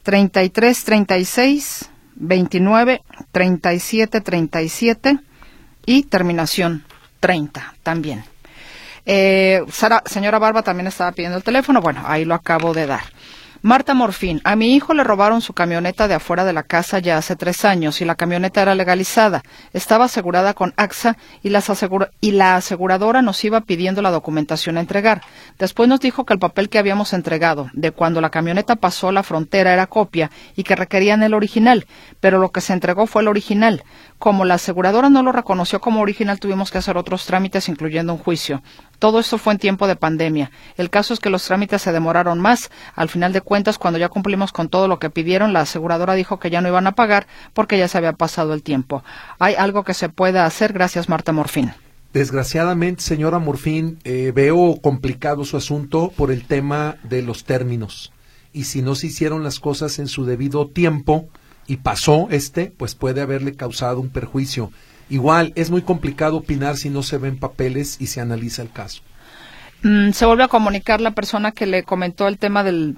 33 0.02 0.84
36 0.84 1.90
29 2.16 3.02
37 3.32 4.22
37 4.22 5.20
y 5.86 6.04
terminación 6.04 6.86
30 7.20 7.76
también. 7.84 8.24
Eh, 9.06 9.64
señora 10.06 10.40
Barba 10.40 10.62
también 10.62 10.88
estaba 10.88 11.12
pidiendo 11.12 11.38
el 11.38 11.44
teléfono. 11.44 11.82
Bueno, 11.82 12.04
ahí 12.06 12.26
lo 12.26 12.36
acabo 12.36 12.74
de 12.74 12.88
dar. 12.88 13.04
Marta 13.64 13.94
Morfín, 13.94 14.42
a 14.44 14.56
mi 14.56 14.74
hijo 14.74 14.96
le 14.96 15.04
robaron 15.04 15.40
su 15.40 15.54
camioneta 15.54 16.08
de 16.08 16.16
afuera 16.16 16.46
de 16.46 16.52
la 16.54 16.64
casa 16.64 16.98
ya 16.98 17.18
hace 17.18 17.36
tres 17.36 17.64
años 17.64 18.02
y 18.02 18.06
la 18.06 18.16
camioneta 18.16 18.64
era 18.64 18.74
legalizada. 18.74 19.44
Estaba 19.72 20.06
asegurada 20.06 20.56
con 20.56 20.74
AXA 20.78 21.16
y, 21.44 21.50
y 22.22 22.32
la 22.32 22.56
aseguradora 22.56 23.22
nos 23.22 23.46
iba 23.46 23.62
pidiendo 23.62 24.02
la 24.02 24.10
documentación 24.10 24.78
a 24.78 24.80
entregar. 24.80 25.22
Después 25.60 25.88
nos 25.88 26.00
dijo 26.00 26.26
que 26.26 26.34
el 26.34 26.40
papel 26.40 26.70
que 26.70 26.80
habíamos 26.80 27.14
entregado 27.14 27.70
de 27.74 27.92
cuando 27.92 28.20
la 28.20 28.32
camioneta 28.32 28.78
pasó 28.78 29.12
la 29.12 29.22
frontera 29.22 29.74
era 29.74 29.86
copia 29.86 30.32
y 30.56 30.64
que 30.64 30.76
requerían 30.76 31.22
el 31.22 31.36
original, 31.36 31.86
pero 32.20 32.40
lo 32.40 32.52
que 32.52 32.62
se 32.62 32.74
entregó 32.74 33.06
fue 33.06 33.22
el 33.22 33.28
original. 33.28 33.84
Como 34.18 34.44
la 34.44 34.56
aseguradora 34.56 35.12
no 35.12 35.22
lo 35.22 35.32
reconoció 35.32 35.82
como 35.82 36.02
original, 36.02 36.40
tuvimos 36.40 36.72
que 36.72 36.80
hacer 36.80 36.98
otros 36.98 37.28
trámites, 37.28 37.70
incluyendo 37.70 38.12
un 38.12 38.20
juicio. 38.20 38.64
Todo 39.02 39.20
esto 39.20 39.40
fue 39.40 39.54
en 39.54 39.58
tiempo 39.58 39.88
de 39.88 39.96
pandemia. 39.96 40.52
El 40.78 40.92
caso 40.92 41.16
es 41.16 41.20
que 41.20 41.32
los 41.32 41.44
trámites 41.44 41.82
se 41.82 41.92
demoraron 41.92 42.40
más. 42.40 42.70
Al 42.94 43.10
final 43.10 43.34
de 43.34 43.42
cuentas, 43.42 43.80
cuando 43.80 43.98
ya 43.98 44.10
cumplimos 44.10 44.52
con 44.52 44.70
todo 44.70 44.88
lo 44.88 45.00
que 45.00 45.10
pidieron, 45.10 45.54
la 45.54 45.62
aseguradora 45.62 46.14
dijo 46.14 46.38
que 46.38 46.52
ya 46.52 46.62
no 46.62 46.68
iban 46.68 46.86
a 46.86 46.92
pagar 46.92 47.26
porque 47.54 47.80
ya 47.80 47.88
se 47.88 47.98
había 47.98 48.14
pasado 48.14 48.54
el 48.54 48.62
tiempo. 48.62 49.04
¿Hay 49.40 49.56
algo 49.56 49.84
que 49.84 49.96
se 49.96 50.10
pueda 50.10 50.46
hacer? 50.46 50.72
Gracias, 50.72 51.10
Marta 51.10 51.32
Morfín. 51.32 51.74
Desgraciadamente, 52.14 53.02
señora 53.02 53.40
Morfín, 53.40 53.98
eh, 54.04 54.32
veo 54.36 54.78
complicado 54.80 55.46
su 55.46 55.58
asunto 55.58 56.14
por 56.16 56.32
el 56.32 56.46
tema 56.46 56.98
de 57.02 57.24
los 57.24 57.44
términos. 57.44 58.14
Y 58.54 58.66
si 58.66 58.84
no 58.84 58.94
se 58.94 59.08
hicieron 59.08 59.44
las 59.44 59.60
cosas 59.60 59.98
en 59.98 60.10
su 60.10 60.26
debido 60.26 60.68
tiempo 60.68 61.28
y 61.66 61.78
pasó 61.78 62.28
este, 62.30 62.72
pues 62.78 62.94
puede 62.94 63.22
haberle 63.22 63.56
causado 63.56 64.00
un 64.00 64.10
perjuicio. 64.10 64.72
Igual, 65.12 65.52
es 65.56 65.70
muy 65.70 65.82
complicado 65.82 66.38
opinar 66.38 66.78
si 66.78 66.90
no 66.90 67.04
se 67.04 67.18
ven 67.18 67.38
papeles 67.38 67.98
y 68.00 68.08
se 68.08 68.22
analiza 68.22 68.62
el 68.62 68.72
caso. 68.72 69.02
Mm, 69.84 70.12
se 70.12 70.26
vuelve 70.26 70.44
a 70.44 70.48
comunicar 70.48 71.02
la 71.02 71.12
persona 71.12 71.52
que 71.52 71.66
le 71.66 71.84
comentó 71.84 72.28
el 72.28 72.38
tema 72.38 72.64
del, 72.64 72.98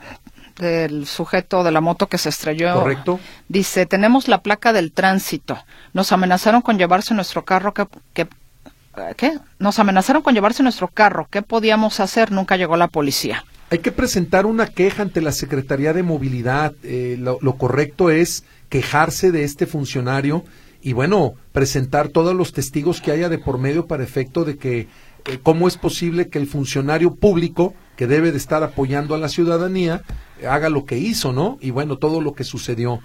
del 0.60 1.08
sujeto 1.08 1.64
de 1.64 1.72
la 1.72 1.82
moto 1.82 2.08
que 2.08 2.20
se 2.20 2.30
estrelló. 2.30 2.76
Correcto. 2.76 3.20
Dice, 3.50 3.88
tenemos 3.88 4.28
la 4.28 4.42
placa 4.42 4.74
del 4.74 4.92
tránsito. 4.92 5.58
Nos 5.94 6.12
amenazaron 6.12 6.62
con 6.62 6.78
llevarse 6.78 7.16
nuestro 7.16 7.46
carro 7.46 7.74
que, 7.74 7.88
que 8.14 8.28
¿Qué? 9.18 9.40
Nos 9.58 9.80
amenazaron 9.80 10.22
con 10.22 10.36
llevarse 10.36 10.62
nuestro 10.62 10.88
carro. 10.88 11.28
¿Qué 11.32 11.42
podíamos 11.42 12.00
hacer? 12.00 12.32
Nunca 12.32 12.58
llegó 12.58 12.78
la 12.78 12.88
policía. 12.88 13.44
Hay 13.72 13.80
que 13.80 13.92
presentar 13.92 14.46
una 14.46 14.68
queja 14.68 15.02
ante 15.02 15.20
la 15.20 15.32
Secretaría 15.32 15.94
de 15.94 16.04
Movilidad. 16.04 16.74
Eh, 16.84 17.18
lo, 17.20 17.58
correcto 17.58 18.12
es 18.12 18.44
quejarse 18.70 19.32
de 19.32 19.46
este 19.46 19.66
funcionario 19.66 20.44
y 20.84 20.92
bueno, 20.92 21.34
presentar 21.54 22.10
todos 22.10 22.36
los 22.36 22.52
testigos 22.52 23.00
que 23.00 23.12
haya 23.12 23.30
de 23.30 23.38
por 23.38 23.58
medio 23.58 23.88
para 23.88 24.04
efecto 24.04 24.44
de 24.44 24.58
que 24.58 24.88
eh, 25.26 25.40
cómo 25.42 25.70
es 25.70 25.78
posible 25.78 26.28
que 26.28 26.40
el 26.40 26.46
funcionario 26.46 27.16
público 27.16 27.74
que 27.96 28.06
debe 28.06 28.32
de 28.32 28.38
estar 28.38 28.64
apoyando 28.64 29.16
a 29.16 29.18
la 29.18 29.30
ciudadanía 29.30 30.02
haga 30.48 30.68
lo 30.68 30.84
que 30.84 30.98
hizo, 30.98 31.32
¿no? 31.32 31.58
Y 31.62 31.72
bueno, 31.72 31.98
todo 31.98 32.20
lo 32.20 32.34
que 32.34 32.44
sucedió. 32.44 33.00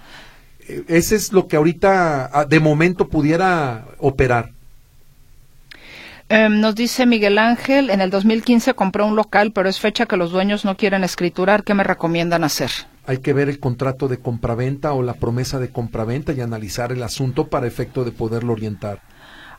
Eh, 0.67 0.83
ese 0.89 1.15
es 1.15 1.31
lo 1.31 1.47
que 1.47 1.55
ahorita 1.55 2.29
ah, 2.33 2.43
de 2.43 2.59
momento 2.59 3.07
pudiera 3.07 3.85
operar. 3.97 4.51
Em, 6.27 6.59
nos 6.59 6.75
dice 6.75 7.05
Miguel 7.05 7.37
Ángel, 7.37 7.89
en 7.89 8.01
el 8.01 8.09
2015 8.09 8.73
compré 8.73 9.03
un 9.03 9.15
local, 9.15 9.53
pero 9.53 9.69
es 9.69 9.79
fecha 9.79 10.05
que 10.05 10.17
los 10.17 10.31
dueños 10.31 10.65
no 10.65 10.75
quieren 10.75 11.05
escriturar. 11.05 11.63
¿Qué 11.63 11.73
me 11.73 11.85
recomiendan 11.85 12.43
hacer? 12.43 12.69
Hay 13.09 13.17
que 13.17 13.33
ver 13.33 13.49
el 13.49 13.59
contrato 13.59 14.07
de 14.07 14.19
compraventa 14.19 14.93
o 14.93 15.01
la 15.01 15.15
promesa 15.15 15.57
de 15.57 15.71
compraventa 15.71 16.31
y 16.31 16.41
analizar 16.41 16.91
el 16.91 17.01
asunto 17.01 17.47
para 17.47 17.65
efecto 17.65 18.03
de 18.05 18.11
poderlo 18.11 18.53
orientar. 18.53 19.01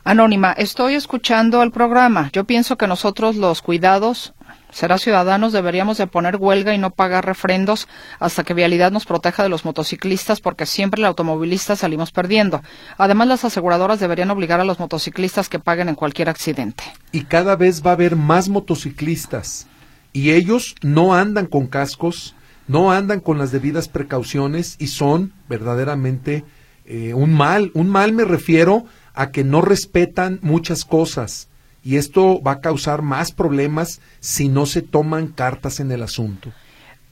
Anónima, 0.05 0.53
estoy 0.53 0.93
escuchando 0.93 1.61
el 1.61 1.71
programa. 1.71 2.29
Yo 2.31 2.45
pienso 2.45 2.77
que 2.77 2.87
nosotros 2.87 3.35
los 3.35 3.61
cuidados, 3.61 4.33
será 4.71 4.97
ciudadanos, 4.97 5.51
deberíamos 5.51 5.97
de 5.97 6.07
poner 6.07 6.37
huelga 6.37 6.73
y 6.73 6.77
no 6.77 6.91
pagar 6.91 7.25
refrendos 7.25 7.89
hasta 8.21 8.45
que 8.45 8.53
Vialidad 8.53 8.89
nos 8.89 9.05
proteja 9.05 9.43
de 9.43 9.49
los 9.49 9.65
motociclistas 9.65 10.39
porque 10.39 10.65
siempre 10.65 11.01
el 11.01 11.05
automovilista 11.07 11.75
salimos 11.75 12.13
perdiendo. 12.13 12.61
Además, 12.97 13.27
las 13.27 13.43
aseguradoras 13.43 13.99
deberían 13.99 14.31
obligar 14.31 14.61
a 14.61 14.65
los 14.65 14.79
motociclistas 14.79 15.49
que 15.49 15.59
paguen 15.59 15.89
en 15.89 15.95
cualquier 15.95 16.29
accidente. 16.29 16.85
Y 17.11 17.25
cada 17.25 17.57
vez 17.57 17.85
va 17.85 17.89
a 17.89 17.95
haber 17.95 18.15
más 18.15 18.47
motociclistas 18.47 19.67
y 20.13 20.31
ellos 20.31 20.75
no 20.81 21.13
andan 21.13 21.47
con 21.47 21.67
cascos, 21.67 22.33
no 22.67 22.91
andan 22.91 23.19
con 23.19 23.37
las 23.37 23.51
debidas 23.51 23.87
precauciones 23.87 24.75
y 24.79 24.87
son 24.87 25.33
verdaderamente 25.49 26.43
eh, 26.85 27.13
un 27.13 27.33
mal. 27.33 27.71
Un 27.73 27.89
mal 27.89 28.13
me 28.13 28.25
refiero 28.25 28.85
a 29.13 29.31
que 29.31 29.43
no 29.43 29.61
respetan 29.61 30.39
muchas 30.41 30.85
cosas 30.85 31.49
y 31.83 31.97
esto 31.97 32.41
va 32.41 32.53
a 32.53 32.61
causar 32.61 33.01
más 33.01 33.31
problemas 33.31 34.01
si 34.19 34.49
no 34.49 34.65
se 34.65 34.81
toman 34.81 35.27
cartas 35.27 35.79
en 35.79 35.91
el 35.91 36.03
asunto. 36.03 36.51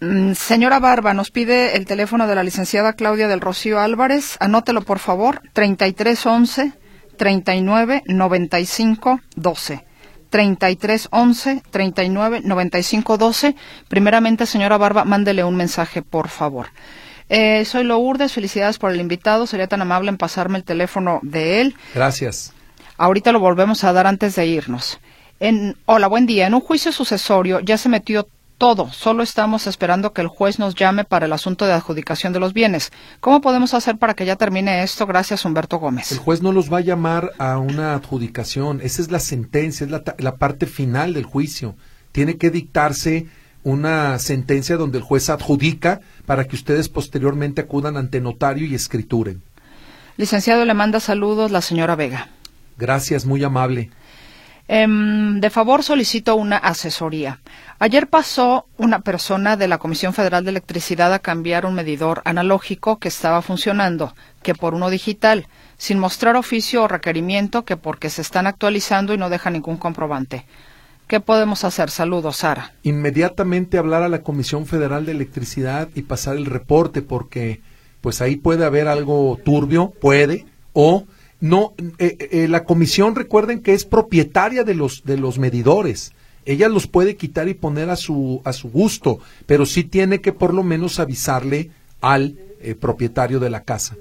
Mm, 0.01 0.33
señora 0.33 0.79
Barba, 0.79 1.13
nos 1.13 1.31
pide 1.31 1.75
el 1.75 1.85
teléfono 1.85 2.27
de 2.27 2.35
la 2.35 2.43
licenciada 2.43 2.93
Claudia 2.93 3.27
del 3.27 3.41
Rocío 3.41 3.79
Álvarez. 3.79 4.37
Anótelo, 4.39 4.81
por 4.81 4.99
favor. 4.99 5.41
3311 5.53 6.73
39 7.17 8.03
95 8.05 9.19
12. 9.35 9.85
33 10.29 11.07
11 11.11 11.63
39 11.69 12.41
95 12.43 13.17
12. 13.17 13.55
Primeramente, 13.87 14.45
señora 14.45 14.77
Barba, 14.77 15.05
mándele 15.05 15.43
un 15.43 15.55
mensaje, 15.55 16.01
por 16.01 16.29
favor. 16.29 16.67
Eh, 17.29 17.63
soy 17.65 17.83
Lourdes, 17.83 18.33
felicidades 18.33 18.79
por 18.79 18.91
el 18.91 18.99
invitado. 18.99 19.45
Sería 19.47 19.67
tan 19.67 19.81
amable 19.81 20.09
en 20.09 20.17
pasarme 20.17 20.57
el 20.57 20.63
teléfono 20.63 21.19
de 21.21 21.61
él. 21.61 21.75
Gracias. 21.93 22.53
Ahorita 22.97 23.31
lo 23.31 23.39
volvemos 23.39 23.83
a 23.83 23.93
dar 23.93 24.07
antes 24.07 24.35
de 24.35 24.45
irnos. 24.47 24.99
En, 25.39 25.77
hola, 25.85 26.07
buen 26.07 26.25
día. 26.25 26.47
En 26.47 26.53
un 26.53 26.61
juicio 26.61 26.91
sucesorio 26.91 27.59
ya 27.59 27.77
se 27.77 27.87
metió 27.87 28.27
todo. 28.59 28.91
Solo 28.93 29.23
estamos 29.23 29.65
esperando 29.65 30.13
que 30.13 30.21
el 30.21 30.27
juez 30.27 30.59
nos 30.59 30.75
llame 30.75 31.05
para 31.05 31.25
el 31.25 31.33
asunto 31.33 31.65
de 31.65 31.73
adjudicación 31.73 32.33
de 32.33 32.39
los 32.39 32.53
bienes. 32.53 32.91
¿Cómo 33.21 33.41
podemos 33.41 33.73
hacer 33.73 33.97
para 33.97 34.13
que 34.13 34.27
ya 34.27 34.35
termine 34.35 34.83
esto? 34.83 35.07
Gracias, 35.07 35.43
Humberto 35.45 35.79
Gómez. 35.79 36.11
El 36.11 36.19
juez 36.19 36.43
no 36.43 36.51
los 36.51 36.71
va 36.71 36.77
a 36.77 36.81
llamar 36.81 37.31
a 37.39 37.57
una 37.57 37.95
adjudicación. 37.95 38.81
Esa 38.83 39.01
es 39.01 39.09
la 39.09 39.19
sentencia, 39.19 39.85
es 39.85 39.89
la, 39.89 40.03
la 40.19 40.35
parte 40.35 40.67
final 40.67 41.15
del 41.15 41.23
juicio. 41.23 41.75
Tiene 42.11 42.37
que 42.37 42.51
dictarse 42.51 43.25
una 43.63 44.19
sentencia 44.19 44.77
donde 44.77 44.99
el 44.99 45.03
juez 45.03 45.29
adjudica 45.29 46.01
para 46.25 46.45
que 46.45 46.55
ustedes 46.55 46.89
posteriormente 46.89 47.61
acudan 47.61 47.97
ante 47.97 48.21
notario 48.21 48.67
y 48.67 48.75
escrituren. 48.75 49.41
Licenciado, 50.17 50.65
le 50.65 50.73
manda 50.73 50.99
saludos 50.99 51.49
la 51.49 51.61
señora 51.61 51.95
Vega. 51.95 52.27
Gracias, 52.77 53.25
muy 53.25 53.43
amable. 53.43 53.89
Em, 54.71 55.41
de 55.41 55.49
favor 55.49 55.81
solicito 55.81 56.35
una 56.35 56.57
asesoría. 56.57 57.39
Ayer 57.79 58.05
pasó 58.05 58.67
una 58.77 58.99
persona 58.99 59.57
de 59.57 59.67
la 59.67 59.79
Comisión 59.79 60.13
Federal 60.13 60.43
de 60.43 60.51
Electricidad 60.51 61.11
a 61.11 61.17
cambiar 61.17 61.65
un 61.65 61.73
medidor 61.73 62.21
analógico 62.23 62.99
que 62.99 63.07
estaba 63.07 63.41
funcionando, 63.41 64.13
que 64.43 64.53
por 64.53 64.75
uno 64.75 64.91
digital, 64.91 65.47
sin 65.79 65.97
mostrar 65.97 66.35
oficio 66.35 66.83
o 66.83 66.87
requerimiento, 66.87 67.65
que 67.65 67.77
porque 67.77 68.11
se 68.11 68.21
están 68.21 68.45
actualizando 68.45 69.11
y 69.15 69.17
no 69.17 69.31
deja 69.31 69.49
ningún 69.49 69.77
comprobante. 69.77 70.45
¿Qué 71.07 71.19
podemos 71.19 71.63
hacer? 71.63 71.89
Saludos, 71.89 72.37
Sara. 72.37 72.73
Inmediatamente 72.83 73.79
hablar 73.79 74.03
a 74.03 74.07
la 74.07 74.21
Comisión 74.21 74.67
Federal 74.67 75.03
de 75.07 75.13
Electricidad 75.13 75.89
y 75.95 76.03
pasar 76.03 76.37
el 76.37 76.45
reporte, 76.45 77.01
porque 77.01 77.61
pues 78.01 78.21
ahí 78.21 78.35
puede 78.35 78.65
haber 78.65 78.87
algo 78.87 79.39
turbio, 79.43 79.89
puede, 79.99 80.45
o 80.73 81.05
no, 81.41 81.73
eh, 81.97 82.17
eh, 82.19 82.47
la 82.47 82.63
comisión 82.63 83.15
recuerden 83.15 83.61
que 83.61 83.73
es 83.73 83.85
propietaria 83.85 84.63
de 84.63 84.75
los, 84.75 85.03
de 85.03 85.17
los 85.17 85.39
medidores. 85.39 86.11
ella 86.45 86.67
los 86.67 86.87
puede 86.87 87.15
quitar 87.15 87.47
y 87.47 87.53
poner 87.53 87.89
a 87.89 87.95
su, 87.95 88.41
a 88.43 88.53
su 88.53 88.69
gusto, 88.69 89.19
pero 89.45 89.65
sí 89.65 89.83
tiene 89.83 90.19
que 90.19 90.33
por 90.33 90.53
lo 90.53 90.63
menos 90.63 90.99
avisarle 90.99 91.71
al 92.01 92.37
eh, 92.61 92.75
propietario 92.75 93.39
de 93.39 93.49
la 93.49 93.61
casa. 93.61 93.95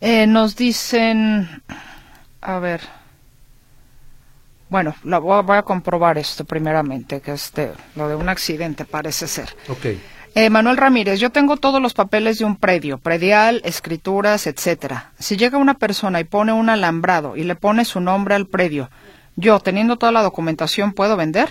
Eh, 0.00 0.26
nos 0.26 0.56
dicen, 0.56 1.48
a 2.40 2.58
ver, 2.58 2.80
bueno, 4.68 4.94
lo 5.04 5.20
voy, 5.20 5.56
a, 5.56 5.62
comprobar 5.62 6.18
esto 6.18 6.44
primeramente, 6.44 7.20
que 7.20 7.32
este, 7.32 7.72
lo 7.96 8.08
de 8.08 8.14
un 8.14 8.28
accidente 8.28 8.84
parece 8.84 9.26
ser. 9.26 9.54
Ok. 9.68 9.86
Eh, 10.36 10.50
Manuel 10.50 10.76
Ramírez, 10.76 11.20
yo 11.20 11.30
tengo 11.30 11.56
todos 11.56 11.80
los 11.80 11.94
papeles 11.94 12.38
de 12.38 12.44
un 12.44 12.56
predio, 12.56 12.98
predial, 12.98 13.60
escrituras, 13.64 14.48
etcétera. 14.48 15.12
Si 15.16 15.36
llega 15.36 15.58
una 15.58 15.74
persona 15.74 16.18
y 16.18 16.24
pone 16.24 16.52
un 16.52 16.68
alambrado 16.68 17.36
y 17.36 17.44
le 17.44 17.54
pone 17.54 17.84
su 17.84 18.00
nombre 18.00 18.34
al 18.34 18.48
predio, 18.48 18.90
yo, 19.36 19.60
teniendo 19.60 19.96
toda 19.96 20.10
la 20.10 20.22
documentación, 20.22 20.92
¿puedo 20.92 21.16
vender? 21.16 21.48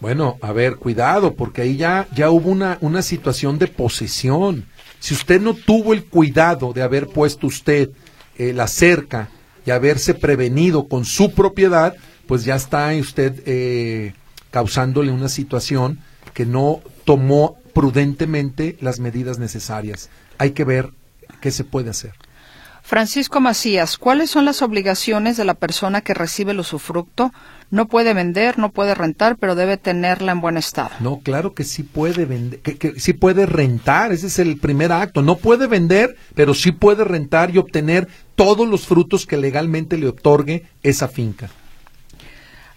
Bueno, 0.00 0.38
a 0.40 0.52
ver, 0.52 0.76
cuidado, 0.76 1.34
porque 1.34 1.60
ahí 1.60 1.76
ya, 1.76 2.06
ya 2.14 2.30
hubo 2.30 2.48
una, 2.50 2.78
una 2.80 3.02
situación 3.02 3.58
de 3.58 3.66
posesión. 3.66 4.64
Si 4.98 5.12
usted 5.12 5.38
no 5.38 5.52
tuvo 5.52 5.92
el 5.92 6.06
cuidado 6.06 6.72
de 6.72 6.80
haber 6.80 7.08
puesto 7.08 7.46
usted 7.46 7.90
eh, 8.38 8.54
la 8.54 8.66
cerca 8.66 9.28
y 9.66 9.72
haberse 9.72 10.14
prevenido 10.14 10.88
con 10.88 11.04
su 11.04 11.34
propiedad, 11.34 11.94
pues 12.26 12.44
ya 12.44 12.56
está 12.56 12.94
usted 12.98 13.42
eh, 13.44 14.14
causándole 14.50 15.12
una 15.12 15.28
situación 15.28 15.98
que 16.32 16.46
no 16.46 16.80
tomó 17.04 17.58
prudentemente 17.76 18.78
las 18.80 19.00
medidas 19.00 19.38
necesarias. 19.38 20.08
Hay 20.38 20.52
que 20.52 20.64
ver 20.64 20.92
qué 21.42 21.50
se 21.50 21.62
puede 21.62 21.90
hacer. 21.90 22.14
Francisco 22.82 23.38
Macías, 23.38 23.98
¿cuáles 23.98 24.30
son 24.30 24.46
las 24.46 24.62
obligaciones 24.62 25.36
de 25.36 25.44
la 25.44 25.52
persona 25.52 26.00
que 26.00 26.14
recibe 26.14 26.52
el 26.52 26.60
usufructo? 26.60 27.34
No 27.70 27.86
puede 27.86 28.14
vender, 28.14 28.58
no 28.58 28.70
puede 28.70 28.94
rentar, 28.94 29.36
pero 29.36 29.54
debe 29.54 29.76
tenerla 29.76 30.32
en 30.32 30.40
buen 30.40 30.56
estado. 30.56 30.88
No, 31.00 31.18
claro 31.18 31.52
que 31.52 31.64
sí 31.64 31.82
puede 31.82 32.24
vender, 32.24 32.60
que, 32.60 32.98
sí 32.98 33.12
puede 33.12 33.44
rentar, 33.44 34.10
ese 34.10 34.28
es 34.28 34.38
el 34.38 34.56
primer 34.56 34.90
acto. 34.90 35.20
No 35.20 35.36
puede 35.36 35.66
vender, 35.66 36.16
pero 36.34 36.54
sí 36.54 36.72
puede 36.72 37.04
rentar 37.04 37.50
y 37.50 37.58
obtener 37.58 38.08
todos 38.36 38.66
los 38.66 38.86
frutos 38.86 39.26
que 39.26 39.36
legalmente 39.36 39.98
le 39.98 40.08
otorgue 40.08 40.64
esa 40.82 41.08
finca. 41.08 41.50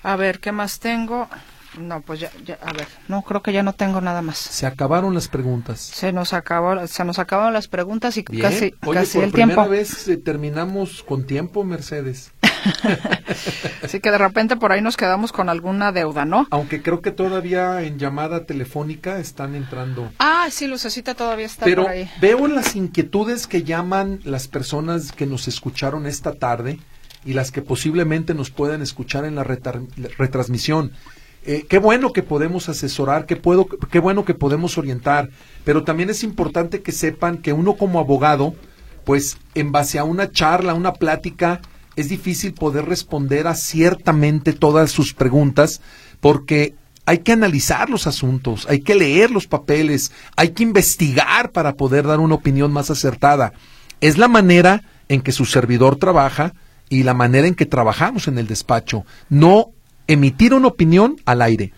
A 0.04 0.18
ver, 0.18 0.42
¿qué 0.42 0.52
más 0.52 0.80
tengo? 0.80 1.30
No, 1.78 2.02
pues 2.02 2.20
ya, 2.20 2.32
a 2.62 2.74
ver, 2.74 2.88
no, 3.08 3.22
creo 3.22 3.42
que 3.44 3.54
ya 3.54 3.62
no 3.64 3.74
tengo 3.74 4.02
nada 4.02 4.22
más. 4.22 4.38
Se 4.38 4.66
acabaron 4.66 5.14
las 5.14 5.28
preguntas. 5.28 5.80
Se 5.80 6.12
nos 6.12 6.34
acabó, 6.34 6.88
se 6.88 7.06
nos 7.06 7.20
acabaron 7.20 7.54
las 7.54 7.68
preguntas 7.68 8.18
y 8.18 8.24
casi, 8.24 8.74
Oye, 8.86 9.00
casi 9.00 9.18
por 9.18 9.24
el 9.26 9.32
primera 9.32 9.56
tiempo. 9.56 9.70
vez 9.70 10.08
eh, 10.08 10.18
terminamos 10.18 11.04
con 11.04 11.26
tiempo, 11.26 11.64
Mercedes. 11.64 12.32
Así 13.84 14.00
que 14.00 14.12
de 14.12 14.18
repente 14.18 14.58
por 14.58 14.72
ahí 14.72 14.82
nos 14.82 14.98
quedamos 14.98 15.32
con 15.32 15.48
alguna 15.50 15.92
deuda, 15.92 16.26
¿no? 16.26 16.48
Aunque 16.52 16.82
creo 16.82 17.02
que 17.02 17.12
todavía 17.12 17.82
en 17.84 17.98
llamada 18.00 18.46
telefónica 18.46 19.20
están 19.20 19.56
entrando. 19.56 20.12
Ah, 20.20 20.48
sí, 20.52 20.68
Lucecita 20.68 21.14
todavía 21.16 21.46
está 21.46 21.66
Pero 21.66 21.84
por 21.84 21.92
ahí. 21.92 22.10
veo 22.20 22.48
las 22.48 22.76
inquietudes 22.76 23.48
que 23.48 23.64
llaman 23.64 24.20
las 24.24 24.48
personas 24.48 25.12
que 25.12 25.26
nos 25.26 25.48
escucharon 25.48 26.06
esta 26.06 26.34
tarde 26.34 26.80
y 27.26 27.34
las 27.34 27.52
que 27.52 27.62
posiblemente 27.62 28.34
nos 28.34 28.50
puedan 28.50 28.82
escuchar 28.82 29.26
en 29.26 29.36
la 29.36 29.44
retransmisión. 29.44 30.92
Eh, 31.46 31.66
qué 31.70 31.80
bueno 31.80 32.12
que 32.12 32.22
podemos 32.22 32.68
asesorar, 32.70 33.26
qué, 33.26 33.36
puedo, 33.36 33.66
qué 33.66 34.00
bueno 34.00 34.26
que 34.26 34.34
podemos 34.34 34.78
orientar, 34.78 35.30
pero 35.64 35.84
también 35.84 36.10
es 36.10 36.24
importante 36.24 36.82
que 36.82 36.92
sepan 36.92 37.38
que 37.38 37.54
uno 37.54 37.76
como 37.76 38.00
abogado, 38.00 38.54
pues 39.06 39.38
en 39.56 39.72
base 39.72 40.00
a 40.00 40.04
una 40.04 40.32
charla, 40.32 40.74
una 40.74 40.94
plática, 40.94 41.62
es 41.96 42.10
difícil 42.10 42.54
poder 42.54 42.86
responder 42.86 43.48
a 43.48 43.56
ciertamente 43.56 44.54
todas 44.54 44.92
sus 44.92 45.14
preguntas 45.14 45.82
porque 46.20 46.76
hay 47.06 47.20
que 47.20 47.32
analizar 47.32 47.90
los 47.90 48.06
asuntos, 48.06 48.68
hay 48.70 48.82
que 48.82 48.94
leer 48.94 49.32
los 49.32 49.48
papeles, 49.48 50.12
hay 50.36 50.50
que 50.50 50.64
investigar 50.64 51.52
para 51.52 51.74
poder 51.74 52.06
dar 52.06 52.20
una 52.20 52.36
opinión 52.36 52.72
más 52.72 52.92
acertada. 52.92 53.54
Es 54.00 54.18
la 54.18 54.28
manera 54.28 54.84
en 55.08 55.22
que 55.22 55.32
su 55.32 55.46
servidor 55.46 55.96
trabaja 55.96 56.54
y 56.88 57.04
la 57.04 57.14
manera 57.14 57.48
en 57.48 57.56
que 57.56 57.66
trabajamos 57.66 58.28
en 58.28 58.38
el 58.38 58.48
despacho. 58.48 59.06
No 59.30 59.72
emitir 60.10 60.56
una 60.56 60.68
opinión 60.68 61.18
al 61.26 61.42
aire. 61.42 61.72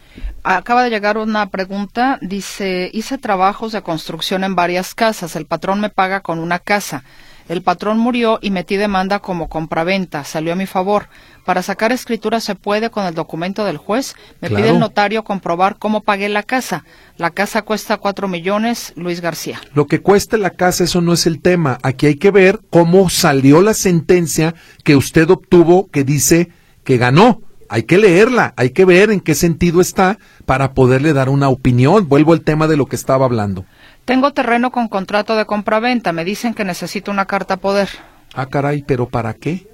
Acaba 0.43 0.83
de 0.83 0.89
llegar 0.89 1.17
una 1.17 1.49
pregunta, 1.49 2.17
dice, 2.21 2.89
hice 2.93 3.17
trabajos 3.17 3.73
de 3.73 3.83
construcción 3.83 4.43
en 4.43 4.55
varias 4.55 4.95
casas, 4.95 5.35
el 5.35 5.45
patrón 5.45 5.81
me 5.81 5.89
paga 5.89 6.21
con 6.21 6.39
una 6.39 6.57
casa. 6.57 7.03
El 7.49 7.61
patrón 7.61 7.97
murió 7.97 8.39
y 8.41 8.49
metí 8.49 8.77
demanda 8.77 9.19
como 9.19 9.49
compraventa, 9.49 10.23
salió 10.23 10.53
a 10.53 10.55
mi 10.55 10.65
favor. 10.65 11.09
Para 11.43 11.61
sacar 11.61 11.91
escritura 11.91 12.39
se 12.39 12.55
puede 12.55 12.89
con 12.89 13.05
el 13.05 13.13
documento 13.13 13.65
del 13.65 13.75
juez. 13.75 14.15
Me 14.39 14.49
pide 14.49 14.69
el 14.69 14.79
notario 14.79 15.25
comprobar 15.25 15.77
cómo 15.77 16.01
pagué 16.01 16.29
la 16.29 16.43
casa. 16.43 16.85
La 17.17 17.31
casa 17.31 17.63
cuesta 17.63 17.97
cuatro 17.97 18.29
millones, 18.29 18.93
Luis 18.95 19.19
García. 19.19 19.59
Lo 19.73 19.85
que 19.87 19.99
cueste 19.99 20.37
la 20.37 20.51
casa, 20.51 20.85
eso 20.85 21.01
no 21.01 21.11
es 21.11 21.25
el 21.25 21.41
tema. 21.41 21.77
Aquí 21.83 22.05
hay 22.05 22.15
que 22.15 22.31
ver 22.31 22.61
cómo 22.69 23.09
salió 23.09 23.61
la 23.61 23.73
sentencia 23.73 24.55
que 24.85 24.95
usted 24.95 25.29
obtuvo 25.29 25.89
que 25.89 26.05
dice 26.05 26.51
que 26.85 26.97
ganó 26.97 27.41
hay 27.71 27.83
que 27.83 27.97
leerla, 27.97 28.53
hay 28.57 28.71
que 28.71 28.83
ver 28.83 29.11
en 29.11 29.21
qué 29.21 29.33
sentido 29.33 29.79
está 29.79 30.17
para 30.45 30.73
poderle 30.73 31.13
dar 31.13 31.29
una 31.29 31.47
opinión. 31.47 32.09
Vuelvo 32.09 32.33
al 32.33 32.41
tema 32.41 32.67
de 32.67 32.75
lo 32.75 32.85
que 32.85 32.97
estaba 32.97 33.23
hablando. 33.23 33.63
Tengo 34.03 34.33
terreno 34.33 34.71
con 34.71 34.89
contrato 34.89 35.37
de 35.37 35.45
compraventa, 35.45 36.11
me 36.11 36.25
dicen 36.25 36.53
que 36.53 36.65
necesito 36.65 37.11
una 37.11 37.27
carta 37.27 37.55
poder. 37.55 37.87
Ah, 38.33 38.47
caray, 38.47 38.83
pero 38.83 39.07
¿para 39.07 39.33
qué? 39.35 39.69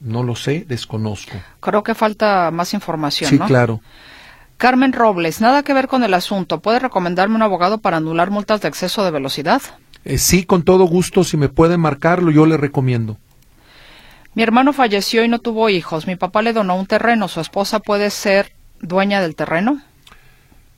No 0.00 0.22
lo 0.22 0.36
sé, 0.36 0.66
desconozco. 0.68 1.32
Creo 1.60 1.82
que 1.82 1.94
falta 1.94 2.50
más 2.50 2.74
información. 2.74 3.30
Sí, 3.30 3.38
claro. 3.38 3.80
Carmen 4.58 4.92
Robles, 4.92 5.40
nada 5.40 5.62
que 5.62 5.72
ver 5.72 5.88
con 5.88 6.04
el 6.04 6.12
asunto. 6.12 6.60
¿Puede 6.60 6.78
recomendarme 6.78 7.36
un 7.36 7.42
abogado 7.42 7.78
para 7.78 7.96
anular 7.96 8.30
multas 8.30 8.60
de 8.60 8.68
exceso 8.68 9.02
de 9.02 9.12
velocidad? 9.12 9.62
Eh, 10.04 10.18
sí, 10.18 10.44
con 10.44 10.62
todo 10.62 10.84
gusto. 10.84 11.24
Si 11.24 11.38
me 11.38 11.48
puede 11.48 11.78
marcarlo, 11.78 12.30
yo 12.30 12.44
le 12.44 12.58
recomiendo. 12.58 13.16
Mi 14.38 14.44
hermano 14.44 14.72
falleció 14.72 15.24
y 15.24 15.28
no 15.28 15.40
tuvo 15.40 15.68
hijos. 15.68 16.06
Mi 16.06 16.14
papá 16.14 16.42
le 16.42 16.52
donó 16.52 16.76
un 16.76 16.86
terreno. 16.86 17.26
¿Su 17.26 17.40
esposa 17.40 17.80
puede 17.80 18.08
ser 18.08 18.52
dueña 18.80 19.20
del 19.20 19.34
terreno? 19.34 19.82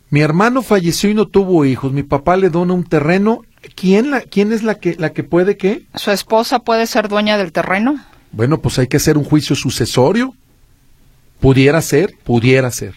Mi 0.08 0.22
hermano 0.22 0.62
falleció 0.62 1.10
y 1.10 1.14
no 1.14 1.26
tuvo 1.26 1.66
hijos. 1.66 1.92
Mi 1.92 2.02
papá 2.02 2.38
le 2.38 2.48
dona 2.48 2.72
un 2.72 2.84
terreno. 2.84 3.42
¿Quién, 3.74 4.12
la, 4.12 4.22
quién 4.22 4.54
es 4.54 4.62
la 4.62 4.76
que, 4.76 4.96
la 4.98 5.12
que 5.12 5.24
puede 5.24 5.58
qué? 5.58 5.82
¿Su 5.94 6.10
esposa 6.10 6.60
puede 6.60 6.86
ser 6.86 7.08
dueña 7.08 7.36
del 7.36 7.52
terreno? 7.52 8.02
Bueno, 8.32 8.62
pues 8.62 8.78
hay 8.78 8.86
que 8.86 8.96
hacer 8.96 9.18
un 9.18 9.24
juicio 9.24 9.54
sucesorio. 9.54 10.34
Pudiera 11.38 11.82
ser, 11.82 12.14
pudiera 12.24 12.70
ser. 12.70 12.94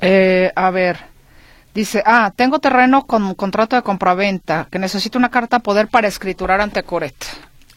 Eh, 0.00 0.52
a 0.56 0.70
ver, 0.70 1.00
dice, 1.74 2.02
ah, 2.06 2.32
tengo 2.34 2.60
terreno 2.60 3.06
con 3.06 3.34
contrato 3.34 3.76
de 3.76 3.82
compraventa 3.82 4.68
que 4.70 4.78
necesito 4.78 5.18
una 5.18 5.28
carta 5.28 5.58
poder 5.58 5.88
para 5.88 6.08
escriturar 6.08 6.62
ante 6.62 6.82
Coret. 6.82 7.14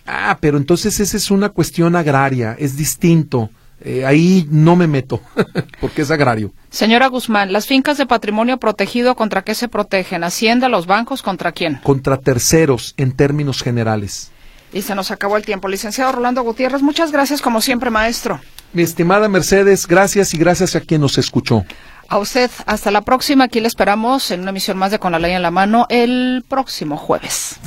Ah, 0.05 0.37
pero 0.39 0.57
entonces 0.57 0.99
esa 0.99 1.17
es 1.17 1.31
una 1.31 1.49
cuestión 1.49 1.95
agraria, 1.95 2.55
es 2.59 2.75
distinto. 2.75 3.49
Eh, 3.85 4.05
ahí 4.05 4.47
no 4.49 4.75
me 4.77 4.87
meto, 4.87 5.21
porque 5.81 6.03
es 6.03 6.11
agrario. 6.11 6.53
Señora 6.69 7.07
Guzmán, 7.07 7.51
¿las 7.51 7.67
fincas 7.67 7.97
de 7.97 8.05
patrimonio 8.05 8.57
protegido 8.57 9.15
contra 9.15 9.41
qué 9.43 9.55
se 9.55 9.67
protegen? 9.67 10.23
¿Hacienda, 10.23 10.69
los 10.69 10.85
bancos, 10.85 11.21
contra 11.21 11.51
quién? 11.51 11.79
Contra 11.83 12.17
terceros, 12.17 12.93
en 12.95 13.11
términos 13.11 13.61
generales. 13.61 14.31
Y 14.71 14.81
se 14.81 14.95
nos 14.95 15.11
acabó 15.11 15.37
el 15.37 15.45
tiempo. 15.45 15.67
Licenciado 15.67 16.13
Rolando 16.13 16.41
Gutiérrez, 16.43 16.81
muchas 16.81 17.11
gracias 17.11 17.41
como 17.41 17.61
siempre, 17.61 17.89
maestro. 17.89 18.39
Mi 18.71 18.81
estimada 18.81 19.27
Mercedes, 19.27 19.85
gracias 19.85 20.33
y 20.33 20.37
gracias 20.37 20.75
a 20.75 20.79
quien 20.79 21.01
nos 21.01 21.17
escuchó. 21.17 21.63
A 22.07 22.17
usted, 22.17 22.49
hasta 22.65 22.89
la 22.89 23.01
próxima. 23.01 23.45
Aquí 23.45 23.59
le 23.59 23.67
esperamos 23.67 24.31
en 24.31 24.41
una 24.41 24.49
emisión 24.49 24.77
más 24.77 24.91
de 24.91 24.99
Con 24.99 25.11
la 25.11 25.19
Ley 25.19 25.33
en 25.33 25.41
la 25.41 25.51
Mano 25.51 25.85
el 25.89 26.43
próximo 26.47 26.97
jueves. 26.97 27.59